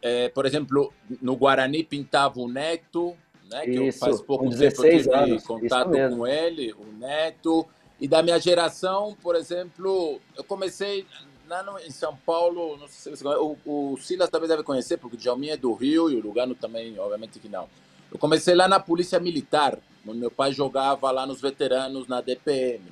É, 0.00 0.28
por 0.30 0.46
exemplo, 0.46 0.92
no 1.20 1.36
Guarani 1.36 1.84
pintava 1.84 2.40
o 2.40 2.48
Neto, 2.48 3.16
né? 3.50 3.64
Que 3.64 3.82
Isso, 3.84 3.98
faz 3.98 4.20
pouco 4.20 4.48
tempo 4.50 4.84
eu 4.84 4.98
tive 4.98 5.14
anos, 5.14 5.44
contato 5.44 5.90
com 5.90 6.26
ele, 6.26 6.72
o 6.72 6.86
Neto. 6.98 7.66
E 8.00 8.08
da 8.08 8.22
minha 8.22 8.38
geração, 8.40 9.16
por 9.22 9.36
exemplo, 9.36 10.20
eu 10.36 10.42
comecei 10.42 11.06
lá 11.54 11.62
no, 11.62 11.78
em 11.78 11.90
São 11.90 12.16
Paulo, 12.16 12.76
não 12.76 12.88
sei 12.88 13.14
se 13.14 13.18
você 13.18 13.24
conhece, 13.24 13.42
o, 13.64 13.92
o 13.92 13.96
Silas 13.98 14.28
também 14.28 14.48
deve 14.48 14.62
conhecer, 14.62 14.96
porque 14.96 15.16
o 15.16 15.18
Djalminha 15.18 15.54
é 15.54 15.56
do 15.56 15.72
Rio 15.72 16.10
e 16.10 16.16
o 16.16 16.20
Lugano 16.20 16.54
também, 16.54 16.98
obviamente 16.98 17.38
que 17.38 17.48
não. 17.48 17.68
Eu 18.10 18.18
comecei 18.18 18.54
lá 18.54 18.66
na 18.66 18.80
Polícia 18.80 19.20
Militar, 19.20 19.78
onde 20.06 20.18
meu 20.18 20.30
pai 20.30 20.52
jogava 20.52 21.10
lá 21.10 21.26
nos 21.26 21.40
veteranos 21.40 22.08
na 22.08 22.20
DPM, 22.20 22.84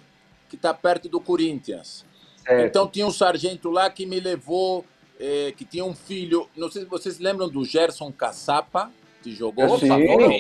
que 0.49 0.57
está 0.57 0.73
perto 0.73 1.09
do 1.09 1.21
Corinthians. 1.21 2.05
Certo. 2.45 2.67
Então 2.67 2.89
tinha 2.89 3.07
um 3.07 3.13
sargento 3.13 3.71
lá 3.71 3.91
que 3.91 4.07
me 4.07 4.21
levou, 4.21 4.85
eh, 5.19 5.53
que 5.57 5.65
tinha 5.65 5.85
um 5.85 5.95
filho, 5.95 6.49
não 6.57 6.71
sei 6.71 6.83
se 6.83 6.89
vocês 6.89 7.19
lembram 7.19 7.49
do 7.49 7.65
Gerson 7.65 8.13
Caçapa, 8.13 8.91
que 9.23 9.33
jogou 9.33 9.79
Sim, 9.79 9.89
volante, 9.89 10.39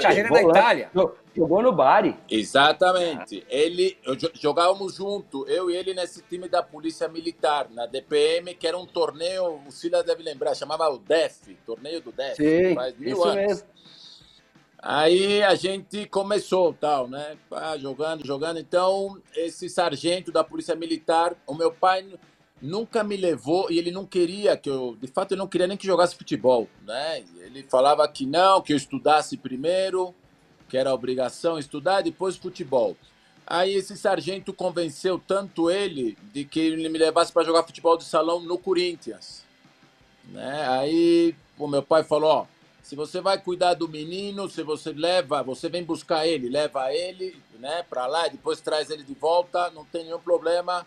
carreira 0.00 0.28
volante. 0.28 0.30
da 0.30 0.42
Itália. 0.42 0.90
Jogou 1.36 1.62
no 1.62 1.72
Bari. 1.72 2.16
Exatamente. 2.28 3.44
Ele, 3.48 3.96
jogávamos 4.34 4.94
junto, 4.94 5.46
eu 5.46 5.70
e 5.70 5.76
ele 5.76 5.94
nesse 5.94 6.22
time 6.22 6.48
da 6.48 6.62
Polícia 6.62 7.06
Militar, 7.08 7.68
na 7.70 7.86
DPM, 7.86 8.54
que 8.54 8.66
era 8.66 8.76
um 8.76 8.86
torneio, 8.86 9.60
o 9.66 9.70
Silas 9.70 10.04
deve 10.04 10.22
lembrar, 10.22 10.54
chamava 10.54 10.88
o 10.88 10.98
DEF, 10.98 11.56
torneio 11.64 12.00
do 12.00 12.10
DEF. 12.10 12.36
Sim, 12.36 12.74
faz 12.74 12.98
mil 12.98 13.12
isso 13.12 13.24
anos. 13.24 13.36
mesmo. 13.36 13.68
Aí 14.82 15.42
a 15.42 15.54
gente 15.54 16.06
começou, 16.06 16.72
tal, 16.72 17.06
né? 17.06 17.36
Ah, 17.50 17.76
jogando, 17.76 18.26
jogando. 18.26 18.58
Então, 18.58 19.20
esse 19.36 19.68
sargento 19.68 20.32
da 20.32 20.42
Polícia 20.42 20.74
Militar, 20.74 21.36
o 21.46 21.54
meu 21.54 21.70
pai 21.70 22.06
nunca 22.60 23.02
me 23.02 23.16
levou 23.16 23.70
e 23.70 23.78
ele 23.78 23.90
não 23.90 24.04
queria 24.04 24.56
que 24.56 24.68
eu, 24.68 24.96
de 25.00 25.06
fato, 25.06 25.32
ele 25.32 25.38
não 25.38 25.48
queria 25.48 25.66
nem 25.66 25.76
que 25.76 25.86
jogasse 25.86 26.14
futebol, 26.14 26.68
né? 26.82 27.24
Ele 27.38 27.62
falava 27.62 28.06
que 28.06 28.26
não, 28.26 28.60
que 28.60 28.72
eu 28.72 28.76
estudasse 28.76 29.36
primeiro, 29.36 30.14
que 30.68 30.76
era 30.76 30.92
obrigação 30.92 31.58
estudar, 31.58 32.02
depois 32.02 32.36
futebol. 32.36 32.96
Aí 33.46 33.74
esse 33.74 33.96
sargento 33.96 34.52
convenceu 34.52 35.18
tanto 35.18 35.70
ele 35.70 36.16
de 36.32 36.44
que 36.44 36.60
ele 36.60 36.88
me 36.88 36.98
levasse 36.98 37.32
para 37.32 37.44
jogar 37.44 37.64
futebol 37.64 37.96
de 37.96 38.04
salão 38.04 38.40
no 38.40 38.58
Corinthians, 38.58 39.44
né? 40.28 40.68
Aí 40.68 41.34
o 41.58 41.66
meu 41.66 41.82
pai 41.82 42.04
falou, 42.04 42.30
ó, 42.30 42.46
se 42.82 42.94
você 42.94 43.20
vai 43.20 43.38
cuidar 43.38 43.74
do 43.74 43.88
menino, 43.88 44.48
se 44.48 44.62
você 44.62 44.92
leva, 44.92 45.42
você 45.42 45.68
vem 45.68 45.82
buscar 45.82 46.26
ele, 46.26 46.48
leva 46.48 46.92
ele, 46.92 47.36
né, 47.58 47.84
para 47.88 48.06
lá, 48.06 48.28
depois 48.28 48.60
traz 48.60 48.90
ele 48.90 49.02
de 49.02 49.14
volta, 49.14 49.70
não 49.70 49.84
tem 49.84 50.04
nenhum 50.04 50.18
problema 50.18 50.86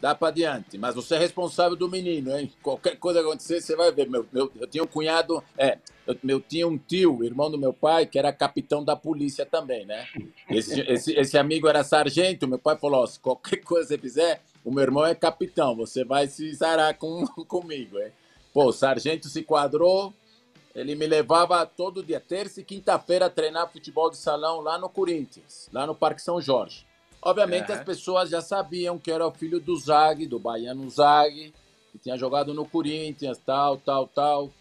dá 0.00 0.14
para 0.14 0.28
adiante. 0.28 0.76
Mas 0.78 0.94
você 0.94 1.14
é 1.14 1.18
responsável 1.18 1.76
do 1.76 1.88
menino, 1.88 2.36
hein? 2.36 2.52
Qualquer 2.62 2.96
coisa 2.96 3.20
acontecer, 3.20 3.60
você 3.60 3.74
vai 3.74 3.90
ver. 3.92 4.08
Meu, 4.08 4.26
meu, 4.32 4.50
eu 4.58 4.66
tinha 4.66 4.82
um 4.82 4.86
cunhado, 4.86 5.42
é, 5.56 5.78
eu, 6.06 6.16
eu 6.26 6.40
tinha 6.40 6.66
um 6.66 6.78
tio, 6.78 7.24
irmão 7.24 7.50
do 7.50 7.58
meu 7.58 7.72
pai, 7.72 8.06
que 8.06 8.18
era 8.18 8.32
capitão 8.32 8.84
da 8.84 8.94
polícia 8.94 9.46
também, 9.46 9.86
né? 9.86 10.06
Esse, 10.50 10.80
esse, 10.80 11.12
esse 11.12 11.38
amigo 11.38 11.68
era 11.68 11.82
sargento, 11.82 12.48
meu 12.48 12.58
pai 12.58 12.76
falou: 12.76 13.06
se 13.06 13.18
qualquer 13.18 13.58
coisa 13.58 13.88
você 13.88 13.98
fizer, 13.98 14.42
o 14.64 14.70
meu 14.70 14.82
irmão 14.82 15.06
é 15.06 15.14
capitão, 15.14 15.74
você 15.74 16.04
vai 16.04 16.26
se 16.26 16.52
zarar 16.54 16.96
com, 16.98 17.26
comigo. 17.46 17.98
Hein? 17.98 18.12
Pô, 18.52 18.66
o 18.66 18.72
sargento 18.72 19.28
se 19.28 19.42
quadrou, 19.42 20.12
ele 20.74 20.94
me 20.94 21.06
levava 21.06 21.64
todo 21.64 22.02
dia, 22.02 22.20
terça 22.20 22.60
e 22.60 22.64
quinta-feira, 22.64 23.26
a 23.26 23.30
treinar 23.30 23.70
futebol 23.72 24.10
de 24.10 24.16
salão 24.16 24.60
lá 24.60 24.78
no 24.78 24.88
Corinthians, 24.88 25.68
lá 25.72 25.86
no 25.86 25.94
Parque 25.94 26.20
São 26.20 26.40
Jorge. 26.40 26.86
Obviamente 27.26 27.72
as 27.72 27.82
pessoas 27.82 28.30
já 28.30 28.40
sabiam 28.40 29.00
que 29.00 29.10
era 29.10 29.26
o 29.26 29.32
filho 29.32 29.58
do 29.58 29.76
Zag, 29.76 30.28
do 30.28 30.38
baiano 30.38 30.88
Zag, 30.88 31.52
que 31.90 31.98
tinha 31.98 32.16
jogado 32.16 32.54
no 32.54 32.64
Corinthians, 32.64 33.36
tal, 33.44 33.78
tal, 33.78 34.06
tal. 34.06 34.52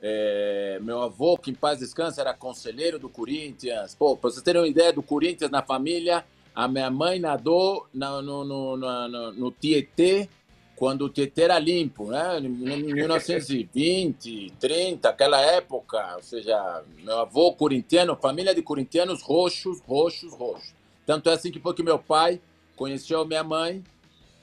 É, 0.00 0.78
meu 0.80 1.02
avô, 1.02 1.36
que 1.36 1.50
em 1.50 1.54
paz 1.54 1.80
descansa, 1.80 2.20
era 2.20 2.32
conselheiro 2.32 3.00
do 3.00 3.08
Corinthians. 3.08 3.96
Pô, 3.96 4.16
pra 4.16 4.30
vocês 4.30 4.44
terem 4.44 4.60
uma 4.60 4.68
ideia 4.68 4.92
do 4.92 5.02
Corinthians 5.02 5.50
na 5.50 5.60
família, 5.60 6.24
a 6.54 6.68
minha 6.68 6.88
mãe 6.88 7.18
nadou 7.18 7.88
no, 7.92 8.22
no, 8.22 8.44
no, 8.44 8.76
no, 8.76 9.32
no 9.32 9.50
Tietê, 9.50 10.28
quando 10.76 11.06
o 11.06 11.08
Tietê 11.08 11.42
era 11.42 11.58
limpo, 11.58 12.12
né? 12.12 12.38
Em 12.38 12.48
1920, 12.48 14.52
30, 14.60 15.08
aquela 15.08 15.40
época. 15.40 16.14
Ou 16.14 16.22
seja, 16.22 16.84
meu 17.02 17.18
avô 17.18 17.52
corintiano, 17.54 18.14
família 18.14 18.54
de 18.54 18.62
corintianos 18.62 19.20
roxos, 19.20 19.80
roxos, 19.80 20.32
roxos. 20.32 20.83
Tanto 21.06 21.28
é 21.28 21.34
assim 21.34 21.50
que 21.50 21.60
foi 21.60 21.74
que 21.74 21.82
meu 21.82 21.98
pai 21.98 22.40
conheceu 22.76 23.24
minha 23.24 23.44
mãe 23.44 23.84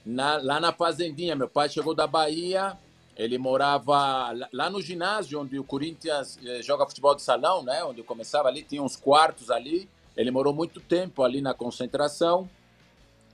na, 0.04 0.36
lá 0.36 0.60
na 0.60 0.72
fazendinha. 0.72 1.34
Meu 1.34 1.48
pai 1.48 1.68
chegou 1.68 1.94
da 1.94 2.06
Bahia, 2.06 2.78
ele 3.16 3.36
morava 3.38 4.32
lá 4.52 4.70
no 4.70 4.80
ginásio 4.80 5.40
onde 5.40 5.58
o 5.58 5.64
Corinthians 5.64 6.38
eh, 6.44 6.62
joga 6.62 6.86
futebol 6.86 7.14
de 7.14 7.22
salão, 7.22 7.62
né? 7.62 7.84
Onde 7.84 8.00
eu 8.00 8.04
começava 8.04 8.48
ali, 8.48 8.62
tinha 8.62 8.82
uns 8.82 8.96
quartos 8.96 9.50
ali. 9.50 9.88
Ele 10.16 10.30
morou 10.30 10.54
muito 10.54 10.80
tempo 10.80 11.22
ali 11.22 11.40
na 11.40 11.54
concentração. 11.54 12.48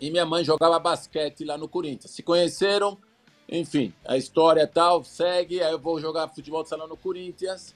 E 0.01 0.11
minha 0.11 0.25
mãe 0.25 0.45
jogava 0.45 0.79
basquete 0.79 1.45
lá 1.45 1.59
no 1.59 1.69
Corinthians. 1.69 2.13
Se 2.13 2.23
conheceram, 2.23 2.99
enfim, 3.49 3.93
a 4.05 4.17
história 4.17 4.67
tal 4.67 5.05
segue. 5.05 5.63
Aí 5.63 5.73
eu 5.73 5.79
vou 5.79 6.01
jogar 6.01 6.29
futebol 6.29 6.63
de 6.63 6.69
salão 6.69 6.89
no 6.89 6.97
Corinthians. 6.97 7.75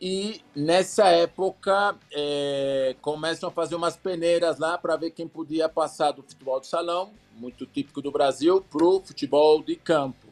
E 0.00 0.40
nessa 0.56 1.08
época 1.08 1.94
é, 2.10 2.96
começam 3.02 3.50
a 3.50 3.52
fazer 3.52 3.74
umas 3.74 3.98
peneiras 3.98 4.58
lá 4.58 4.78
para 4.78 4.96
ver 4.96 5.10
quem 5.10 5.28
podia 5.28 5.68
passar 5.68 6.12
do 6.12 6.22
futebol 6.22 6.58
de 6.58 6.68
salão, 6.68 7.12
muito 7.36 7.66
típico 7.66 8.00
do 8.00 8.10
Brasil, 8.10 8.62
para 8.62 8.82
o 8.82 9.00
futebol 9.00 9.62
de 9.62 9.76
campo. 9.76 10.26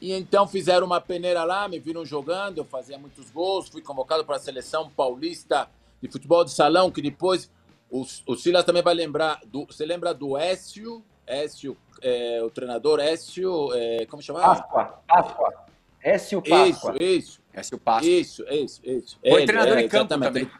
E 0.00 0.12
então 0.12 0.46
fizeram 0.46 0.86
uma 0.86 1.00
peneira 1.00 1.42
lá, 1.42 1.66
me 1.66 1.80
viram 1.80 2.04
jogando, 2.04 2.58
eu 2.58 2.64
fazia 2.64 2.96
muitos 2.96 3.30
gols, 3.30 3.68
fui 3.68 3.82
convocado 3.82 4.24
para 4.24 4.36
a 4.36 4.40
seleção 4.40 4.88
paulista 4.90 5.68
de 6.00 6.08
futebol 6.08 6.44
de 6.44 6.52
salão, 6.52 6.88
que 6.88 7.02
depois 7.02 7.50
o, 7.90 8.06
o 8.26 8.36
Silas 8.36 8.64
também 8.64 8.82
vai 8.82 8.94
lembrar. 8.94 9.40
Do, 9.44 9.66
você 9.66 9.84
lembra 9.84 10.14
do 10.14 10.36
Écio? 10.36 11.04
Écio, 11.26 11.76
é, 12.00 12.40
o 12.42 12.50
treinador 12.50 13.00
Écio, 13.00 13.72
é, 13.74 14.06
como 14.06 14.22
chamava? 14.22 14.62
Páscoa, 14.62 15.02
Páscoa. 15.06 15.54
Écio 16.00 16.40
Páscoa. 16.42 16.96
Isso, 17.00 17.02
isso. 17.02 17.41
Écio 17.52 17.78
Páscoa. 17.78 18.08
Isso, 18.08 18.44
isso, 18.48 18.80
isso. 18.84 19.18
Foi 19.20 19.42
Ele, 19.42 19.46
treinador 19.46 19.78
é, 19.78 19.82
em 19.82 19.88
campo 19.88 20.08
também. 20.08 20.50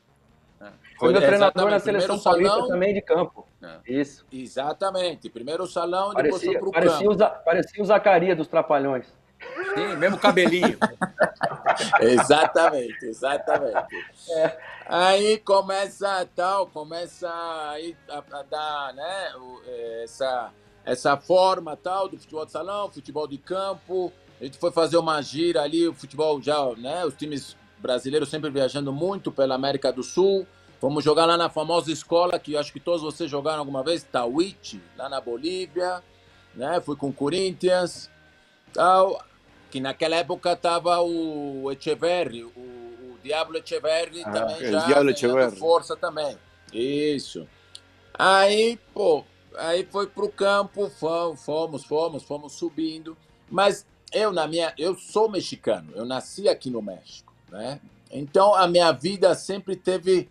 Foi 0.99 1.13
meu 1.13 1.21
treinador 1.21 1.71
na 1.71 1.81
seleção 1.81 2.19
paulista 2.19 2.69
também 2.69 2.95
de 2.95 3.03
campo. 3.03 3.49
É. 3.61 3.93
Isso. 3.93 4.25
Exatamente. 4.31 5.29
Primeiro 5.29 5.67
salão 5.67 6.13
e 6.13 6.23
depois 6.23 6.45
foi 6.45 6.55
parecia 6.71 7.09
campo. 7.09 7.11
O, 7.11 7.45
parecia 7.45 7.83
o 7.83 7.85
Zacarias 7.85 8.37
dos 8.37 8.47
Trapalhões. 8.47 9.07
Sim, 9.75 9.97
mesmo 9.97 10.19
cabelinho. 10.19 10.79
exatamente, 12.01 13.05
exatamente. 13.05 13.77
É. 14.31 14.59
Aí 14.87 15.39
começa 15.39 16.29
tal, 16.37 16.67
começa 16.67 17.29
aí 17.71 17.97
a, 18.09 18.19
a, 18.19 18.43
dar, 18.43 18.95
né, 18.95 19.33
é, 19.67 20.05
essa, 20.05 20.51
essa 20.85 21.17
forma 21.17 21.77
tal 21.77 22.09
do 22.09 22.19
futebol 22.19 22.45
de 22.45 22.53
salão, 22.53 22.91
futebol 22.91 23.27
de 23.27 23.39
campo. 23.39 24.13
A 24.43 24.45
gente 24.45 24.59
foi 24.59 24.73
fazer 24.73 24.97
uma 24.97 25.23
gira 25.23 25.63
ali, 25.63 25.87
o 25.87 25.95
futebol 25.95 26.43
já, 26.43 26.59
né, 26.77 27.07
os 27.07 27.15
times 27.15 27.57
brasileiros 27.79 28.29
sempre 28.29 28.51
viajando 28.51 28.93
muito 28.93 29.31
pela 29.31 29.55
América 29.55 29.93
do 29.93 30.03
Sul. 30.03 30.45
Fomos 30.81 31.05
jogar 31.05 31.27
lá 31.27 31.37
na 31.37 31.49
famosa 31.49 31.93
escola 31.93 32.41
que 32.41 32.55
eu 32.55 32.59
acho 32.59 32.73
que 32.73 32.81
todos 32.81 33.03
vocês 33.03 33.31
jogaram 33.31 33.61
alguma 33.61 33.85
vez, 33.85 34.03
Tawiti, 34.03 34.83
lá 34.99 35.09
na 35.09 35.21
Bolívia, 35.21 36.03
né? 36.57 36.81
Fui 36.81 36.97
com 36.97 37.11
o 37.11 37.13
Corinthians, 37.13 38.11
tal 38.73 39.25
que 39.71 39.81
naquela 39.81 40.17
época 40.17 40.55
estava 40.55 41.01
o 41.01 41.71
Echeverri, 41.71 42.43
o, 42.43 42.49
o 42.49 43.19
Diablo 43.23 43.57
Echeverri 43.59 44.23
ah, 44.25 44.31
também 44.33 44.73
já 44.73 44.87
Diablo 44.87 45.11
Echeverri. 45.11 45.57
força 45.57 45.97
também. 45.97 46.37
Isso. 46.73 47.47
Aí, 48.13 48.77
pô, 48.93 49.25
aí 49.57 49.87
foi 49.89 50.09
pro 50.09 50.29
campo, 50.29 50.91
fomos, 50.91 51.85
fomos, 51.85 52.25
fomos 52.25 52.53
subindo. 52.55 53.17
Mas 53.49 53.87
eu 54.13 54.33
na 54.33 54.47
minha, 54.47 54.73
eu 54.79 54.95
sou 54.97 55.31
mexicano, 55.31 55.91
eu 55.95 56.05
nasci 56.05 56.49
aqui 56.49 56.71
no 56.71 56.83
México, 56.83 57.33
né? 57.51 57.81
Então 58.11 58.55
a 58.55 58.69
minha 58.69 58.93
vida 58.93 59.35
sempre 59.35 59.77
teve 59.77 60.29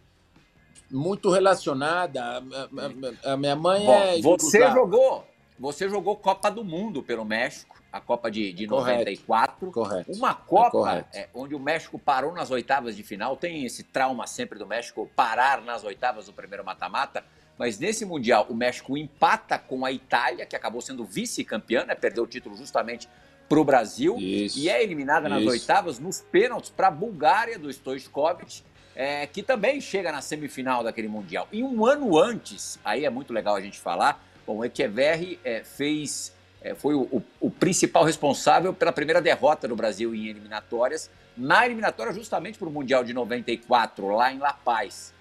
muito 0.90 1.30
relacionada. 1.30 2.22
A, 2.24 2.38
a, 2.38 3.34
a 3.34 3.38
minha 3.38 3.56
mãe 3.56 3.86
Bom, 3.86 3.94
é. 3.94 4.22
Você 4.22 4.72
jogou, 4.72 5.26
você 5.60 5.90
jogou 5.90 6.16
Copa 6.16 6.52
do 6.52 6.64
Mundo 6.64 7.02
pelo 7.02 7.26
México 7.26 7.82
a 7.92 8.00
Copa 8.00 8.32
de, 8.32 8.54
de 8.54 8.68
correto, 8.68 9.00
94. 9.00 9.72
Correto. 9.72 10.12
Uma 10.14 10.34
Copa 10.34 11.06
é, 11.14 11.28
onde 11.34 11.54
o 11.54 11.60
México 11.60 12.00
parou 12.00 12.34
nas 12.34 12.50
oitavas 12.50 12.96
de 12.96 13.04
final. 13.04 13.36
Tem 13.36 13.66
esse 13.66 13.84
trauma 13.84 14.26
sempre 14.26 14.58
do 14.58 14.66
México 14.66 15.10
parar 15.16 15.62
nas 15.62 15.84
oitavas 15.84 16.28
do 16.28 16.34
primeiro 16.34 16.64
mata-mata. 16.64 17.24
Mas 17.58 17.78
nesse 17.78 18.06
Mundial, 18.06 18.48
o 18.50 18.56
México 18.56 18.98
empata 18.98 19.60
com 19.60 19.86
a 19.86 19.92
Itália, 19.92 20.46
que 20.46 20.56
acabou 20.56 20.82
sendo 20.82 21.04
vice-campeã, 21.04 21.86
né? 21.86 21.94
perdeu 21.94 22.24
o 22.24 22.28
título 22.28 22.56
justamente 22.56 23.10
para 23.52 23.60
o 23.60 23.66
Brasil. 23.66 24.16
Isso, 24.18 24.58
e 24.58 24.70
é 24.70 24.82
eliminada 24.82 25.28
nas 25.28 25.42
isso. 25.42 25.52
oitavas 25.52 26.00
nos 26.00 26.22
pênaltis 26.22 26.70
para 26.70 26.88
a 26.88 26.92
Bulgária 26.92 27.60
do 27.60 27.70
Stoichkovic, 27.70 28.64
é, 28.96 29.28
que 29.28 29.44
também 29.44 29.82
chega 29.82 30.10
na 30.10 30.22
semifinal 30.22 30.86
daquele 30.86 31.10
Mundial. 31.10 31.50
E 31.52 31.62
um 31.62 31.86
ano 31.86 32.18
antes, 32.18 32.80
aí 32.82 33.04
é 33.04 33.10
muito 33.10 33.34
legal 33.34 33.56
a 33.56 33.60
gente 33.60 33.78
falar, 33.78 34.26
bom, 34.48 34.60
o 34.60 34.66
Echeverri 34.66 35.38
é, 35.44 35.66
fez 35.66 36.34
é, 36.62 36.76
foi 36.76 36.94
o, 36.94 37.02
o, 37.12 37.24
o, 37.42 37.52
principal 37.52 38.06
responsável 38.06 38.74
pela 38.74 38.94
primeira 38.94 39.20
derrota 39.20 39.68
do 39.68 39.76
Brasil 39.76 40.16
em 40.16 40.28
eliminatórias, 40.28 41.10
na 41.36 41.66
eliminatória 41.66 42.14
justamente 42.14 42.58
para 42.58 42.70
o 42.70 42.72
Mundial 42.72 43.04
de 43.04 43.12
94, 43.14 44.08
lá 44.08 44.32
em 44.32 44.38
La 44.38 44.54
Paz. 44.54 45.14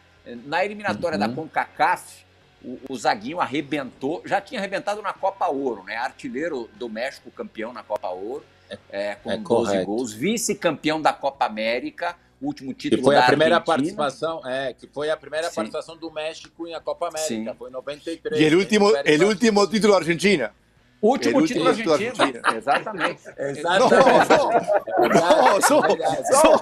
Na 0.44 0.64
eliminatória 0.64 1.18
uhum. 1.18 1.26
da 1.26 1.34
CONCACAF, 1.34 2.26
o, 2.64 2.78
o 2.88 2.96
Zaguinho 2.96 3.40
arrebentou, 3.40 4.22
já 4.24 4.40
tinha 4.40 4.60
arrebentado 4.60 5.00
na 5.02 5.12
Copa 5.12 5.48
Ouro, 5.48 5.82
né? 5.84 5.96
Artilheiro 5.96 6.68
do 6.76 6.88
México, 6.88 7.30
campeão 7.30 7.72
na 7.72 7.82
Copa 7.82 8.08
Ouro, 8.08 8.44
é, 8.68 8.78
é 8.90 9.14
com 9.14 9.30
é 9.30 9.36
12 9.36 9.44
correto. 9.44 9.86
gols, 9.86 10.12
vice-campeão 10.12 11.00
da 11.00 11.12
Copa 11.12 11.46
América, 11.46 12.16
último 12.40 12.72
título 12.72 13.02
que 13.02 13.04
foi 13.04 13.16
a 13.16 13.22
primeira 13.22 13.56
Argentina. 13.56 13.76
participação 13.76 14.46
é 14.46 14.72
que 14.72 14.86
foi 14.86 15.10
a 15.10 15.16
primeira 15.16 15.48
Sim. 15.48 15.56
participação 15.56 15.96
do 15.96 16.10
México 16.10 16.66
em 16.66 16.74
a 16.74 16.80
Copa 16.80 17.08
América 17.08 17.52
Sim. 17.52 17.54
foi 17.58 17.68
em 17.68 17.72
93 17.72 18.40
e 18.40 18.54
o 18.54 18.58
último 18.58 18.86
o 18.86 19.24
último 19.26 19.66
título 19.66 19.92
da 19.92 19.98
Argentina 19.98 20.52
Último 21.02 21.42
título 21.46 21.68
argentino. 21.68 22.40
Exatamente. 22.54 23.22
Exatamente. 23.38 24.28
No, 24.98 25.54
no, 25.54 25.62
sou, 25.62 25.82
sou, 25.82 25.88
sou. 26.40 26.58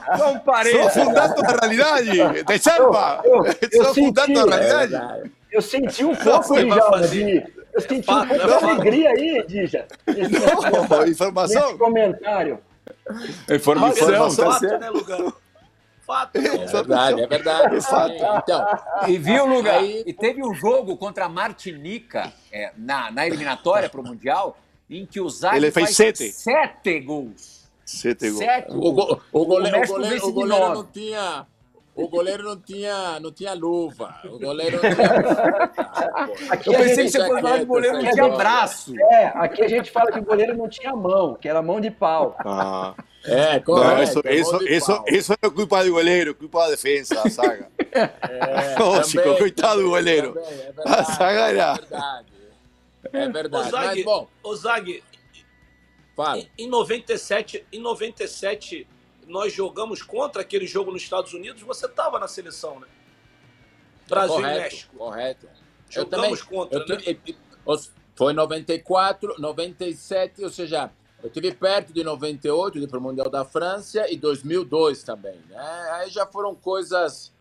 Sou 0.71 0.91
fundando 0.91 1.45
a 1.45 1.59
realidade. 1.61 2.45
Te 2.45 2.59
salva. 2.61 3.21
Eu, 3.25 3.45
eu, 3.45 3.55
eu 3.73 3.85
sou 3.85 3.95
fundando 3.95 4.55
a 4.55 4.57
realidade. 4.57 5.33
Eu 5.51 5.63
senti 5.63 6.05
um 6.05 6.15
pouco, 6.17 6.55
Djalma, 6.55 7.09
de... 7.09 7.45
Eu 7.73 7.81
senti 7.81 8.11
um 8.11 8.27
pouco 8.27 8.47
de 8.47 8.53
alegria 8.53 9.11
aí, 9.11 9.45
Dija. 9.47 9.87
Informação. 11.09 11.79
comentário. 11.79 12.59
Informação, 13.51 14.11
informação 14.11 14.59
tá 14.71 14.79
né, 14.79 14.91
Lugano? 14.91 15.35
fato. 16.09 16.37
É 16.39 16.67
verdade, 16.67 17.21
é 17.21 17.27
verdade. 17.27 17.77
É 17.77 17.81
fato. 17.83 18.15
Então, 18.15 18.67
e 19.07 19.19
viu, 19.19 19.45
Luga? 19.45 19.73
Aí... 19.73 20.03
E 20.07 20.13
teve 20.15 20.43
um 20.43 20.55
jogo 20.55 20.97
contra 20.97 21.27
a 21.27 21.29
Martinica 21.29 22.33
é, 22.51 22.73
na, 22.79 23.11
na 23.11 23.27
eliminatória 23.27 23.91
para 23.91 24.01
o 24.01 24.05
Mundial, 24.05 24.57
em 24.89 25.05
que 25.05 25.21
o 25.21 25.29
Zague 25.29 25.59
Ele 25.59 25.71
fez 25.71 25.95
sete. 25.95 26.33
sete 26.33 27.01
gols. 27.01 27.69
Sete 27.85 28.31
gols. 28.31 28.39
Sete 28.39 28.71
O, 28.71 28.93
go, 28.93 29.21
o, 29.31 29.45
goleiro, 29.45 29.83
o, 29.83 29.87
goleiro, 29.87 30.27
o 30.27 30.33
goleiro 30.33 30.69
não 30.75 30.85
tinha 30.87 31.47
o 31.99 32.09
goleiro 32.09 32.45
não 32.45 32.57
tinha, 32.57 33.19
não 33.21 33.33
tinha 33.33 33.53
luva. 33.55 34.15
O 34.25 34.39
goleiro 34.39 34.81
não 34.81 34.95
tinha. 34.95 36.51
Aqui 36.51 36.69
eu 36.69 36.75
pensei 36.75 37.05
que 37.05 37.11
você 37.11 37.27
fosse 37.27 37.41
falar 37.43 37.59
que 37.59 37.65
o 37.65 37.67
goleiro 37.67 38.03
não 38.03 38.11
tinha 38.11 38.29
braço. 38.29 38.95
É, 38.99 39.27
aqui 39.35 39.63
a 39.63 39.69
gente 39.69 39.91
fala 39.91 40.13
que 40.13 40.19
o 40.19 40.25
goleiro 40.25 40.57
não 40.57 40.69
tinha 40.69 40.95
mão, 40.95 41.35
que 41.35 41.49
era 41.49 41.61
mão 41.61 41.81
de 41.81 41.91
pau. 41.91 42.37
Ah. 42.39 42.95
É, 43.25 43.59
correto. 43.59 43.95
Não, 43.95 44.03
isso, 44.03 44.23
isso, 44.29 44.69
isso, 44.69 45.05
isso 45.09 45.33
é 45.33 45.51
culpa 45.51 45.85
do 45.85 45.91
goleiro, 45.91 46.35
culpa 46.35 46.65
da 46.65 46.71
defesa, 46.71 47.17
da 47.17 47.29
saga. 47.29 47.69
É, 47.93 48.79
Lógico, 48.79 49.37
coitado 49.37 49.83
do 49.83 49.91
goleiro. 49.91 50.33
Também, 50.35 50.53
é 50.53 50.73
verdade, 50.73 51.01
a 51.01 51.05
saga 51.05 51.41
era. 51.49 51.73
É 51.73 51.75
verdade. 51.75 52.27
É 53.13 53.29
verdade. 53.29 53.69
Ô, 53.69 53.71
Zag, 53.71 53.87
Mas, 53.87 54.05
bom. 54.05 54.29
Ô, 54.43 54.55
Zag, 54.55 55.03
Fala. 56.19 56.39
Em, 56.39 56.49
em 56.59 56.69
97, 56.69 57.65
em 57.73 57.81
97 57.81 58.87
nós 59.29 59.53
jogamos 59.53 60.03
contra 60.03 60.43
aquele 60.43 60.67
jogo 60.67 60.91
nos 60.91 61.03
Estados 61.03 61.33
Unidos, 61.35 61.63
você 61.63 61.87
estava 61.87 62.19
na 62.19 62.27
seleção, 62.27 62.81
né? 62.81 62.87
Brasil 64.09 64.37
correto, 64.37 64.59
e 64.59 64.63
México. 64.63 64.97
Correto. 64.97 65.49
Jogamos 65.89 66.41
também, 66.41 66.59
contra, 66.59 66.79
eu, 66.79 66.87
né? 66.87 67.83
Foi 68.17 68.33
94, 68.33 69.37
97, 69.39 70.43
ou 70.43 70.51
seja, 70.51 70.91
eu 71.23 71.31
tive 71.31 71.53
perto 71.53 71.93
de 71.93 72.03
98, 72.03 72.81
de 72.81 72.89
para 72.89 72.99
o 72.99 73.01
Mundial 73.01 73.31
da 73.31 73.45
França, 73.45 74.11
e 74.11 74.17
2002 74.17 75.05
também. 75.05 75.39
Né? 75.49 75.89
Aí 75.93 76.11
já 76.11 76.27
foram 76.27 76.55
coisas 76.55 77.33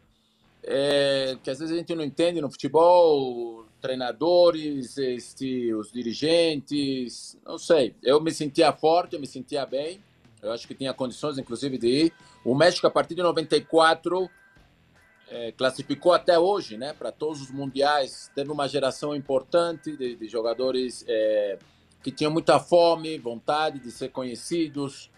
é, 0.64 1.38
que 1.42 1.50
às 1.50 1.58
vezes 1.58 1.74
a 1.74 1.78
gente 1.78 1.96
não 1.96 2.04
entende 2.04 2.42
no 2.42 2.52
futebol, 2.52 3.66
treinadores, 3.82 4.98
este, 4.98 5.74
os 5.74 5.92
dirigentes, 5.92 7.38
não 7.46 7.58
sei. 7.58 7.96
Eu 8.04 8.20
me 8.22 8.32
sentia 8.32 8.72
forte, 8.74 9.16
eu 9.16 9.20
me 9.20 9.28
sentia 9.28 9.66
bem, 9.66 10.04
eu 10.42 10.52
acho 10.52 10.68
que 10.68 10.76
tinha 10.76 10.94
condições, 10.94 11.38
inclusive, 11.38 11.78
de 11.78 11.88
ir. 11.88 12.14
O 12.44 12.56
México, 12.56 12.86
a 12.88 12.92
partir 12.92 13.16
de 13.16 13.22
94, 13.22 14.30
é, 15.30 15.52
classificou 15.52 16.14
até 16.14 16.38
hoje, 16.40 16.78
né, 16.78 16.94
para 16.94 17.12
todos 17.12 17.42
os 17.42 17.52
mundiais. 17.52 18.32
Teve 18.34 18.52
uma 18.52 18.68
geração 18.68 19.16
importante 19.16 19.96
de, 19.96 20.16
de 20.16 20.28
jogadores 20.28 21.04
é, 21.08 21.58
que 22.04 22.12
tinham 22.12 22.32
muita 22.32 22.60
fome, 22.60 23.18
vontade 23.18 23.80
de 23.80 23.92
ser 23.92 24.10
conhecidos. 24.10 25.12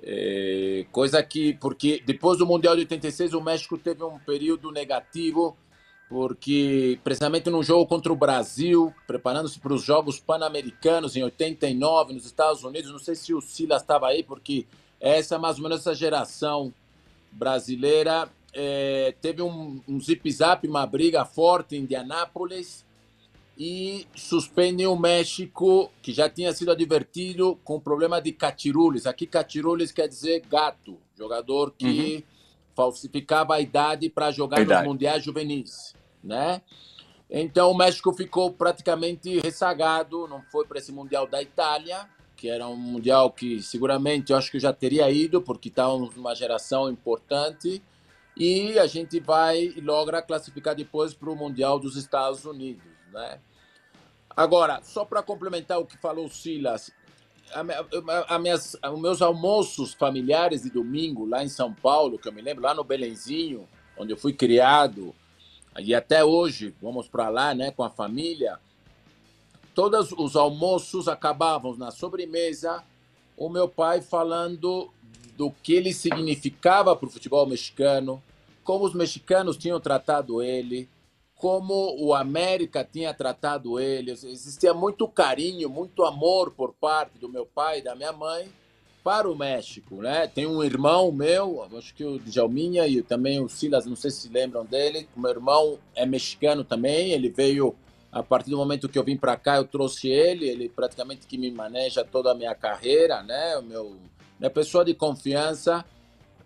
É, 0.00 0.86
coisa 0.92 1.22
que, 1.22 1.54
porque 1.54 2.02
depois 2.06 2.38
do 2.38 2.46
Mundial 2.46 2.76
de 2.76 2.82
86, 2.82 3.34
o 3.34 3.40
México 3.40 3.76
teve 3.76 4.04
um 4.04 4.18
período 4.20 4.70
negativo, 4.70 5.56
porque 6.08 6.98
precisamente 7.04 7.50
no 7.50 7.62
jogo 7.62 7.86
contra 7.86 8.12
o 8.12 8.16
Brasil, 8.16 8.94
preparando-se 9.06 9.58
para 9.58 9.74
os 9.74 9.82
Jogos 9.82 10.18
Pan-Americanos 10.18 11.16
em 11.16 11.22
89, 11.22 12.14
nos 12.14 12.24
Estados 12.24 12.64
Unidos, 12.64 12.90
não 12.90 12.98
sei 12.98 13.14
se 13.14 13.34
o 13.34 13.40
Silas 13.40 13.82
estava 13.82 14.08
aí, 14.08 14.22
porque 14.22 14.66
essa 15.00 15.34
é 15.34 15.38
mais 15.38 15.56
ou 15.56 15.62
menos 15.62 15.80
essa 15.80 15.94
geração 15.94 16.72
brasileira 17.30 18.28
é, 18.52 19.14
teve 19.20 19.42
um, 19.42 19.80
um 19.86 20.00
zip-zap, 20.00 20.66
uma 20.66 20.86
briga 20.86 21.24
forte 21.24 21.76
em 21.76 21.80
Indianápolis 21.80 22.84
e 23.56 24.06
suspendem 24.14 24.86
o 24.86 24.96
México, 24.96 25.90
que 26.00 26.12
já 26.12 26.28
tinha 26.28 26.52
sido 26.52 26.70
advertido 26.70 27.58
com 27.64 27.80
problema 27.80 28.20
de 28.20 28.32
catirules. 28.32 29.06
Aqui, 29.06 29.26
catirules 29.26 29.90
quer 29.90 30.08
dizer 30.08 30.42
gato, 30.48 30.96
jogador 31.16 31.72
que 31.76 32.16
uhum. 32.16 32.22
falsificava 32.74 33.56
a 33.56 33.60
idade 33.60 34.08
para 34.08 34.30
jogar 34.30 34.64
nos 34.64 34.84
mundiais 34.84 35.24
juvenis, 35.24 35.94
né? 36.28 36.62
Então 37.30 37.70
o 37.70 37.76
México 37.76 38.12
ficou 38.12 38.52
praticamente 38.52 39.40
ressagado, 39.40 40.28
não 40.28 40.42
foi 40.42 40.66
para 40.66 40.78
esse 40.78 40.92
mundial 40.92 41.26
da 41.26 41.42
Itália, 41.42 42.08
que 42.36 42.48
era 42.48 42.68
um 42.68 42.76
mundial 42.76 43.32
que 43.32 43.60
seguramente 43.60 44.30
eu 44.30 44.38
acho 44.38 44.50
que 44.50 44.60
já 44.60 44.72
teria 44.72 45.10
ido, 45.10 45.42
porque 45.42 45.68
está 45.68 45.92
uma 45.92 46.34
geração 46.34 46.88
importante 46.88 47.82
e 48.36 48.78
a 48.78 48.86
gente 48.86 49.18
vai 49.18 49.74
logra 49.82 50.22
classificar 50.22 50.74
depois 50.74 51.12
para 51.12 51.28
o 51.28 51.34
Mundial 51.34 51.80
dos 51.80 51.96
Estados 51.96 52.44
Unidos, 52.44 52.84
né? 53.12 53.40
Agora, 54.36 54.80
só 54.84 55.04
para 55.04 55.20
complementar 55.20 55.80
o 55.80 55.84
que 55.84 55.98
falou 55.98 56.26
o 56.26 56.30
Silas, 56.30 56.92
a, 57.52 58.36
a 58.36 58.38
minhas, 58.38 58.76
os 58.80 59.00
meus 59.00 59.20
almoços 59.20 59.92
familiares 59.94 60.62
de 60.62 60.70
domingo 60.70 61.26
lá 61.26 61.42
em 61.42 61.48
São 61.48 61.74
Paulo, 61.74 62.16
que 62.16 62.28
eu 62.28 62.32
me 62.32 62.40
lembro, 62.40 62.62
lá 62.62 62.72
no 62.72 62.84
Belenzinho, 62.84 63.68
onde 63.96 64.12
eu 64.12 64.16
fui 64.16 64.32
criado, 64.32 65.12
e 65.80 65.94
até 65.94 66.24
hoje 66.24 66.74
vamos 66.80 67.08
para 67.08 67.28
lá, 67.28 67.54
né, 67.54 67.70
com 67.70 67.82
a 67.82 67.90
família. 67.90 68.58
Todos 69.74 70.12
os 70.12 70.36
almoços 70.36 71.08
acabavam 71.08 71.76
na 71.76 71.90
sobremesa, 71.90 72.82
o 73.36 73.48
meu 73.48 73.68
pai 73.68 74.00
falando 74.00 74.90
do 75.36 75.50
que 75.50 75.72
ele 75.72 75.92
significava 75.92 76.96
para 76.96 77.06
o 77.06 77.10
futebol 77.10 77.46
mexicano, 77.46 78.22
como 78.64 78.84
os 78.84 78.92
mexicanos 78.92 79.56
tinham 79.56 79.78
tratado 79.80 80.42
ele, 80.42 80.88
como 81.36 81.96
o 81.98 82.12
América 82.12 82.84
tinha 82.84 83.14
tratado 83.14 83.78
ele. 83.78 84.10
Existia 84.10 84.74
muito 84.74 85.06
carinho, 85.06 85.70
muito 85.70 86.04
amor 86.04 86.50
por 86.50 86.72
parte 86.74 87.16
do 87.18 87.28
meu 87.28 87.46
pai 87.46 87.78
e 87.78 87.82
da 87.82 87.94
minha 87.94 88.12
mãe 88.12 88.50
para 89.08 89.26
o 89.26 89.34
México, 89.34 90.02
né? 90.02 90.26
Tem 90.26 90.46
um 90.46 90.62
irmão 90.62 91.10
meu, 91.10 91.66
acho 91.78 91.94
que 91.94 92.04
o 92.04 92.18
Djalminha 92.18 92.86
e 92.86 93.00
também 93.00 93.42
o 93.42 93.48
Silas, 93.48 93.86
não 93.86 93.96
sei 93.96 94.10
se 94.10 94.28
lembram 94.28 94.66
dele. 94.66 95.08
O 95.16 95.20
meu 95.20 95.30
irmão 95.30 95.78
é 95.94 96.04
mexicano 96.04 96.62
também, 96.62 97.12
ele 97.12 97.30
veio 97.30 97.74
a 98.12 98.22
partir 98.22 98.50
do 98.50 98.58
momento 98.58 98.86
que 98.86 98.98
eu 98.98 99.02
vim 99.02 99.16
para 99.16 99.34
cá, 99.34 99.56
eu 99.56 99.64
trouxe 99.64 100.08
ele, 100.08 100.46
ele 100.46 100.68
praticamente 100.68 101.26
que 101.26 101.38
me 101.38 101.50
maneja 101.50 102.04
toda 102.04 102.32
a 102.32 102.34
minha 102.34 102.54
carreira, 102.54 103.22
né? 103.22 103.56
O 103.56 103.62
meu, 103.62 103.96
minha 104.38 104.50
pessoa 104.50 104.84
de 104.84 104.92
confiança. 104.92 105.82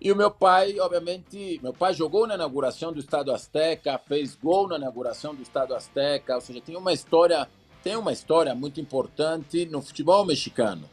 E 0.00 0.12
o 0.12 0.16
meu 0.16 0.30
pai, 0.30 0.78
obviamente, 0.78 1.58
meu 1.64 1.72
pai 1.72 1.92
jogou 1.92 2.28
na 2.28 2.36
inauguração 2.36 2.92
do 2.92 3.00
Estado 3.00 3.32
Azteca, 3.32 3.98
fez 3.98 4.36
gol 4.36 4.68
na 4.68 4.76
inauguração 4.76 5.34
do 5.34 5.42
Estado 5.42 5.74
Azteca, 5.74 6.36
ou 6.36 6.40
seja, 6.40 6.60
tem 6.60 6.76
uma 6.76 6.92
história, 6.92 7.48
tem 7.82 7.96
uma 7.96 8.12
história 8.12 8.54
muito 8.54 8.80
importante 8.80 9.66
no 9.66 9.82
futebol 9.82 10.24
mexicano. 10.24 10.88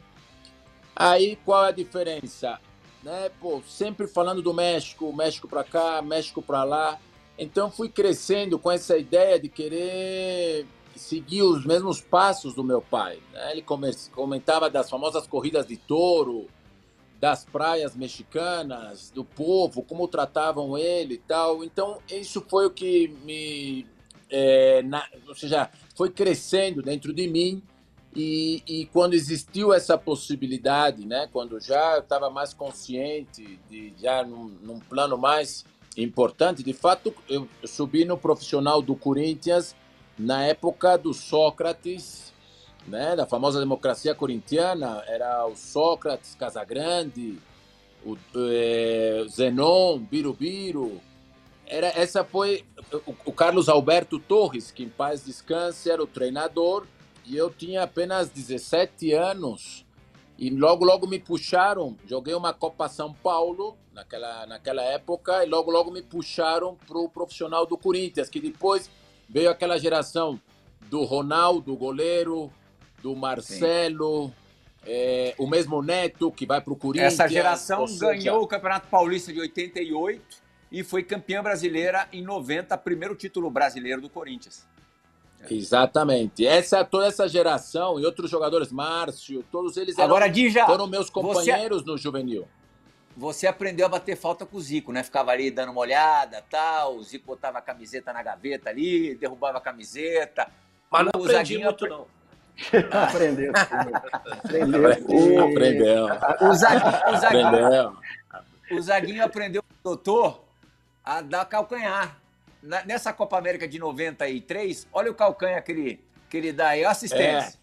Aí 0.94 1.36
qual 1.44 1.64
é 1.64 1.68
a 1.68 1.72
diferença? 1.72 2.60
Né? 3.02 3.30
Pô, 3.40 3.62
sempre 3.66 4.06
falando 4.06 4.42
do 4.42 4.52
México, 4.52 5.12
México 5.12 5.48
para 5.48 5.64
cá, 5.64 6.02
México 6.02 6.42
para 6.42 6.64
lá. 6.64 6.98
Então 7.38 7.70
fui 7.70 7.88
crescendo 7.88 8.58
com 8.58 8.70
essa 8.70 8.98
ideia 8.98 9.40
de 9.40 9.48
querer 9.48 10.66
seguir 10.94 11.42
os 11.42 11.64
mesmos 11.64 12.00
passos 12.00 12.54
do 12.54 12.62
meu 12.62 12.82
pai. 12.82 13.18
Né? 13.32 13.52
Ele 13.52 13.64
comentava 14.12 14.68
das 14.68 14.90
famosas 14.90 15.26
corridas 15.26 15.66
de 15.66 15.76
touro, 15.76 16.48
das 17.20 17.44
praias 17.44 17.94
mexicanas, 17.94 19.10
do 19.10 19.24
povo, 19.24 19.82
como 19.82 20.08
tratavam 20.08 20.76
ele 20.76 21.14
e 21.14 21.18
tal. 21.18 21.62
Então, 21.62 21.98
isso 22.10 22.44
foi 22.48 22.66
o 22.66 22.70
que 22.70 23.08
me. 23.24 23.86
É, 24.30 24.82
na, 24.82 25.06
ou 25.28 25.34
seja, 25.34 25.70
foi 25.94 26.10
crescendo 26.10 26.82
dentro 26.82 27.12
de 27.12 27.28
mim. 27.28 27.62
E, 28.14 28.62
e 28.66 28.86
quando 28.86 29.14
existiu 29.14 29.72
essa 29.72 29.96
possibilidade, 29.96 31.06
né, 31.06 31.28
quando 31.32 31.60
já 31.60 31.98
estava 31.98 32.28
mais 32.28 32.52
consciente, 32.52 33.60
de, 33.68 33.92
já 34.00 34.24
num, 34.24 34.48
num, 34.62 34.80
plano 34.80 35.16
mais 35.16 35.64
importante, 35.96 36.62
de 36.62 36.72
fato, 36.72 37.14
eu 37.28 37.48
subi 37.64 38.04
no 38.04 38.18
profissional 38.18 38.82
do 38.82 38.96
Corinthians 38.96 39.76
na 40.18 40.44
época 40.44 40.98
do 40.98 41.14
Sócrates 41.14 42.30
né, 42.86 43.14
da 43.14 43.26
famosa 43.26 43.58
democracia 43.58 44.14
corintiana, 44.14 45.02
era 45.06 45.46
o 45.46 45.54
Sócrates, 45.54 46.34
Casagrande, 46.34 47.38
o 48.04 48.16
é, 48.50 49.24
Zenon, 49.28 49.98
Birubiru. 49.98 51.00
Era, 51.66 51.88
essa 51.88 52.24
foi 52.24 52.64
o, 53.06 53.14
o, 53.26 53.32
Carlos 53.32 53.68
Alberto 53.68 54.18
Torres, 54.18 54.70
que 54.70 54.82
em 54.82 54.88
paz 54.88 55.24
descanse, 55.24 55.90
era 55.90 56.02
o 56.02 56.06
treinador, 56.06 56.86
e 57.30 57.36
eu 57.36 57.48
tinha 57.48 57.84
apenas 57.84 58.28
17 58.28 59.12
anos. 59.12 59.86
E 60.36 60.50
logo, 60.50 60.84
logo 60.84 61.06
me 61.06 61.20
puxaram. 61.20 61.96
Joguei 62.04 62.34
uma 62.34 62.52
Copa 62.52 62.88
São 62.88 63.14
Paulo 63.14 63.78
naquela, 63.94 64.46
naquela 64.46 64.82
época, 64.82 65.44
e 65.44 65.48
logo, 65.48 65.70
logo 65.70 65.92
me 65.92 66.02
puxaram 66.02 66.76
para 66.88 66.98
o 66.98 67.08
profissional 67.08 67.64
do 67.64 67.78
Corinthians, 67.78 68.28
que 68.28 68.40
depois 68.40 68.90
veio 69.28 69.48
aquela 69.48 69.78
geração 69.78 70.40
do 70.88 71.04
Ronaldo, 71.04 71.76
goleiro, 71.76 72.50
do 73.00 73.14
Marcelo, 73.14 74.32
é, 74.84 75.32
o 75.38 75.46
mesmo 75.46 75.80
Neto 75.82 76.32
que 76.32 76.44
vai 76.44 76.60
para 76.60 76.72
o 76.72 76.76
Corinthians. 76.76 77.12
Essa 77.12 77.28
geração 77.28 77.86
seja... 77.86 78.06
ganhou 78.06 78.42
o 78.42 78.46
Campeonato 78.46 78.88
Paulista 78.88 79.32
de 79.32 79.38
88 79.38 80.20
e 80.72 80.82
foi 80.82 81.04
campeã 81.04 81.44
brasileira 81.44 82.08
em 82.12 82.24
90, 82.24 82.76
primeiro 82.78 83.14
título 83.14 83.48
brasileiro 83.52 84.00
do 84.00 84.10
Corinthians. 84.10 84.66
Exatamente. 85.48 86.46
Essa 86.46 86.84
toda 86.84 87.06
essa 87.06 87.28
geração 87.28 87.98
e 87.98 88.04
outros 88.04 88.30
jogadores, 88.30 88.70
Márcio, 88.70 89.44
todos 89.50 89.76
eles 89.76 89.96
eram, 89.96 90.10
Agora, 90.10 90.28
Dija, 90.28 90.66
foram 90.66 90.86
meus 90.86 91.08
companheiros 91.08 91.82
você, 91.82 91.90
no 91.90 91.96
juvenil. 91.96 92.46
Você 93.16 93.46
aprendeu 93.46 93.86
a 93.86 93.88
bater 93.88 94.16
falta 94.16 94.44
com 94.44 94.56
o 94.56 94.60
Zico, 94.60 94.92
né? 94.92 95.02
Ficava 95.02 95.30
ali 95.30 95.50
dando 95.50 95.72
uma 95.72 95.80
olhada, 95.80 96.42
tal, 96.50 96.96
o 96.96 97.02
Zico 97.02 97.26
botava 97.26 97.58
a 97.58 97.62
camiseta 97.62 98.12
na 98.12 98.22
gaveta 98.22 98.70
ali, 98.70 99.14
derrubava 99.14 99.58
a 99.58 99.60
camiseta. 99.60 100.48
Mas 100.90 101.04
não 101.04 101.20
o 101.20 101.24
aprendi 101.24 101.58
muito 101.58 101.86
não. 101.86 102.06
Aprendeu. 102.90 103.52
Aprendeu. 103.56 104.88
Aprendeu. 105.42 106.06
O 106.42 106.54
Zaguinho, 106.54 106.92
o, 107.08 107.16
Zaguinho, 107.16 107.98
o 108.72 108.82
Zaguinho 108.82 109.24
aprendeu 109.24 109.62
com 109.62 109.68
o 109.68 109.82
doutor 109.82 110.44
a 111.04 111.20
dar 111.20 111.44
calcanhar. 111.46 112.20
Nessa 112.62 113.12
Copa 113.12 113.38
América 113.38 113.66
de 113.66 113.78
93, 113.78 114.86
olha 114.92 115.10
o 115.10 115.14
calcanhar 115.14 115.64
que 115.64 115.72
ele, 115.72 116.04
que 116.28 116.36
ele 116.36 116.52
dá 116.52 116.68
aí, 116.68 116.84
assistência. 116.84 117.58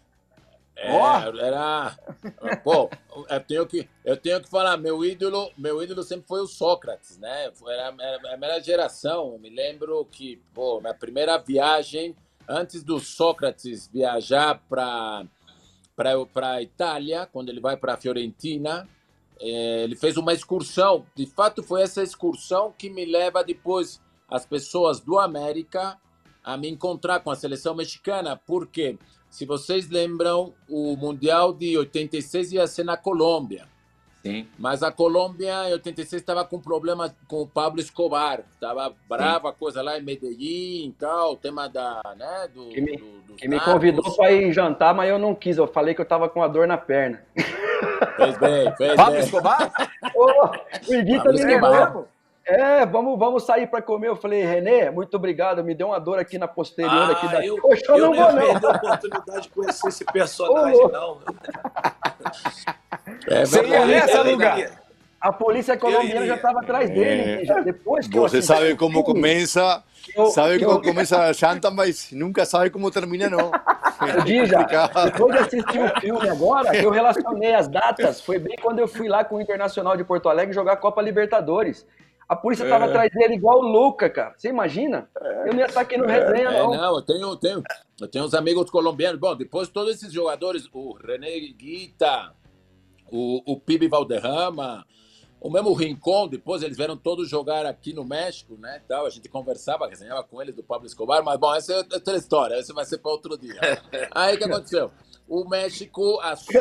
É, 0.74 0.92
oh. 0.92 1.38
era. 1.38 1.98
Pô, 2.62 2.88
eu 3.28 3.40
tenho, 3.40 3.66
que, 3.66 3.88
eu 4.04 4.16
tenho 4.16 4.40
que 4.40 4.48
falar, 4.48 4.76
meu 4.76 5.04
ídolo, 5.04 5.50
meu 5.58 5.82
ídolo 5.82 6.04
sempre 6.04 6.28
foi 6.28 6.40
o 6.40 6.46
Sócrates, 6.46 7.18
né? 7.18 7.50
Era, 7.66 7.94
era 8.00 8.34
a 8.34 8.36
minha 8.36 8.60
geração. 8.60 9.32
Eu 9.32 9.38
me 9.38 9.50
lembro 9.50 10.04
que, 10.04 10.40
pô, 10.54 10.80
minha 10.80 10.94
primeira 10.94 11.36
viagem 11.36 12.14
antes 12.48 12.82
do 12.82 12.98
Sócrates 12.98 13.88
viajar 13.88 14.62
para 14.68 15.26
para 16.32 16.52
a 16.52 16.62
Itália, 16.62 17.26
quando 17.26 17.48
ele 17.48 17.60
vai 17.60 17.76
para 17.76 17.94
a 17.94 17.96
Fiorentina, 17.96 18.88
é, 19.40 19.82
ele 19.82 19.96
fez 19.96 20.16
uma 20.16 20.32
excursão. 20.32 21.04
De 21.12 21.26
fato, 21.26 21.60
foi 21.60 21.82
essa 21.82 22.04
excursão 22.04 22.72
que 22.78 22.88
me 22.88 23.04
leva 23.04 23.42
depois 23.42 24.00
as 24.30 24.44
pessoas 24.46 25.00
do 25.00 25.18
América 25.18 25.96
a 26.44 26.56
me 26.56 26.68
encontrar 26.68 27.20
com 27.20 27.30
a 27.30 27.36
seleção 27.36 27.74
mexicana, 27.74 28.40
porque, 28.46 28.96
se 29.28 29.44
vocês 29.44 29.88
lembram, 29.90 30.54
o 30.68 30.96
Mundial 30.96 31.52
de 31.52 31.76
86 31.76 32.52
ia 32.52 32.66
ser 32.66 32.84
na 32.84 32.96
Colômbia. 32.96 33.66
Sim. 34.22 34.48
Mas 34.58 34.82
a 34.82 34.90
Colômbia, 34.90 35.68
em 35.68 35.72
86, 35.74 36.20
estava 36.22 36.44
com 36.44 36.58
problema 36.60 37.14
com 37.28 37.42
o 37.42 37.46
Pablo 37.46 37.80
Escobar. 37.80 38.40
Estava 38.52 38.92
brava 39.08 39.50
a 39.50 39.52
coisa 39.52 39.80
lá 39.80 39.96
em 39.98 40.02
Medellín 40.02 40.88
e 40.88 40.94
tal, 40.98 41.32
o 41.34 41.36
tema 41.36 41.68
da, 41.68 42.00
né, 42.16 42.48
do, 42.52 42.68
Que 42.68 42.80
me, 42.80 42.96
do- 42.96 43.20
dos 43.22 43.36
que 43.36 43.48
me 43.48 43.60
convidou 43.60 44.16
para 44.16 44.32
ir 44.32 44.52
jantar, 44.52 44.92
mas 44.92 45.08
eu 45.08 45.18
não 45.18 45.34
quis. 45.34 45.56
Eu 45.56 45.68
falei 45.68 45.94
que 45.94 46.00
eu 46.00 46.04
tava 46.06 46.28
com 46.28 46.42
a 46.42 46.48
dor 46.48 46.66
na 46.66 46.76
perna. 46.76 47.22
Fez 48.16 48.36
bem, 48.38 48.76
fez 48.76 48.96
Pablo 48.96 49.12
bem. 49.14 49.22
Escobar? 49.22 49.72
Ô, 50.16 50.46
o 50.90 50.94
Iguita 50.94 51.24
Pablo 51.24 51.32
me 51.38 51.52
Escobar. 51.52 52.04
É, 52.50 52.86
vamos, 52.86 53.18
vamos 53.18 53.42
sair 53.44 53.66
para 53.66 53.82
comer. 53.82 54.08
Eu 54.08 54.16
falei, 54.16 54.42
Renê, 54.42 54.90
muito 54.90 55.14
obrigado. 55.16 55.62
Me 55.62 55.74
deu 55.74 55.88
uma 55.88 56.00
dor 56.00 56.18
aqui 56.18 56.38
na 56.38 56.48
posterior. 56.48 57.10
aqui 57.10 57.28
da... 57.28 57.38
Ah, 57.40 57.46
eu, 57.46 57.60
Poxa, 57.60 57.82
eu 57.88 57.96
eu 57.98 58.06
não 58.06 58.14
vou, 58.14 58.32
não. 58.32 58.38
perder 58.52 58.66
a 58.66 58.70
oportunidade 58.70 59.42
de 59.42 59.48
conhecer 59.50 59.88
esse 59.88 60.04
personagem, 60.06 60.88
não. 60.90 61.18
É 63.28 63.44
Você 63.44 63.66
ia 63.66 63.84
nessa, 63.86 64.16
Eu 64.18 64.30
lugar? 64.32 64.70
A 65.20 65.32
polícia 65.32 65.76
colombiana 65.76 66.26
já 66.26 66.36
estava 66.36 66.60
atrás 66.60 66.88
dele. 66.88 67.42
É. 67.42 67.44
já 67.44 67.60
Depois 67.60 68.06
que 68.08 68.16
eu 68.16 68.22
Você 68.22 68.38
assisti 68.38 68.54
sabe 68.54 68.76
como 68.76 69.02
começa, 69.04 69.82
eu- 70.16 70.26
sabe 70.26 70.58
como 70.64 70.78
eu- 70.78 70.82
começa 70.82 71.20
a 71.24 71.32
janta, 71.32 71.70
mas 71.70 72.10
nunca 72.12 72.46
sabe 72.46 72.70
como 72.70 72.90
termina, 72.90 73.28
não. 73.28 73.50
O 73.50 74.22
Dija, 74.24 74.64
depois 75.04 75.32
de 75.34 75.38
assistir 75.40 75.80
o 75.82 76.00
filme 76.00 76.28
agora, 76.30 76.74
eu 76.76 76.88
relacionei 76.90 77.52
as 77.52 77.66
datas. 77.68 78.20
Foi 78.20 78.38
bem 78.38 78.56
quando 78.62 78.78
eu 78.78 78.86
fui 78.86 79.08
lá 79.08 79.24
com 79.24 79.34
o 79.36 79.40
Internacional 79.40 79.96
de 79.96 80.04
Porto 80.04 80.28
Alegre 80.28 80.54
jogar 80.54 80.74
a 80.74 80.76
Copa 80.76 81.02
Libertadores. 81.02 81.84
A 82.28 82.36
polícia 82.36 82.64
estava 82.64 82.84
atrás 82.84 83.10
dele 83.10 83.34
igual 83.34 83.58
louca, 83.60 84.10
cara. 84.10 84.34
Você 84.36 84.48
imagina? 84.48 85.08
Eu 85.46 85.54
não 85.54 85.60
ia 85.60 85.66
estar 85.66 85.80
aqui 85.80 85.96
no 85.96 86.06
resenha, 86.06 86.50
É, 86.50 86.62
não. 86.62 86.70
não, 86.72 86.96
eu 86.96 87.02
tenho, 87.02 87.22
eu 87.22 87.36
tenho, 87.36 87.62
eu 87.98 88.06
tenho 88.06 88.24
uns 88.26 88.34
amigos 88.34 88.70
colombianos. 88.70 89.18
Bom, 89.18 89.34
depois 89.34 89.68
todos 89.68 89.94
esses 89.94 90.12
jogadores, 90.12 90.68
o 90.72 90.92
René 90.92 91.40
Guita, 91.56 92.34
o, 93.10 93.42
o 93.50 93.58
Pibe 93.58 93.88
Valderrama, 93.88 94.84
o 95.40 95.50
mesmo 95.50 95.72
Rincon, 95.72 96.28
depois 96.28 96.62
eles 96.62 96.76
vieram 96.76 96.98
todos 96.98 97.30
jogar 97.30 97.64
aqui 97.64 97.94
no 97.94 98.04
México, 98.04 98.58
né? 98.58 98.82
Tal, 98.86 99.06
a 99.06 99.10
gente 99.10 99.28
conversava, 99.28 99.88
resenhava 99.88 100.22
com 100.22 100.42
eles 100.42 100.54
do 100.54 100.62
Pablo 100.62 100.86
Escobar, 100.86 101.24
mas 101.24 101.38
bom, 101.38 101.54
essa 101.54 101.72
é 101.72 101.76
outra 101.78 102.16
história, 102.16 102.56
essa 102.56 102.74
vai 102.74 102.84
ser 102.84 102.98
para 102.98 103.10
outro 103.10 103.38
dia. 103.38 103.58
Aí 104.10 104.34
o 104.34 104.38
que 104.38 104.44
aconteceu? 104.44 104.90
O 105.28 105.46
México 105.46 106.18
assume 106.20 106.58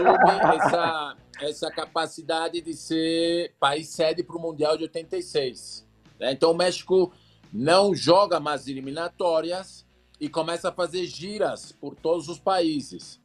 essa, 0.56 1.18
essa 1.40 1.72
capacidade 1.72 2.60
de 2.60 2.74
ser 2.74 3.54
país 3.58 3.88
sede 3.88 4.24
para 4.24 4.36
o 4.36 4.42
Mundial 4.42 4.76
de 4.76 4.84
86. 4.84 5.88
né? 6.20 6.34
Então 6.34 6.52
o 6.52 6.58
México 6.58 7.14
não 7.54 7.96
joga 7.96 8.42
mais 8.42 8.68
eliminatórias 8.68 9.86
e 10.20 10.28
começa 10.28 10.68
a 10.68 10.72
fazer 10.74 11.06
giras 11.06 11.72
por 11.72 11.96
todos 11.96 12.28
os 12.28 12.40
países. 12.40 13.22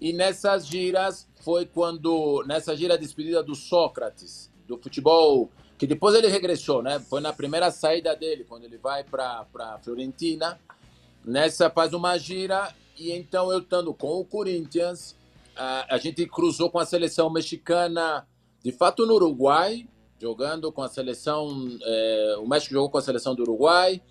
E 0.00 0.14
nessas 0.14 0.66
giras 0.66 1.28
foi 1.42 1.66
quando, 1.66 2.42
nessa 2.46 2.74
gira 2.74 2.96
de 2.96 3.04
despedida 3.04 3.42
do 3.42 3.54
Sócrates, 3.54 4.50
do 4.66 4.78
futebol, 4.78 5.50
que 5.76 5.86
depois 5.86 6.14
ele 6.14 6.28
regressou, 6.28 6.82
né? 6.82 6.98
Foi 7.00 7.20
na 7.20 7.34
primeira 7.34 7.70
saída 7.70 8.16
dele, 8.16 8.44
quando 8.44 8.64
ele 8.64 8.78
vai 8.78 9.04
para 9.04 9.46
a 9.58 9.78
Fiorentina. 9.78 10.58
Nessa 11.22 11.68
faz 11.68 11.92
uma 11.92 12.16
gira 12.16 12.72
e 12.98 13.12
então 13.12 13.52
eu 13.52 13.60
estando 13.60 13.92
com 13.94 14.20
o 14.20 14.24
Corinthians, 14.24 15.16
a, 15.54 15.94
a 15.94 15.98
gente 15.98 16.26
cruzou 16.26 16.70
com 16.70 16.78
a 16.78 16.86
seleção 16.86 17.30
mexicana, 17.30 18.26
de 18.62 18.72
fato 18.72 19.06
no 19.06 19.14
Uruguai, 19.14 19.86
jogando 20.20 20.72
com 20.72 20.82
a 20.82 20.88
seleção, 20.88 21.48
eh, 21.82 22.36
o 22.38 22.46
México 22.46 22.74
jogou 22.74 22.90
com 22.90 22.98
a 22.98 23.02
seleção 23.02 23.34
do 23.34 23.42
Uruguai, 23.42 24.02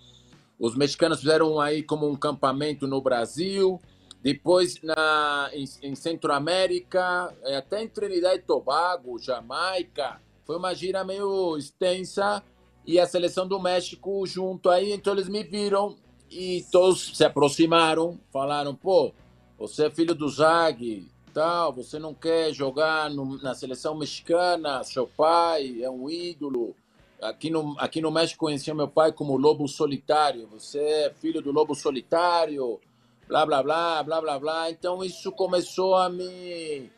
os 0.58 0.76
mexicanos 0.76 1.20
fizeram 1.20 1.60
aí 1.60 1.82
como 1.82 2.08
um 2.08 2.16
campamento 2.16 2.86
no 2.86 3.00
Brasil, 3.00 3.80
depois 4.22 4.80
na, 4.82 5.50
em, 5.52 5.64
em 5.82 5.94
Centro-América, 5.94 7.34
eh, 7.44 7.56
até 7.56 7.82
em 7.82 7.88
Trinidad 7.88 8.36
e 8.36 8.42
Tobago, 8.42 9.18
Jamaica, 9.18 10.20
foi 10.44 10.56
uma 10.56 10.74
gira 10.74 11.04
meio 11.04 11.56
extensa 11.56 12.42
e 12.86 13.00
a 13.00 13.06
seleção 13.06 13.46
do 13.48 13.60
México 13.60 14.24
junto 14.26 14.70
aí, 14.70 14.92
então 14.92 15.12
eles 15.12 15.28
me 15.28 15.42
viram 15.42 15.96
e 16.30 16.64
todos 16.70 17.16
se 17.16 17.24
aproximaram, 17.24 18.18
falaram, 18.32 18.74
pô, 18.74 19.12
você 19.58 19.86
é 19.86 19.90
filho 19.90 20.14
do 20.14 20.28
Zag, 20.28 21.08
tal, 21.32 21.72
você 21.72 21.98
não 21.98 22.14
quer 22.14 22.52
jogar 22.52 23.10
no- 23.10 23.40
na 23.42 23.54
seleção 23.54 23.94
mexicana, 23.94 24.82
seu 24.84 25.06
pai 25.06 25.82
é 25.82 25.90
um 25.90 26.08
ídolo. 26.10 26.74
Aqui 27.20 27.48
no, 27.50 27.74
aqui 27.78 28.00
no 28.00 28.10
México 28.10 28.40
conheciam 28.40 28.76
meu 28.76 28.88
pai 28.88 29.12
como 29.12 29.36
Lobo 29.36 29.66
Solitário, 29.66 30.46
você 30.48 30.78
é 30.78 31.10
filho 31.10 31.40
do 31.40 31.50
Lobo 31.52 31.74
Solitário, 31.74 32.78
blá, 33.26 33.46
blá, 33.46 33.62
blá, 33.62 34.02
blá, 34.02 34.20
blá, 34.20 34.38
blá. 34.38 34.70
Então 34.70 35.02
isso 35.02 35.32
começou 35.32 35.94
a 35.94 36.08
me 36.10 36.90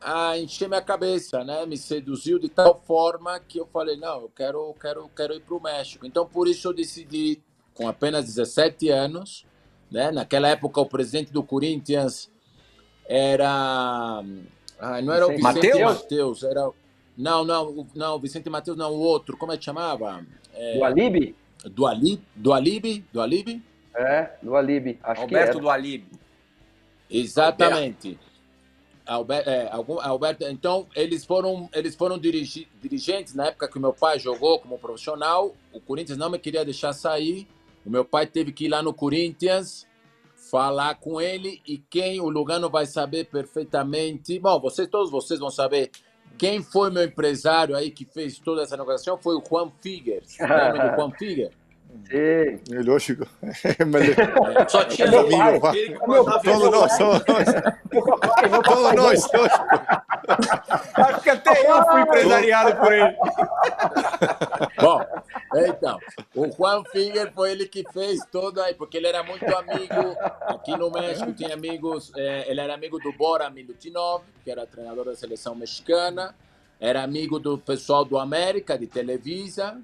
a 0.00 0.38
encher 0.38 0.68
minha 0.68 0.82
cabeça, 0.82 1.42
né? 1.42 1.64
Me 1.66 1.76
seduziu 1.76 2.38
de 2.38 2.48
tal 2.48 2.80
forma 2.86 3.40
que 3.40 3.58
eu 3.58 3.66
falei, 3.66 3.96
não, 3.96 4.22
eu 4.22 4.28
quero, 4.34 4.74
quero, 4.80 5.08
quero 5.16 5.34
ir 5.34 5.40
para 5.40 5.56
o 5.56 5.62
México. 5.62 6.06
Então 6.06 6.26
por 6.26 6.46
isso 6.46 6.68
eu 6.68 6.74
decidi, 6.74 7.42
com 7.76 7.86
apenas 7.86 8.24
17 8.24 8.88
anos, 8.88 9.46
né? 9.90 10.10
Naquela 10.10 10.48
época 10.48 10.80
o 10.80 10.86
presidente 10.86 11.32
do 11.32 11.42
Corinthians 11.42 12.30
era, 13.08 13.48
ah, 14.80 15.02
não 15.02 15.12
era 15.12 15.26
o 15.26 15.30
Vicente? 15.30 15.42
Mateus, 15.82 16.42
era 16.42 16.70
não, 17.16 17.44
não, 17.44 17.68
o- 17.68 17.86
não, 17.94 18.16
o 18.16 18.18
Vicente 18.18 18.50
Mateus 18.50 18.76
não, 18.76 18.92
o 18.92 18.98
outro, 18.98 19.36
como 19.36 19.52
é 19.52 19.56
que 19.58 19.64
chamava? 19.64 20.26
Do 20.76 20.84
Alibi? 20.84 21.36
Do 21.64 21.86
Ali, 21.86 22.20
do 22.34 22.52
Alibi, 22.52 23.04
do 23.12 23.20
Alibi? 23.20 23.62
É, 23.94 24.30
do 24.42 24.54
Alibi. 24.56 24.98
Acho 25.02 25.22
Alberto 25.22 25.56
que 25.56 25.60
do 25.60 25.70
Alib. 25.70 26.04
Exatamente. 27.10 28.18
Alberto, 29.06 29.48
é, 29.48 29.68
algum, 29.70 30.00
Alberto, 30.00 30.44
então 30.44 30.86
eles 30.94 31.24
foram 31.24 31.68
eles 31.72 31.94
foram 31.94 32.18
dirigi, 32.18 32.68
dirigentes 32.82 33.34
na 33.34 33.46
época 33.46 33.68
que 33.68 33.78
o 33.78 33.80
meu 33.80 33.92
pai 33.92 34.18
jogou 34.18 34.58
como 34.58 34.78
profissional. 34.78 35.54
O 35.72 35.80
Corinthians 35.80 36.18
não 36.18 36.28
me 36.28 36.38
queria 36.38 36.64
deixar 36.64 36.92
sair. 36.92 37.46
O 37.86 37.90
meu 37.90 38.04
pai 38.04 38.26
teve 38.26 38.52
que 38.52 38.64
ir 38.64 38.68
lá 38.68 38.82
no 38.82 38.92
Corinthians 38.92 39.86
falar 40.50 40.96
com 40.96 41.20
ele 41.20 41.62
e 41.66 41.78
quem 41.78 42.20
o 42.20 42.28
Lugano 42.28 42.68
vai 42.68 42.84
saber 42.84 43.26
perfeitamente. 43.26 44.38
Bom, 44.40 44.60
vocês 44.60 44.88
todos 44.88 45.10
vocês 45.10 45.38
vão 45.38 45.50
saber 45.50 45.90
quem 46.36 46.62
foi 46.62 46.90
meu 46.90 47.04
empresário 47.04 47.76
aí 47.76 47.90
que 47.90 48.04
fez 48.04 48.38
toda 48.38 48.62
essa 48.62 48.76
negociação 48.76 49.16
foi 49.16 49.36
o 49.36 49.42
Juan 49.48 49.70
Figueres. 49.80 50.36
Lembra 50.40 50.90
do 50.90 50.96
Juan 50.96 51.10
Figueres? 52.04 52.60
era. 52.70 52.82
Sim. 53.54 53.68
É. 53.78 53.84
Mas- 53.84 54.72
Só 54.72 54.84
tinha 54.84 55.06
É 55.06 55.10
meu 55.10 55.26
ele, 55.26 55.60
pai. 55.60 55.96
Todos 56.44 56.70
nós, 56.70 56.92
ele. 56.98 57.20
todos 58.64 58.96
nós. 58.96 59.30
Acho 60.94 61.20
que 61.22 61.30
até 61.30 61.70
eu 61.70 61.84
fui 61.86 62.00
empresariado 62.02 62.76
por 62.76 62.92
ele. 62.92 63.16
Bom, 64.80 65.00
então, 65.68 65.98
o 66.34 66.50
Juan 66.50 66.82
Figuer 66.90 67.32
foi 67.32 67.52
ele 67.52 67.66
que 67.66 67.84
fez 67.92 68.20
todo 68.30 68.60
aí, 68.60 68.74
porque 68.74 68.96
ele 68.96 69.06
era 69.06 69.22
muito 69.22 69.44
amigo, 69.56 70.16
aqui 70.42 70.76
no 70.76 70.90
México 70.90 71.32
tinha 71.32 71.54
amigos, 71.54 72.12
eh, 72.16 72.44
ele 72.48 72.60
era 72.60 72.74
amigo 72.74 72.98
do 72.98 73.12
Bora 73.12 73.48
Milutinov, 73.50 74.22
que 74.44 74.50
era 74.50 74.66
treinador 74.66 75.04
da 75.06 75.14
seleção 75.14 75.54
mexicana, 75.54 76.34
era 76.80 77.02
amigo 77.02 77.38
do 77.38 77.56
pessoal 77.58 78.04
do 78.04 78.18
América, 78.18 78.76
de 78.78 78.86
Televisa, 78.86 79.78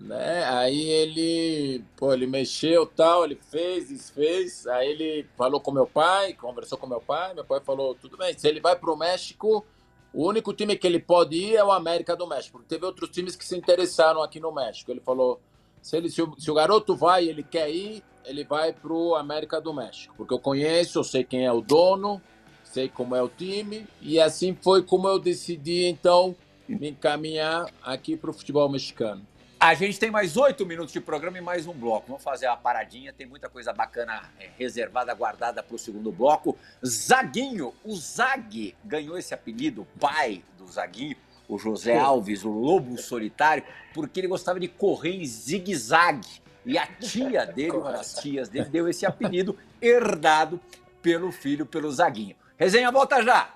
né? 0.00 0.44
Aí 0.44 0.88
ele, 0.88 1.84
pô, 1.96 2.12
ele 2.12 2.26
mexeu 2.26 2.86
tal, 2.86 3.24
ele 3.24 3.38
fez, 3.50 3.88
desfez, 3.88 4.66
aí 4.66 4.90
ele 4.90 5.26
falou 5.36 5.60
com 5.60 5.70
meu 5.70 5.86
pai, 5.86 6.34
conversou 6.34 6.76
com 6.76 6.86
meu 6.86 7.00
pai, 7.00 7.34
meu 7.34 7.44
pai 7.44 7.60
falou, 7.60 7.94
tudo 7.94 8.16
bem, 8.16 8.36
se 8.36 8.46
ele 8.46 8.60
vai 8.60 8.76
para 8.76 8.92
o 8.92 8.96
México, 8.96 9.64
o 10.12 10.26
único 10.26 10.52
time 10.52 10.76
que 10.76 10.86
ele 10.86 10.98
pode 10.98 11.36
ir 11.36 11.56
é 11.56 11.64
o 11.64 11.72
América 11.72 12.16
do 12.16 12.26
México, 12.26 12.58
porque 12.58 12.74
teve 12.74 12.84
outros 12.84 13.10
times 13.10 13.36
que 13.36 13.44
se 13.44 13.56
interessaram 13.56 14.22
aqui 14.22 14.40
no 14.40 14.52
México. 14.52 14.90
Ele 14.90 15.00
falou, 15.00 15.40
se, 15.82 15.96
ele, 15.96 16.10
se, 16.10 16.22
o, 16.22 16.34
se 16.38 16.50
o 16.50 16.54
garoto 16.54 16.96
vai 16.96 17.28
ele 17.28 17.42
quer 17.42 17.70
ir, 17.70 18.02
ele 18.24 18.44
vai 18.44 18.72
para 18.72 18.92
o 18.92 19.14
América 19.14 19.60
do 19.60 19.72
México, 19.72 20.14
porque 20.16 20.34
eu 20.34 20.38
conheço, 20.38 20.98
eu 20.98 21.04
sei 21.04 21.22
quem 21.22 21.44
é 21.44 21.52
o 21.52 21.60
dono, 21.60 22.20
sei 22.64 22.88
como 22.88 23.14
é 23.14 23.22
o 23.22 23.28
time, 23.28 23.86
e 24.00 24.18
assim 24.18 24.56
foi 24.60 24.82
como 24.82 25.06
eu 25.06 25.18
decidi, 25.18 25.86
então, 25.86 26.34
me 26.68 26.90
encaminhar 26.90 27.70
aqui 27.82 28.16
para 28.16 28.30
o 28.30 28.32
futebol 28.32 28.68
mexicano. 28.68 29.24
A 29.66 29.74
gente 29.74 29.98
tem 29.98 30.12
mais 30.12 30.36
oito 30.36 30.64
minutos 30.64 30.92
de 30.92 31.00
programa 31.00 31.38
e 31.38 31.40
mais 31.40 31.66
um 31.66 31.72
bloco. 31.72 32.06
Vamos 32.06 32.22
fazer 32.22 32.46
uma 32.46 32.56
paradinha, 32.56 33.12
tem 33.12 33.26
muita 33.26 33.48
coisa 33.48 33.72
bacana 33.72 34.30
é, 34.38 34.48
reservada, 34.56 35.12
guardada 35.12 35.60
para 35.60 35.74
o 35.74 35.78
segundo 35.78 36.12
bloco. 36.12 36.56
Zaguinho, 36.86 37.74
o 37.82 37.96
Zag 37.96 38.76
ganhou 38.84 39.18
esse 39.18 39.34
apelido, 39.34 39.82
o 39.82 39.98
pai 39.98 40.44
do 40.56 40.68
Zaguinho, 40.68 41.16
o 41.48 41.58
José 41.58 41.98
Alves, 41.98 42.44
o 42.44 42.48
Lobo 42.48 42.96
Solitário, 42.96 43.64
porque 43.92 44.20
ele 44.20 44.28
gostava 44.28 44.60
de 44.60 44.68
correr 44.68 45.16
em 45.16 45.26
zigue-zague. 45.26 46.40
E 46.64 46.78
a 46.78 46.86
tia 46.86 47.44
dele, 47.52 47.72
uma 47.72 47.90
das 47.90 48.14
tias 48.14 48.48
dele, 48.48 48.66
deu 48.66 48.88
esse 48.88 49.04
apelido 49.04 49.58
herdado 49.82 50.60
pelo 51.02 51.32
filho, 51.32 51.66
pelo 51.66 51.90
Zaguinho. 51.90 52.36
Resenha 52.56 52.92
volta 52.92 53.20
já! 53.20 53.52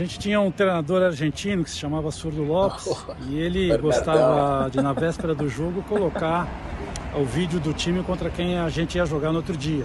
Gente 0.00 0.18
tinha 0.18 0.40
um 0.40 0.50
treinador 0.50 1.02
argentino 1.02 1.62
que 1.62 1.70
se 1.70 1.76
chamava 1.76 2.10
Surdo 2.10 2.42
Lopes 2.42 2.88
e 3.28 3.38
ele 3.38 3.76
gostava 3.76 4.70
de, 4.70 4.80
na 4.80 4.94
véspera 4.94 5.34
do 5.34 5.48
jogo, 5.48 5.82
colocar 5.82 6.48
o 7.14 7.24
vídeo 7.24 7.60
do 7.60 7.74
time 7.74 8.02
contra 8.02 8.30
quem 8.30 8.58
a 8.58 8.68
gente 8.70 8.96
ia 8.96 9.04
jogar 9.04 9.30
no 9.30 9.36
outro 9.36 9.56
dia. 9.56 9.84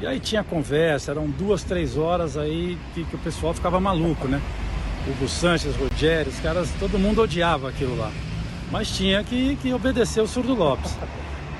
E 0.00 0.06
aí 0.06 0.20
tinha 0.20 0.44
conversa, 0.44 1.12
eram 1.12 1.28
duas, 1.28 1.64
três 1.64 1.96
horas 1.96 2.36
aí 2.36 2.78
que, 2.92 3.04
que 3.04 3.16
o 3.16 3.18
pessoal 3.18 3.54
ficava 3.54 3.80
maluco, 3.80 4.28
né? 4.28 4.40
Hugo 5.08 5.26
Sanches, 5.26 5.74
Rogério, 5.76 6.30
os 6.30 6.38
caras, 6.40 6.70
todo 6.78 6.98
mundo 6.98 7.22
odiava 7.22 7.70
aquilo 7.70 7.96
lá. 7.96 8.12
Mas 8.70 8.94
tinha 8.94 9.24
que, 9.24 9.56
que 9.56 9.72
obedecer 9.72 10.20
o 10.20 10.26
Surdo 10.26 10.54
Lopes. 10.54 10.94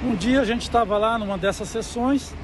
Um 0.04 0.14
dia 0.14 0.40
a 0.40 0.44
gente 0.44 0.62
estava 0.62 0.98
lá 0.98 1.18
numa 1.18 1.38
dessas 1.38 1.68
sessões 1.68 2.34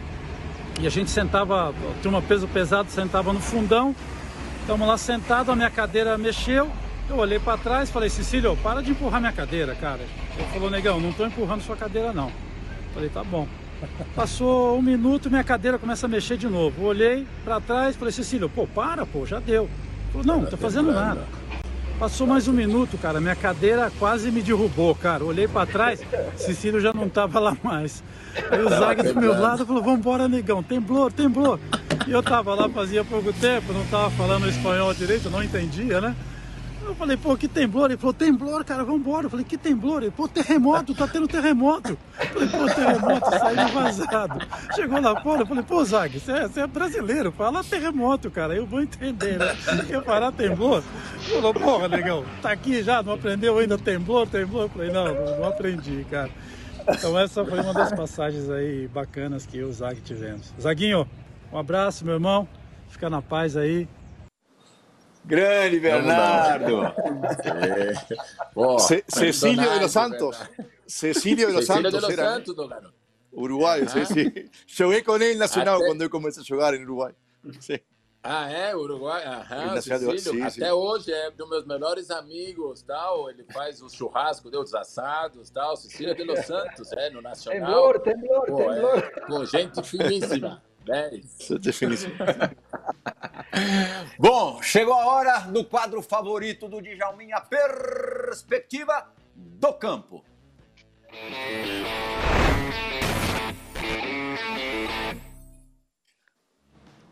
e 0.81 0.87
a 0.87 0.91
gente 0.91 1.11
sentava, 1.11 1.69
a 1.69 2.03
turma 2.03 2.23
peso 2.23 2.49
pesado 2.49 2.91
sentava 2.91 3.33
no 3.33 3.41
fundão, 3.41 3.95
estamos 4.65 4.89
lá 4.89 4.97
sentados, 4.97 5.51
a 5.51 5.55
minha 5.55 5.69
cadeira 5.69 6.17
mexeu, 6.17 6.71
eu 7.11 7.17
olhei 7.17 7.39
para 7.39 7.59
trás 7.59 7.91
falei, 7.91 8.09
Cecílio, 8.09 8.57
para 8.63 8.83
de 8.83 8.93
empurrar 8.93 9.21
minha 9.21 9.33
cadeira, 9.33 9.75
cara. 9.75 10.01
Ele 10.39 10.47
falou, 10.55 10.71
negão, 10.71 10.99
não 10.99 11.11
estou 11.11 11.27
empurrando 11.27 11.61
sua 11.61 11.77
cadeira 11.77 12.15
não. 12.15 12.33
Falei, 12.95 13.11
tá 13.11 13.23
bom. 13.23 13.47
Passou 14.17 14.79
um 14.79 14.83
minuto, 14.83 15.29
minha 15.29 15.45
cadeira 15.45 15.79
começa 15.79 16.07
a 16.07 16.09
mexer 16.09 16.39
de 16.39 16.49
novo. 16.49 16.87
olhei 16.87 17.27
para 17.45 17.61
trás, 17.61 17.95
falei, 17.95 18.11
Cecílio, 18.11 18.49
pô, 18.49 18.67
para, 18.67 19.05
pô, 19.05 19.27
já 19.27 19.39
deu. 19.39 19.69
Falou, 20.11 20.27
não, 20.27 20.41
não 20.41 20.51
tô 20.51 20.57
fazendo 20.57 20.93
nada. 20.93 21.23
Passou 21.99 22.27
mais 22.27 22.49
um 22.49 22.53
minuto, 22.53 22.97
cara, 22.97 23.21
minha 23.21 23.37
cadeira 23.37 23.93
quase 23.99 24.31
me 24.31 24.41
derrubou, 24.41 24.95
cara. 24.95 25.23
Olhei 25.25 25.47
para 25.47 25.67
trás, 25.67 26.01
Cecílio 26.37 26.81
já 26.81 26.93
não 26.93 27.09
tava 27.09 27.39
lá 27.39 27.55
mais. 27.63 28.03
Aí 28.51 28.63
o 28.63 28.69
Zag 28.71 29.03
do 29.03 29.21
meu 29.21 29.39
lado 29.39 29.67
falou, 29.67 29.83
vambora, 29.83 30.27
negão, 30.27 30.63
temblou, 30.63 31.11
temblou. 31.11 31.61
E 32.07 32.11
eu 32.11 32.23
tava 32.23 32.55
lá 32.55 32.69
fazia 32.69 33.05
pouco 33.05 33.33
tempo, 33.33 33.73
não 33.73 33.85
tava 33.87 34.11
falando 34.11 34.49
espanhol 34.49 34.93
direito, 34.93 35.31
não 35.31 35.43
entendia, 35.43 36.01
né? 36.01 36.15
Eu 36.87 36.95
falei, 36.95 37.17
pô, 37.17 37.35
que 37.35 37.49
temblor? 37.49 37.87
Ele 37.87 37.97
falou, 37.97 38.13
temblor, 38.13 38.63
cara, 38.63 38.85
vambora. 38.85 39.25
Eu 39.27 39.31
falei, 39.31 39.45
que 39.45 39.57
temblor? 39.57 40.03
Ele, 40.03 40.11
pô, 40.11 40.29
terremoto, 40.29 40.95
tá 40.95 41.09
tendo 41.09 41.27
terremoto. 41.27 41.97
Eu 42.21 42.27
falei, 42.27 42.49
pô, 42.49 42.75
terremoto, 42.75 43.31
saiu 43.31 43.69
vazado. 43.69 44.47
Chegou 44.75 45.01
lá 45.01 45.21
fora, 45.23 45.43
eu 45.43 45.47
falei, 45.47 45.63
pô, 45.63 45.83
Zag, 45.83 46.21
você 46.21 46.33
é, 46.33 46.51
é, 46.63 46.67
brasileiro, 46.67 47.33
fala 47.33 47.65
terremoto, 47.65 48.31
cara, 48.31 48.55
eu 48.55 48.67
vou 48.67 48.83
entender, 48.83 49.39
né? 49.39 49.57
Quer 49.87 50.03
parar 50.03 50.31
temblor? 50.31 50.83
Ele 51.23 51.35
falou, 51.35 51.55
porra, 51.55 51.89
negão, 51.89 52.25
tá 52.43 52.53
aqui 52.53 52.83
já, 52.83 53.03
não 53.03 53.15
aprendeu 53.15 53.59
ainda 53.59 53.79
temblor, 53.79 54.27
temblor? 54.27 54.65
Eu 54.65 54.69
falei, 54.69 54.93
não, 54.93 55.15
não 55.39 55.49
aprendi, 55.49 56.07
cara. 56.11 56.31
Então 56.87 57.19
essa 57.19 57.43
foi 57.47 57.61
uma 57.61 57.73
das 57.73 57.95
passagens 57.95 58.51
aí 58.51 58.87
bacanas 58.89 59.47
que 59.47 59.57
eu 59.57 59.69
e 59.69 59.71
o 59.71 59.73
Zag 59.73 60.03
tivemos. 60.03 60.53
Zaguinho, 60.61 61.09
um 61.55 61.59
abraço, 61.59 62.05
meu 62.05 62.15
irmão. 62.15 62.49
Fica 62.89 63.09
na 63.09 63.23
paz 63.23 63.57
aí. 63.57 63.89
Grande 65.25 65.81
Bernardo. 65.81 66.83
É. 66.85 68.79
Ce 68.79 69.05
Cecilio 69.09 69.71
de 69.71 69.81
los 69.81 69.93
Santos. 69.93 70.39
Cecilio 70.87 71.47
de 71.47 71.53
los 71.53 71.65
Santos. 71.65 71.93
De 71.93 72.01
los 72.01 72.11
era, 72.11 72.35
Santos 72.35 72.57
Uruguaio, 73.33 73.87
ah. 73.87 74.05
sim, 74.05 74.33
Joguei 74.67 75.03
com 75.03 75.17
ele 75.17 75.35
nacional 75.37 75.77
Até... 75.77 75.87
quando 75.87 76.03
eu 76.03 76.11
comecei 76.11 76.43
a 76.43 76.45
jogar 76.45 76.75
em 76.75 76.83
Uruguai. 76.83 77.15
Sim. 77.61 77.79
Ah, 78.23 78.51
é? 78.51 78.75
Uruguai? 78.75 79.23
Aham, 79.25 79.81
Cecílio. 79.81 80.19
Sim, 80.19 80.41
Até 80.41 80.51
sim. 80.51 80.71
hoje 80.71 81.13
é 81.13 81.29
um 81.29 81.37
dos 81.37 81.49
meus 81.49 81.67
melhores 81.67 82.11
amigos, 82.11 82.83
tal. 82.83 83.29
Ele 83.29 83.45
faz 83.53 83.83
o 83.83 83.89
churrasco, 83.89 84.49
os 84.49 84.75
assados, 84.75 85.51
tal. 85.51 85.77
Cecília 85.77 86.15
de 86.15 86.25
los 86.25 86.41
Santos, 86.47 86.91
é, 86.93 87.11
no 87.11 87.21
Nacional. 87.21 87.99
Temblor, 87.99 88.01
temblor, 88.01 88.47
Pô, 88.47 88.57
temblor. 88.57 88.99
É, 88.99 89.21
com 89.21 89.45
gente 89.45 89.83
finíssima. 89.83 90.63
10. 90.85 91.61
Definição. 91.61 92.11
Bom, 94.19 94.63
chegou 94.63 94.95
a 94.95 95.07
hora 95.07 95.39
do 95.41 95.65
quadro 95.65 96.03
favorito 96.03 96.69
do 96.69 96.81
Djalminha, 96.81 97.41
Perspectiva 97.41 99.13
do 99.35 99.73
Campo. 99.73 100.25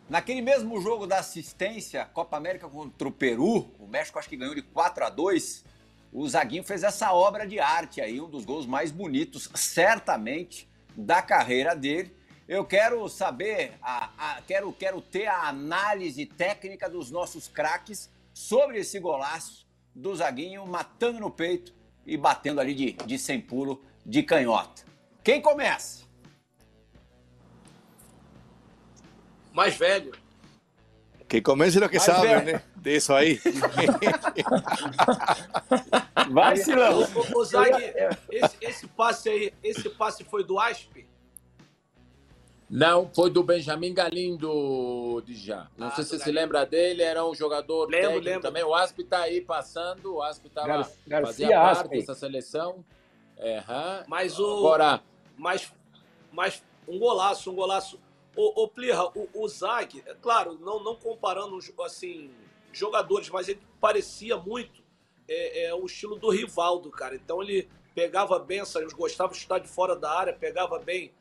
Naquele 0.09 0.43
mesmo 0.43 0.81
jogo 0.81 1.07
da 1.07 1.18
assistência, 1.18 2.05
Copa 2.05 2.37
América 2.37 2.68
contra 2.68 3.09
o 3.09 3.12
Peru, 3.12 3.75
o 3.79 3.87
México 3.87 4.18
acho 4.18 4.29
que 4.29 4.37
ganhou 4.37 4.55
de 4.55 4.62
4 4.62 5.05
a 5.05 5.09
2 5.09 5.64
o 6.12 6.29
Zaguinho 6.29 6.62
fez 6.62 6.83
essa 6.83 7.11
obra 7.12 7.47
de 7.47 7.59
arte 7.59 7.99
aí, 7.99 8.20
um 8.20 8.29
dos 8.29 8.45
gols 8.45 8.66
mais 8.66 8.91
bonitos, 8.91 9.49
certamente, 9.55 10.68
da 10.95 11.23
carreira 11.23 11.75
dele. 11.75 12.14
Eu 12.49 12.64
quero 12.64 13.09
saber, 13.09 13.72
a, 13.80 14.11
a, 14.18 14.43
quero, 14.43 14.72
quero 14.72 15.01
ter 15.01 15.26
a 15.26 15.49
análise 15.49 16.26
técnica 16.26 16.88
dos 16.88 17.11
nossos 17.11 17.49
craques 17.49 18.11
sobre 18.34 18.78
esse 18.78 18.99
golaço 18.99 19.66
do 19.95 20.14
Zaguinho 20.14 20.66
matando 20.66 21.20
no 21.20 21.30
peito 21.30 21.72
e 22.05 22.16
batendo 22.16 22.61
ali 22.61 22.74
de, 22.74 22.93
de 22.93 23.18
sem 23.18 23.40
pulo 23.40 23.82
de 24.05 24.22
canhota. 24.22 24.82
Quem 25.22 25.40
começa? 25.40 26.03
Mais 29.53 29.76
velho. 29.76 30.12
Que 31.28 31.40
comece 31.40 31.78
lo 31.78 31.88
que 31.88 31.97
Mais 31.97 32.05
sabe, 32.05 32.26
velho. 32.26 32.53
né? 32.53 32.62
Disso 32.76 33.14
aí. 33.14 33.40
Vai, 36.30 36.57
Silão. 36.57 37.03
O, 37.03 37.38
o, 37.38 37.40
o 37.40 37.45
Zag, 37.45 37.70
esse, 38.30 38.57
esse 38.61 38.86
passe 38.88 39.28
aí, 39.28 39.55
esse 39.62 39.88
passe 39.90 40.24
foi 40.24 40.45
do 40.45 40.59
Aspe? 40.59 41.07
Não, 42.73 43.07
foi 43.14 43.29
do 43.29 43.43
Benjamin 43.43 43.93
Galindo 43.93 45.20
de 45.27 45.35
já. 45.35 45.68
Não 45.77 45.89
ah, 45.89 45.91
sei 45.91 46.05
se 46.05 46.11
você 46.11 46.18
se 46.20 46.33
lembra 46.33 46.64
dele, 46.64 47.03
era 47.03 47.23
um 47.23 47.35
jogador 47.35 47.81
lembro, 47.83 48.01
técnico 48.01 48.25
lembro. 48.25 48.41
também. 48.41 48.64
O 48.64 48.75
Asp 48.75 48.99
tá 49.01 49.20
aí 49.20 49.43
passando, 49.43 50.14
o 50.14 50.23
Asp 50.23 50.47
tava, 50.49 50.91
Gar 51.07 51.23
fazia 51.23 51.51
parte 51.51 51.91
dessa 51.91 52.14
seleção. 52.14 52.83
É, 53.37 53.62
mas 54.09 54.39
o. 54.39 54.57
Agora. 54.57 55.03
Mas, 55.37 55.70
mas 56.33 56.64
um 56.89 56.99
golaço, 56.99 57.51
um 57.51 57.55
golaço. 57.55 58.01
O, 58.35 58.62
o 58.62 58.68
Plirra, 58.68 59.05
o, 59.14 59.29
o 59.35 59.47
Zag, 59.49 60.03
é 60.07 60.14
claro, 60.14 60.59
não, 60.59 60.83
não 60.83 60.97
comparando 60.97 61.59
assim, 61.85 62.31
jogadores, 62.73 63.29
mas 63.29 63.49
ele 63.49 63.61
parecia 63.79 64.39
muito 64.39 64.83
é, 65.29 65.66
é, 65.66 65.75
o 65.75 65.85
estilo 65.85 66.16
do 66.16 66.31
Rivaldo, 66.31 66.91
cara. 66.91 67.14
Então 67.14 67.43
ele 67.43 67.68
pegava 67.95 68.39
bem 68.39 68.62
gostava 68.97 69.33
de 69.33 69.39
estar 69.39 69.59
de 69.59 69.68
fora 69.68 69.95
da 69.95 70.11
área, 70.11 70.33
pegava 70.33 70.79
bem 70.79 71.12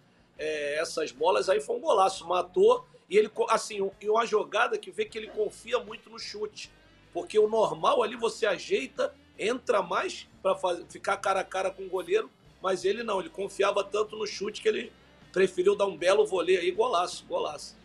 é, 0.41 0.79
essas 0.79 1.11
bolas, 1.11 1.47
aí 1.49 1.61
foi 1.61 1.75
um 1.75 1.79
golaço, 1.79 2.27
matou. 2.27 2.83
E 3.07 3.15
ele, 3.15 3.29
assim, 3.49 3.91
e 4.01 4.09
uma 4.09 4.25
jogada 4.25 4.77
que 4.77 4.89
vê 4.89 5.05
que 5.05 5.17
ele 5.17 5.27
confia 5.27 5.79
muito 5.79 6.09
no 6.09 6.17
chute. 6.17 6.71
Porque 7.13 7.37
o 7.37 7.47
normal 7.47 8.01
ali 8.01 8.15
você 8.15 8.47
ajeita, 8.47 9.13
entra 9.37 9.83
mais 9.83 10.27
para 10.41 10.57
ficar 10.89 11.17
cara 11.17 11.41
a 11.41 11.43
cara 11.43 11.69
com 11.69 11.83
o 11.83 11.89
goleiro, 11.89 12.31
mas 12.61 12.85
ele 12.85 13.03
não, 13.03 13.19
ele 13.19 13.29
confiava 13.29 13.83
tanto 13.83 14.15
no 14.15 14.25
chute 14.25 14.61
que 14.61 14.67
ele 14.67 14.91
preferiu 15.31 15.75
dar 15.75 15.85
um 15.85 15.95
belo 15.95 16.25
vôlei 16.25 16.57
aí, 16.57 16.71
golaço, 16.71 17.25
golaço. 17.27 17.77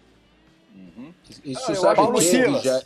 Uhum. 0.74 1.12
Isso 1.44 1.72
ah, 1.72 1.74
sabe 1.74 1.96
Paulo 1.96 2.18
que 2.18 2.62
já, 2.62 2.82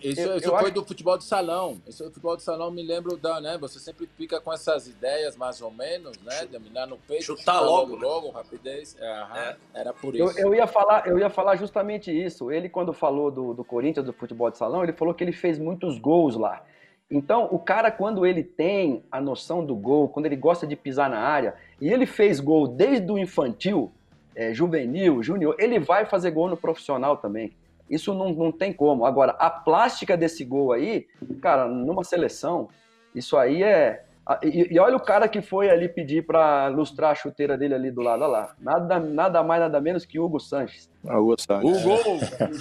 isso, 0.00 0.20
eu, 0.20 0.36
isso 0.36 0.46
eu 0.46 0.50
foi 0.50 0.64
acho... 0.64 0.74
do 0.74 0.84
futebol 0.84 1.16
de 1.16 1.24
salão. 1.24 1.80
Isso 1.86 2.04
futebol 2.04 2.36
de 2.36 2.42
salão 2.42 2.70
me 2.70 2.82
lembro 2.82 3.16
da, 3.16 3.40
né? 3.40 3.56
Você 3.58 3.78
sempre 3.78 4.06
fica 4.16 4.40
com 4.40 4.52
essas 4.52 4.86
ideias 4.86 5.36
mais 5.36 5.60
ou 5.60 5.70
menos, 5.70 6.16
né? 6.18 6.46
Dominar 6.46 6.86
no 6.86 6.96
peito, 6.98 7.24
chutar, 7.24 7.60
logo, 7.60 7.92
logo, 7.92 7.96
né? 7.96 8.06
logo, 8.06 8.30
rapidez. 8.30 8.96
É, 9.00 9.06
é. 9.06 9.56
Era 9.74 9.92
por 9.92 10.14
isso. 10.14 10.38
Eu, 10.38 10.48
eu, 10.48 10.54
ia 10.54 10.66
falar, 10.66 11.06
eu 11.06 11.18
ia 11.18 11.30
falar 11.30 11.56
justamente 11.56 12.10
isso. 12.10 12.50
Ele 12.50 12.68
quando 12.68 12.92
falou 12.92 13.30
do, 13.30 13.54
do 13.54 13.64
Corinthians 13.64 14.04
do 14.04 14.12
futebol 14.12 14.50
de 14.50 14.58
salão, 14.58 14.82
ele 14.82 14.92
falou 14.92 15.14
que 15.14 15.24
ele 15.24 15.32
fez 15.32 15.58
muitos 15.58 15.98
gols 15.98 16.36
lá. 16.36 16.62
Então, 17.10 17.48
o 17.52 17.58
cara, 17.58 17.90
quando 17.90 18.26
ele 18.26 18.42
tem 18.42 19.04
a 19.10 19.20
noção 19.20 19.64
do 19.64 19.76
gol, 19.76 20.08
quando 20.08 20.26
ele 20.26 20.36
gosta 20.36 20.66
de 20.66 20.74
pisar 20.74 21.08
na 21.08 21.20
área, 21.20 21.54
e 21.80 21.88
ele 21.88 22.04
fez 22.04 22.40
gol 22.40 22.66
desde 22.66 23.10
o 23.10 23.16
infantil, 23.16 23.92
é, 24.34 24.52
juvenil, 24.52 25.22
júnior, 25.22 25.54
ele 25.58 25.78
vai 25.78 26.04
fazer 26.04 26.32
gol 26.32 26.48
no 26.48 26.56
profissional 26.56 27.16
também. 27.16 27.52
Isso 27.88 28.12
não, 28.14 28.32
não 28.32 28.52
tem 28.52 28.72
como. 28.72 29.06
Agora, 29.06 29.32
a 29.38 29.48
plástica 29.48 30.16
desse 30.16 30.44
gol 30.44 30.72
aí, 30.72 31.06
cara, 31.40 31.68
numa 31.68 32.04
seleção, 32.04 32.68
isso 33.14 33.36
aí 33.36 33.62
é. 33.62 34.04
E, 34.42 34.74
e 34.74 34.78
olha 34.80 34.96
o 34.96 35.00
cara 35.00 35.28
que 35.28 35.40
foi 35.40 35.70
ali 35.70 35.88
pedir 35.88 36.26
para 36.26 36.66
lustrar 36.66 37.12
a 37.12 37.14
chuteira 37.14 37.56
dele 37.56 37.74
ali 37.74 37.90
do 37.92 38.02
lado, 38.02 38.22
olha 38.22 38.30
lá. 38.30 38.56
Nada, 38.58 38.98
nada 38.98 39.42
mais, 39.42 39.60
nada 39.60 39.80
menos 39.80 40.04
que 40.04 40.18
Hugo 40.18 40.40
Sanches. 40.40 40.90
Ah, 41.06 41.20
Hugo 41.20 41.40
Sanches. 41.40 41.76
O 41.76 41.82
gol! 41.82 42.18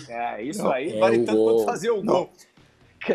É, 0.08 0.44
isso 0.44 0.68
aí 0.68 0.96
é 0.96 1.00
vale 1.00 1.24
tanto 1.24 1.44
quanto 1.44 1.66
fazer 1.66 1.90
o 1.90 2.04
gol. 2.04 2.30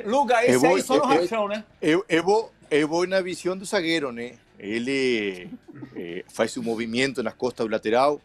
Luga, 0.05 0.45
esse 0.45 0.59
vou, 0.59 0.77
aí 0.77 0.83
só 0.83 0.97
no 0.97 1.05
rachão, 1.05 1.49
né? 1.49 1.65
Eu, 1.81 2.05
eu, 2.09 2.23
vou, 2.23 2.53
eu 2.71 2.89
vou 2.89 3.07
na 3.07 3.21
visão 3.21 3.57
do 3.57 3.65
zagueiro, 3.65 4.13
né? 4.13 4.35
Ele 4.59 5.49
eh, 5.97 6.25
faz 6.29 6.57
o 6.57 6.63
movimento 6.63 7.23
nas 7.23 7.35
costas 7.35 7.67
do 7.67 7.73
lateral, 7.73 8.21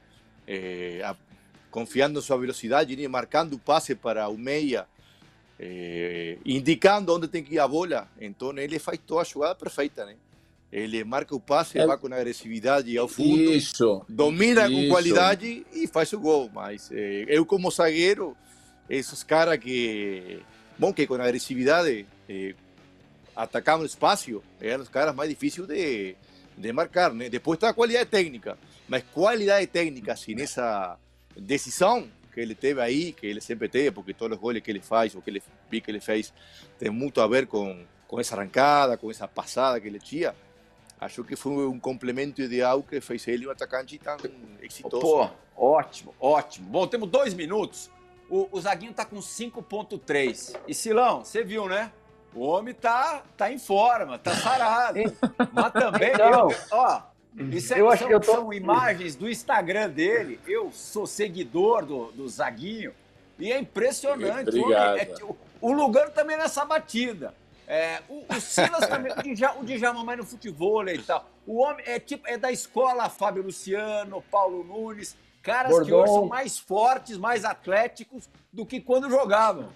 eh, 0.47 1.01
confiando 1.75 2.21
en 2.21 2.23
su 2.23 2.39
velocidad, 2.39 2.87
y 2.87 3.07
marcando 3.09 3.57
pase 3.57 3.97
para 3.97 4.29
o 4.29 4.37
meia, 4.37 4.87
eh, 5.59 6.39
indicando 6.45 7.13
onde 7.13 7.27
tem 7.27 7.43
que 7.43 7.55
ir 7.55 7.59
a 7.59 7.67
bola. 7.67 8.07
Então 8.17 8.57
ele 8.57 8.79
faz 8.79 8.97
toda 9.05 9.23
a 9.23 9.25
jogada 9.25 9.55
perfeita, 9.55 10.05
né? 10.05 10.15
Ele 10.71 11.03
marca 11.03 11.35
o 11.35 11.39
passe, 11.39 11.77
é... 11.77 11.85
vai 11.85 11.97
com 11.97 12.07
agressividade 12.07 12.97
ao 12.97 13.09
fundo, 13.09 13.51
isso, 13.51 14.05
domina 14.07 14.69
isso. 14.69 14.73
com 14.73 14.87
qualidade 14.87 15.65
e 15.73 15.85
faz 15.85 16.13
o 16.13 16.19
gol. 16.19 16.49
Mas 16.53 16.89
eh, 16.93 17.25
eu, 17.27 17.45
como 17.45 17.69
zagueiro, 17.69 18.37
esses 18.89 19.21
caras 19.21 19.57
que 19.57 20.39
bom 20.77 20.93
que 20.93 21.05
com 21.05 21.15
agressividade 21.15 22.05
eh, 22.29 22.55
atacar 23.35 23.77
no 23.77 23.85
espaço 23.85 24.41
eram 24.61 24.83
os 24.83 24.89
caras 24.89 25.13
mais 25.13 25.29
difíceis 25.29 25.67
de, 25.67 26.15
de 26.57 26.71
marcar, 26.71 27.13
né? 27.13 27.27
Depois 27.27 27.57
está 27.57 27.67
a 27.67 27.73
qualidade 27.73 28.09
técnica, 28.09 28.57
mas 28.87 29.03
qualidade 29.13 29.67
técnica 29.67 30.15
sem 30.15 30.41
essa 30.41 30.97
decisão 31.41 32.07
que 32.33 32.39
ele 32.39 32.53
teve 32.55 32.81
aí, 32.81 33.11
que 33.13 33.25
ele 33.25 33.39
sempre 33.39 33.69
teve, 33.69 33.91
porque 33.91 34.13
todos 34.13 34.35
os 34.37 34.41
goles 34.41 34.61
que 34.61 34.69
ele 34.69 34.81
faz, 34.81 35.15
ou 35.15 35.21
que 35.21 35.29
ele 35.29 35.41
vi 35.69 35.79
que 35.79 35.89
ele 35.89 36.01
fez, 36.01 36.33
tem 36.77 36.89
muito 36.89 37.21
a 37.21 37.27
ver 37.27 37.47
com, 37.47 37.85
com 38.07 38.19
essa 38.19 38.35
arrancada, 38.35 38.97
com 38.97 39.09
essa 39.09 39.27
passada 39.27 39.79
que 39.79 39.87
ele 39.87 39.99
tinha. 39.99 40.35
Acho 40.99 41.23
que 41.23 41.35
foi 41.35 41.67
um 41.67 41.79
complemento 41.79 42.41
ideal 42.41 42.81
que 42.83 42.99
fez 43.01 43.27
ele 43.27 43.47
um 43.47 43.51
atacante 43.51 43.97
tão 43.97 44.17
exitoso. 44.61 45.01
Pô, 45.01 45.29
ótimo, 45.55 46.13
ótimo. 46.19 46.69
Bom, 46.69 46.87
temos 46.87 47.09
dois 47.09 47.33
minutos. 47.33 47.89
O, 48.29 48.47
o 48.51 48.59
Zaguinho 48.61 48.93
tá 48.93 49.05
com 49.05 49.17
5.3. 49.17 50.57
E 50.67 50.73
Silão, 50.73 51.23
você 51.23 51.43
viu, 51.43 51.67
né? 51.67 51.91
O 52.33 52.41
homem 52.41 52.73
tá, 52.73 53.23
tá 53.37 53.51
em 53.51 53.57
forma, 53.59 54.17
tá 54.17 54.35
sarado. 54.35 54.99
Mas 55.53 55.71
também, 55.73 56.11
Então, 56.13 56.49
eu- 56.51 56.57
ó, 56.71 57.01
isso 57.51 57.73
é- 57.73 57.79
eu 57.81 57.89
acho 57.89 57.99
são, 57.99 58.07
que 58.07 58.13
eu 58.15 58.19
tô- 58.19 58.31
são 58.31 58.53
imagens 58.53 59.15
do 59.15 59.29
Instagram 59.29 59.89
dele. 59.89 60.39
Eu 60.47 60.71
sou 60.71 61.05
seguidor 61.05 61.85
do, 61.85 62.11
do 62.11 62.27
Zaguinho 62.27 62.93
e 63.37 63.51
é 63.51 63.59
impressionante. 63.59 64.55
O, 64.57 64.61
Obrigado. 64.63 64.97
é- 64.97 65.15
o, 65.23 65.37
o 65.61 65.71
Lugano 65.73 66.11
também 66.11 66.37
nessa 66.37 66.63
batida. 66.65 67.33
É, 67.67 68.01
o, 68.07 68.23
o 68.29 68.39
Silas 68.39 68.85
também, 68.87 69.11
o 69.11 69.35
Djalma, 69.35 69.59
o 69.61 69.65
Djalma 69.65 70.03
mais 70.03 70.19
no 70.19 70.25
futebol 70.25 70.87
e 70.87 70.99
tal. 71.01 71.27
O 71.47 71.57
homem 71.61 71.83
é 71.87 71.99
tipo 71.99 72.27
é 72.27 72.37
da 72.37 72.51
escola 72.51 73.09
Fábio 73.09 73.41
Luciano, 73.43 74.21
Paulo 74.29 74.63
Nunes, 74.63 75.17
caras 75.41 75.71
que 75.73 75.89
Bordon. 75.91 75.95
hoje 76.03 76.13
são 76.13 76.25
mais 76.27 76.59
fortes, 76.59 77.17
mais 77.17 77.43
atléticos 77.43 78.29
do 78.53 78.65
que 78.65 78.79
quando 78.79 79.09
jogavam. 79.09 79.69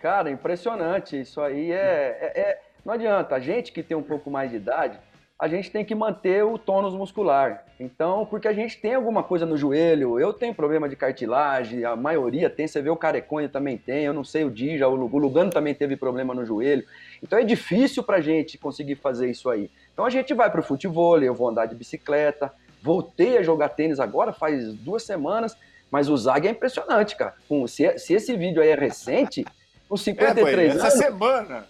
Cara, 0.00 0.30
impressionante. 0.30 1.18
Isso 1.20 1.40
aí 1.40 1.72
é, 1.72 2.18
é- 2.34 2.40
é- 2.40 2.62
Não 2.84 2.92
adianta. 2.94 3.34
A 3.34 3.40
gente 3.40 3.72
que 3.72 3.82
tem 3.82 3.96
um 3.96 4.02
pouco 4.02 4.30
mais 4.30 4.50
de 4.50 4.56
idade, 4.58 4.98
a 5.38 5.48
gente 5.48 5.70
tem 5.70 5.84
que 5.84 5.94
manter 5.94 6.42
o 6.44 6.56
tônus 6.56 6.94
muscular. 6.94 7.64
Então, 7.78 8.24
porque 8.24 8.48
a 8.48 8.54
gente 8.54 8.80
tem 8.80 8.94
alguma 8.94 9.22
coisa 9.22 9.44
no 9.44 9.56
joelho, 9.56 10.18
eu 10.18 10.32
tenho 10.32 10.54
problema 10.54 10.88
de 10.88 10.96
cartilagem, 10.96 11.84
a 11.84 11.94
maioria 11.94 12.48
tem, 12.48 12.66
você 12.66 12.80
vê 12.80 12.88
o 12.88 12.96
Careconha 12.96 13.48
também 13.48 13.76
tem, 13.76 14.04
eu 14.04 14.14
não 14.14 14.24
sei 14.24 14.44
o 14.44 14.50
Dija, 14.50 14.88
o 14.88 14.94
Lu- 14.94 15.10
o 15.12 15.18
Lugano 15.18 15.50
também 15.50 15.74
teve 15.74 15.94
problema 15.94 16.34
no 16.34 16.44
joelho. 16.46 16.84
Então 17.22 17.38
é 17.38 17.44
difícil 17.44 18.02
pra 18.02 18.20
gente 18.20 18.56
conseguir 18.56 18.94
fazer 18.94 19.30
isso 19.30 19.50
aí. 19.50 19.70
Então 19.92 20.06
a 20.06 20.10
gente 20.10 20.32
vai 20.32 20.50
pro 20.50 20.62
futebol, 20.62 21.22
eu 21.22 21.34
vou 21.34 21.48
andar 21.48 21.66
de 21.66 21.74
bicicleta, 21.74 22.50
voltei 22.82 23.36
a 23.36 23.42
jogar 23.42 23.68
tênis 23.70 24.00
agora, 24.00 24.32
faz 24.32 24.72
duas 24.74 25.02
semanas, 25.02 25.54
mas 25.90 26.08
o 26.08 26.16
Zag 26.16 26.48
é 26.48 26.50
impressionante, 26.50 27.14
cara. 27.14 27.34
Se 27.68 28.14
esse 28.14 28.34
vídeo 28.34 28.62
aí 28.62 28.70
é 28.70 28.74
recente, 28.74 29.44
com 29.88 29.94
É, 29.94 29.98
53 29.98 30.74
essa 30.76 30.86
anos, 30.88 30.98
semana. 30.98 31.66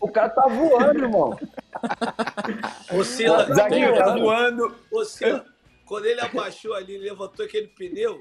o 0.00 0.08
cara 0.10 0.28
tá 0.30 0.46
voando, 0.48 1.02
irmão. 1.04 1.38
Ô, 2.92 3.04
Sila, 3.04 3.46
tá 3.54 3.68
Tem- 3.68 3.84
voando. 4.20 4.74
ô, 4.90 5.04
Sila, 5.04 5.44
quando 5.84 6.06
ele 6.06 6.20
abaixou 6.20 6.74
ali, 6.74 6.94
ele 6.94 7.08
levantou 7.10 7.44
aquele 7.44 7.68
pneu, 7.68 8.20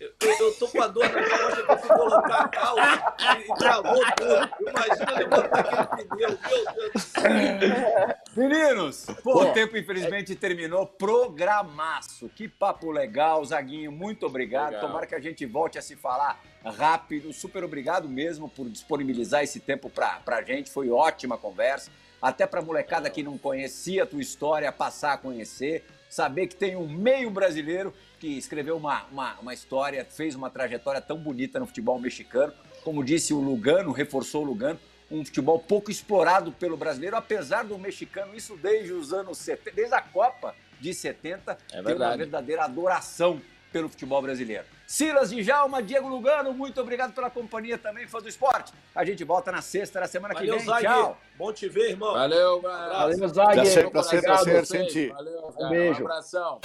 eu, 0.00 0.14
eu, 0.22 0.54
tô 0.54 0.66
com 0.66 0.82
a 0.82 0.86
dor 0.86 1.04
na 1.10 1.28
costa 1.28 1.62
que 1.62 1.72
eu 1.72 1.78
fui 1.78 1.88
colocar 1.88 2.44
a 2.44 2.48
calça 2.48 3.14
e, 3.36 3.42
e 3.42 3.54
travou 3.54 4.00
tudo. 4.16 4.70
Imagina 4.70 5.18
levantar 5.18 5.60
aquele 5.60 6.08
pneu, 6.08 6.28
meu 6.30 6.74
Deus 6.74 6.92
do 6.92 6.98
céu. 6.98 8.16
Meninos, 8.34 9.06
pô, 9.22 9.42
o 9.42 9.52
tempo 9.52 9.76
infelizmente 9.76 10.34
terminou. 10.34 10.86
Programaço. 10.86 12.30
Que 12.30 12.48
papo 12.48 12.90
legal, 12.90 13.44
Zaguinho. 13.44 13.92
Muito 13.92 14.24
obrigado. 14.24 14.72
Legal. 14.72 14.86
Tomara 14.88 15.06
que 15.06 15.14
a 15.14 15.20
gente 15.20 15.44
volte 15.44 15.76
a 15.76 15.82
se 15.82 15.94
falar 15.96 16.40
rápido. 16.64 17.30
Super 17.34 17.62
obrigado 17.62 18.08
mesmo 18.08 18.48
por 18.48 18.70
disponibilizar 18.70 19.42
esse 19.42 19.60
tempo 19.60 19.90
pra, 19.90 20.20
pra 20.24 20.42
gente. 20.42 20.70
Foi 20.70 20.88
ótima 20.88 21.36
conversa. 21.36 21.90
Até 22.22 22.46
pra 22.46 22.62
molecada 22.62 23.10
que 23.10 23.22
não 23.22 23.36
conhecia 23.36 24.04
a 24.04 24.06
tua 24.06 24.20
história, 24.22 24.72
passar 24.72 25.12
a 25.12 25.18
conhecer. 25.18 25.84
Saber 26.08 26.46
que 26.46 26.56
tem 26.56 26.74
um 26.74 26.88
meio 26.88 27.30
brasileiro 27.30 27.94
que 28.20 28.36
escreveu 28.36 28.76
uma, 28.76 29.04
uma, 29.10 29.34
uma 29.40 29.54
história, 29.54 30.04
fez 30.04 30.34
uma 30.34 30.50
trajetória 30.50 31.00
tão 31.00 31.16
bonita 31.16 31.58
no 31.58 31.66
futebol 31.66 31.98
mexicano. 31.98 32.52
Como 32.84 33.02
disse 33.02 33.32
o 33.32 33.40
Lugano, 33.40 33.90
reforçou 33.92 34.42
o 34.42 34.44
Lugano 34.44 34.78
um 35.10 35.24
futebol 35.24 35.58
pouco 35.58 35.90
explorado 35.90 36.52
pelo 36.52 36.76
brasileiro, 36.76 37.16
apesar 37.16 37.64
do 37.64 37.76
mexicano, 37.76 38.32
isso 38.36 38.56
desde 38.56 38.92
os 38.92 39.12
anos 39.12 39.38
70, 39.38 39.74
desde 39.74 39.94
a 39.94 40.00
Copa 40.00 40.54
de 40.78 40.94
70, 40.94 41.50
É 41.52 41.56
ter 41.56 41.76
uma 41.78 41.82
verdade. 41.82 42.18
verdadeira 42.18 42.64
adoração 42.64 43.40
pelo 43.72 43.88
futebol 43.88 44.22
brasileiro. 44.22 44.64
Silas 44.86 45.30
Djalma, 45.30 45.82
Diego 45.82 46.08
Lugano, 46.08 46.52
muito 46.52 46.80
obrigado 46.80 47.12
pela 47.12 47.28
companhia 47.30 47.76
também, 47.78 48.06
fã 48.06 48.20
do 48.20 48.28
esporte. 48.28 48.72
A 48.94 49.04
gente 49.04 49.24
volta 49.24 49.50
na 49.50 49.62
sexta 49.62 49.98
da 50.00 50.06
semana 50.06 50.34
Valeu, 50.34 50.52
que 50.52 50.58
vem. 50.58 50.66
Zag. 50.66 50.82
Tchau. 50.84 51.18
Bom 51.36 51.52
te 51.52 51.68
ver, 51.68 51.90
irmão. 51.90 52.12
Valeu, 52.12 52.60
galera. 52.60 52.98
Valeu, 52.98 53.28
Zag. 53.28 53.54
Prazer, 53.54 53.90
prazer, 53.90 54.22
prazer. 54.22 55.08
Valeu, 55.12 55.54
Um 55.58 55.68
beijo. 55.70 56.02
Um 56.02 56.06
abração. 56.06 56.60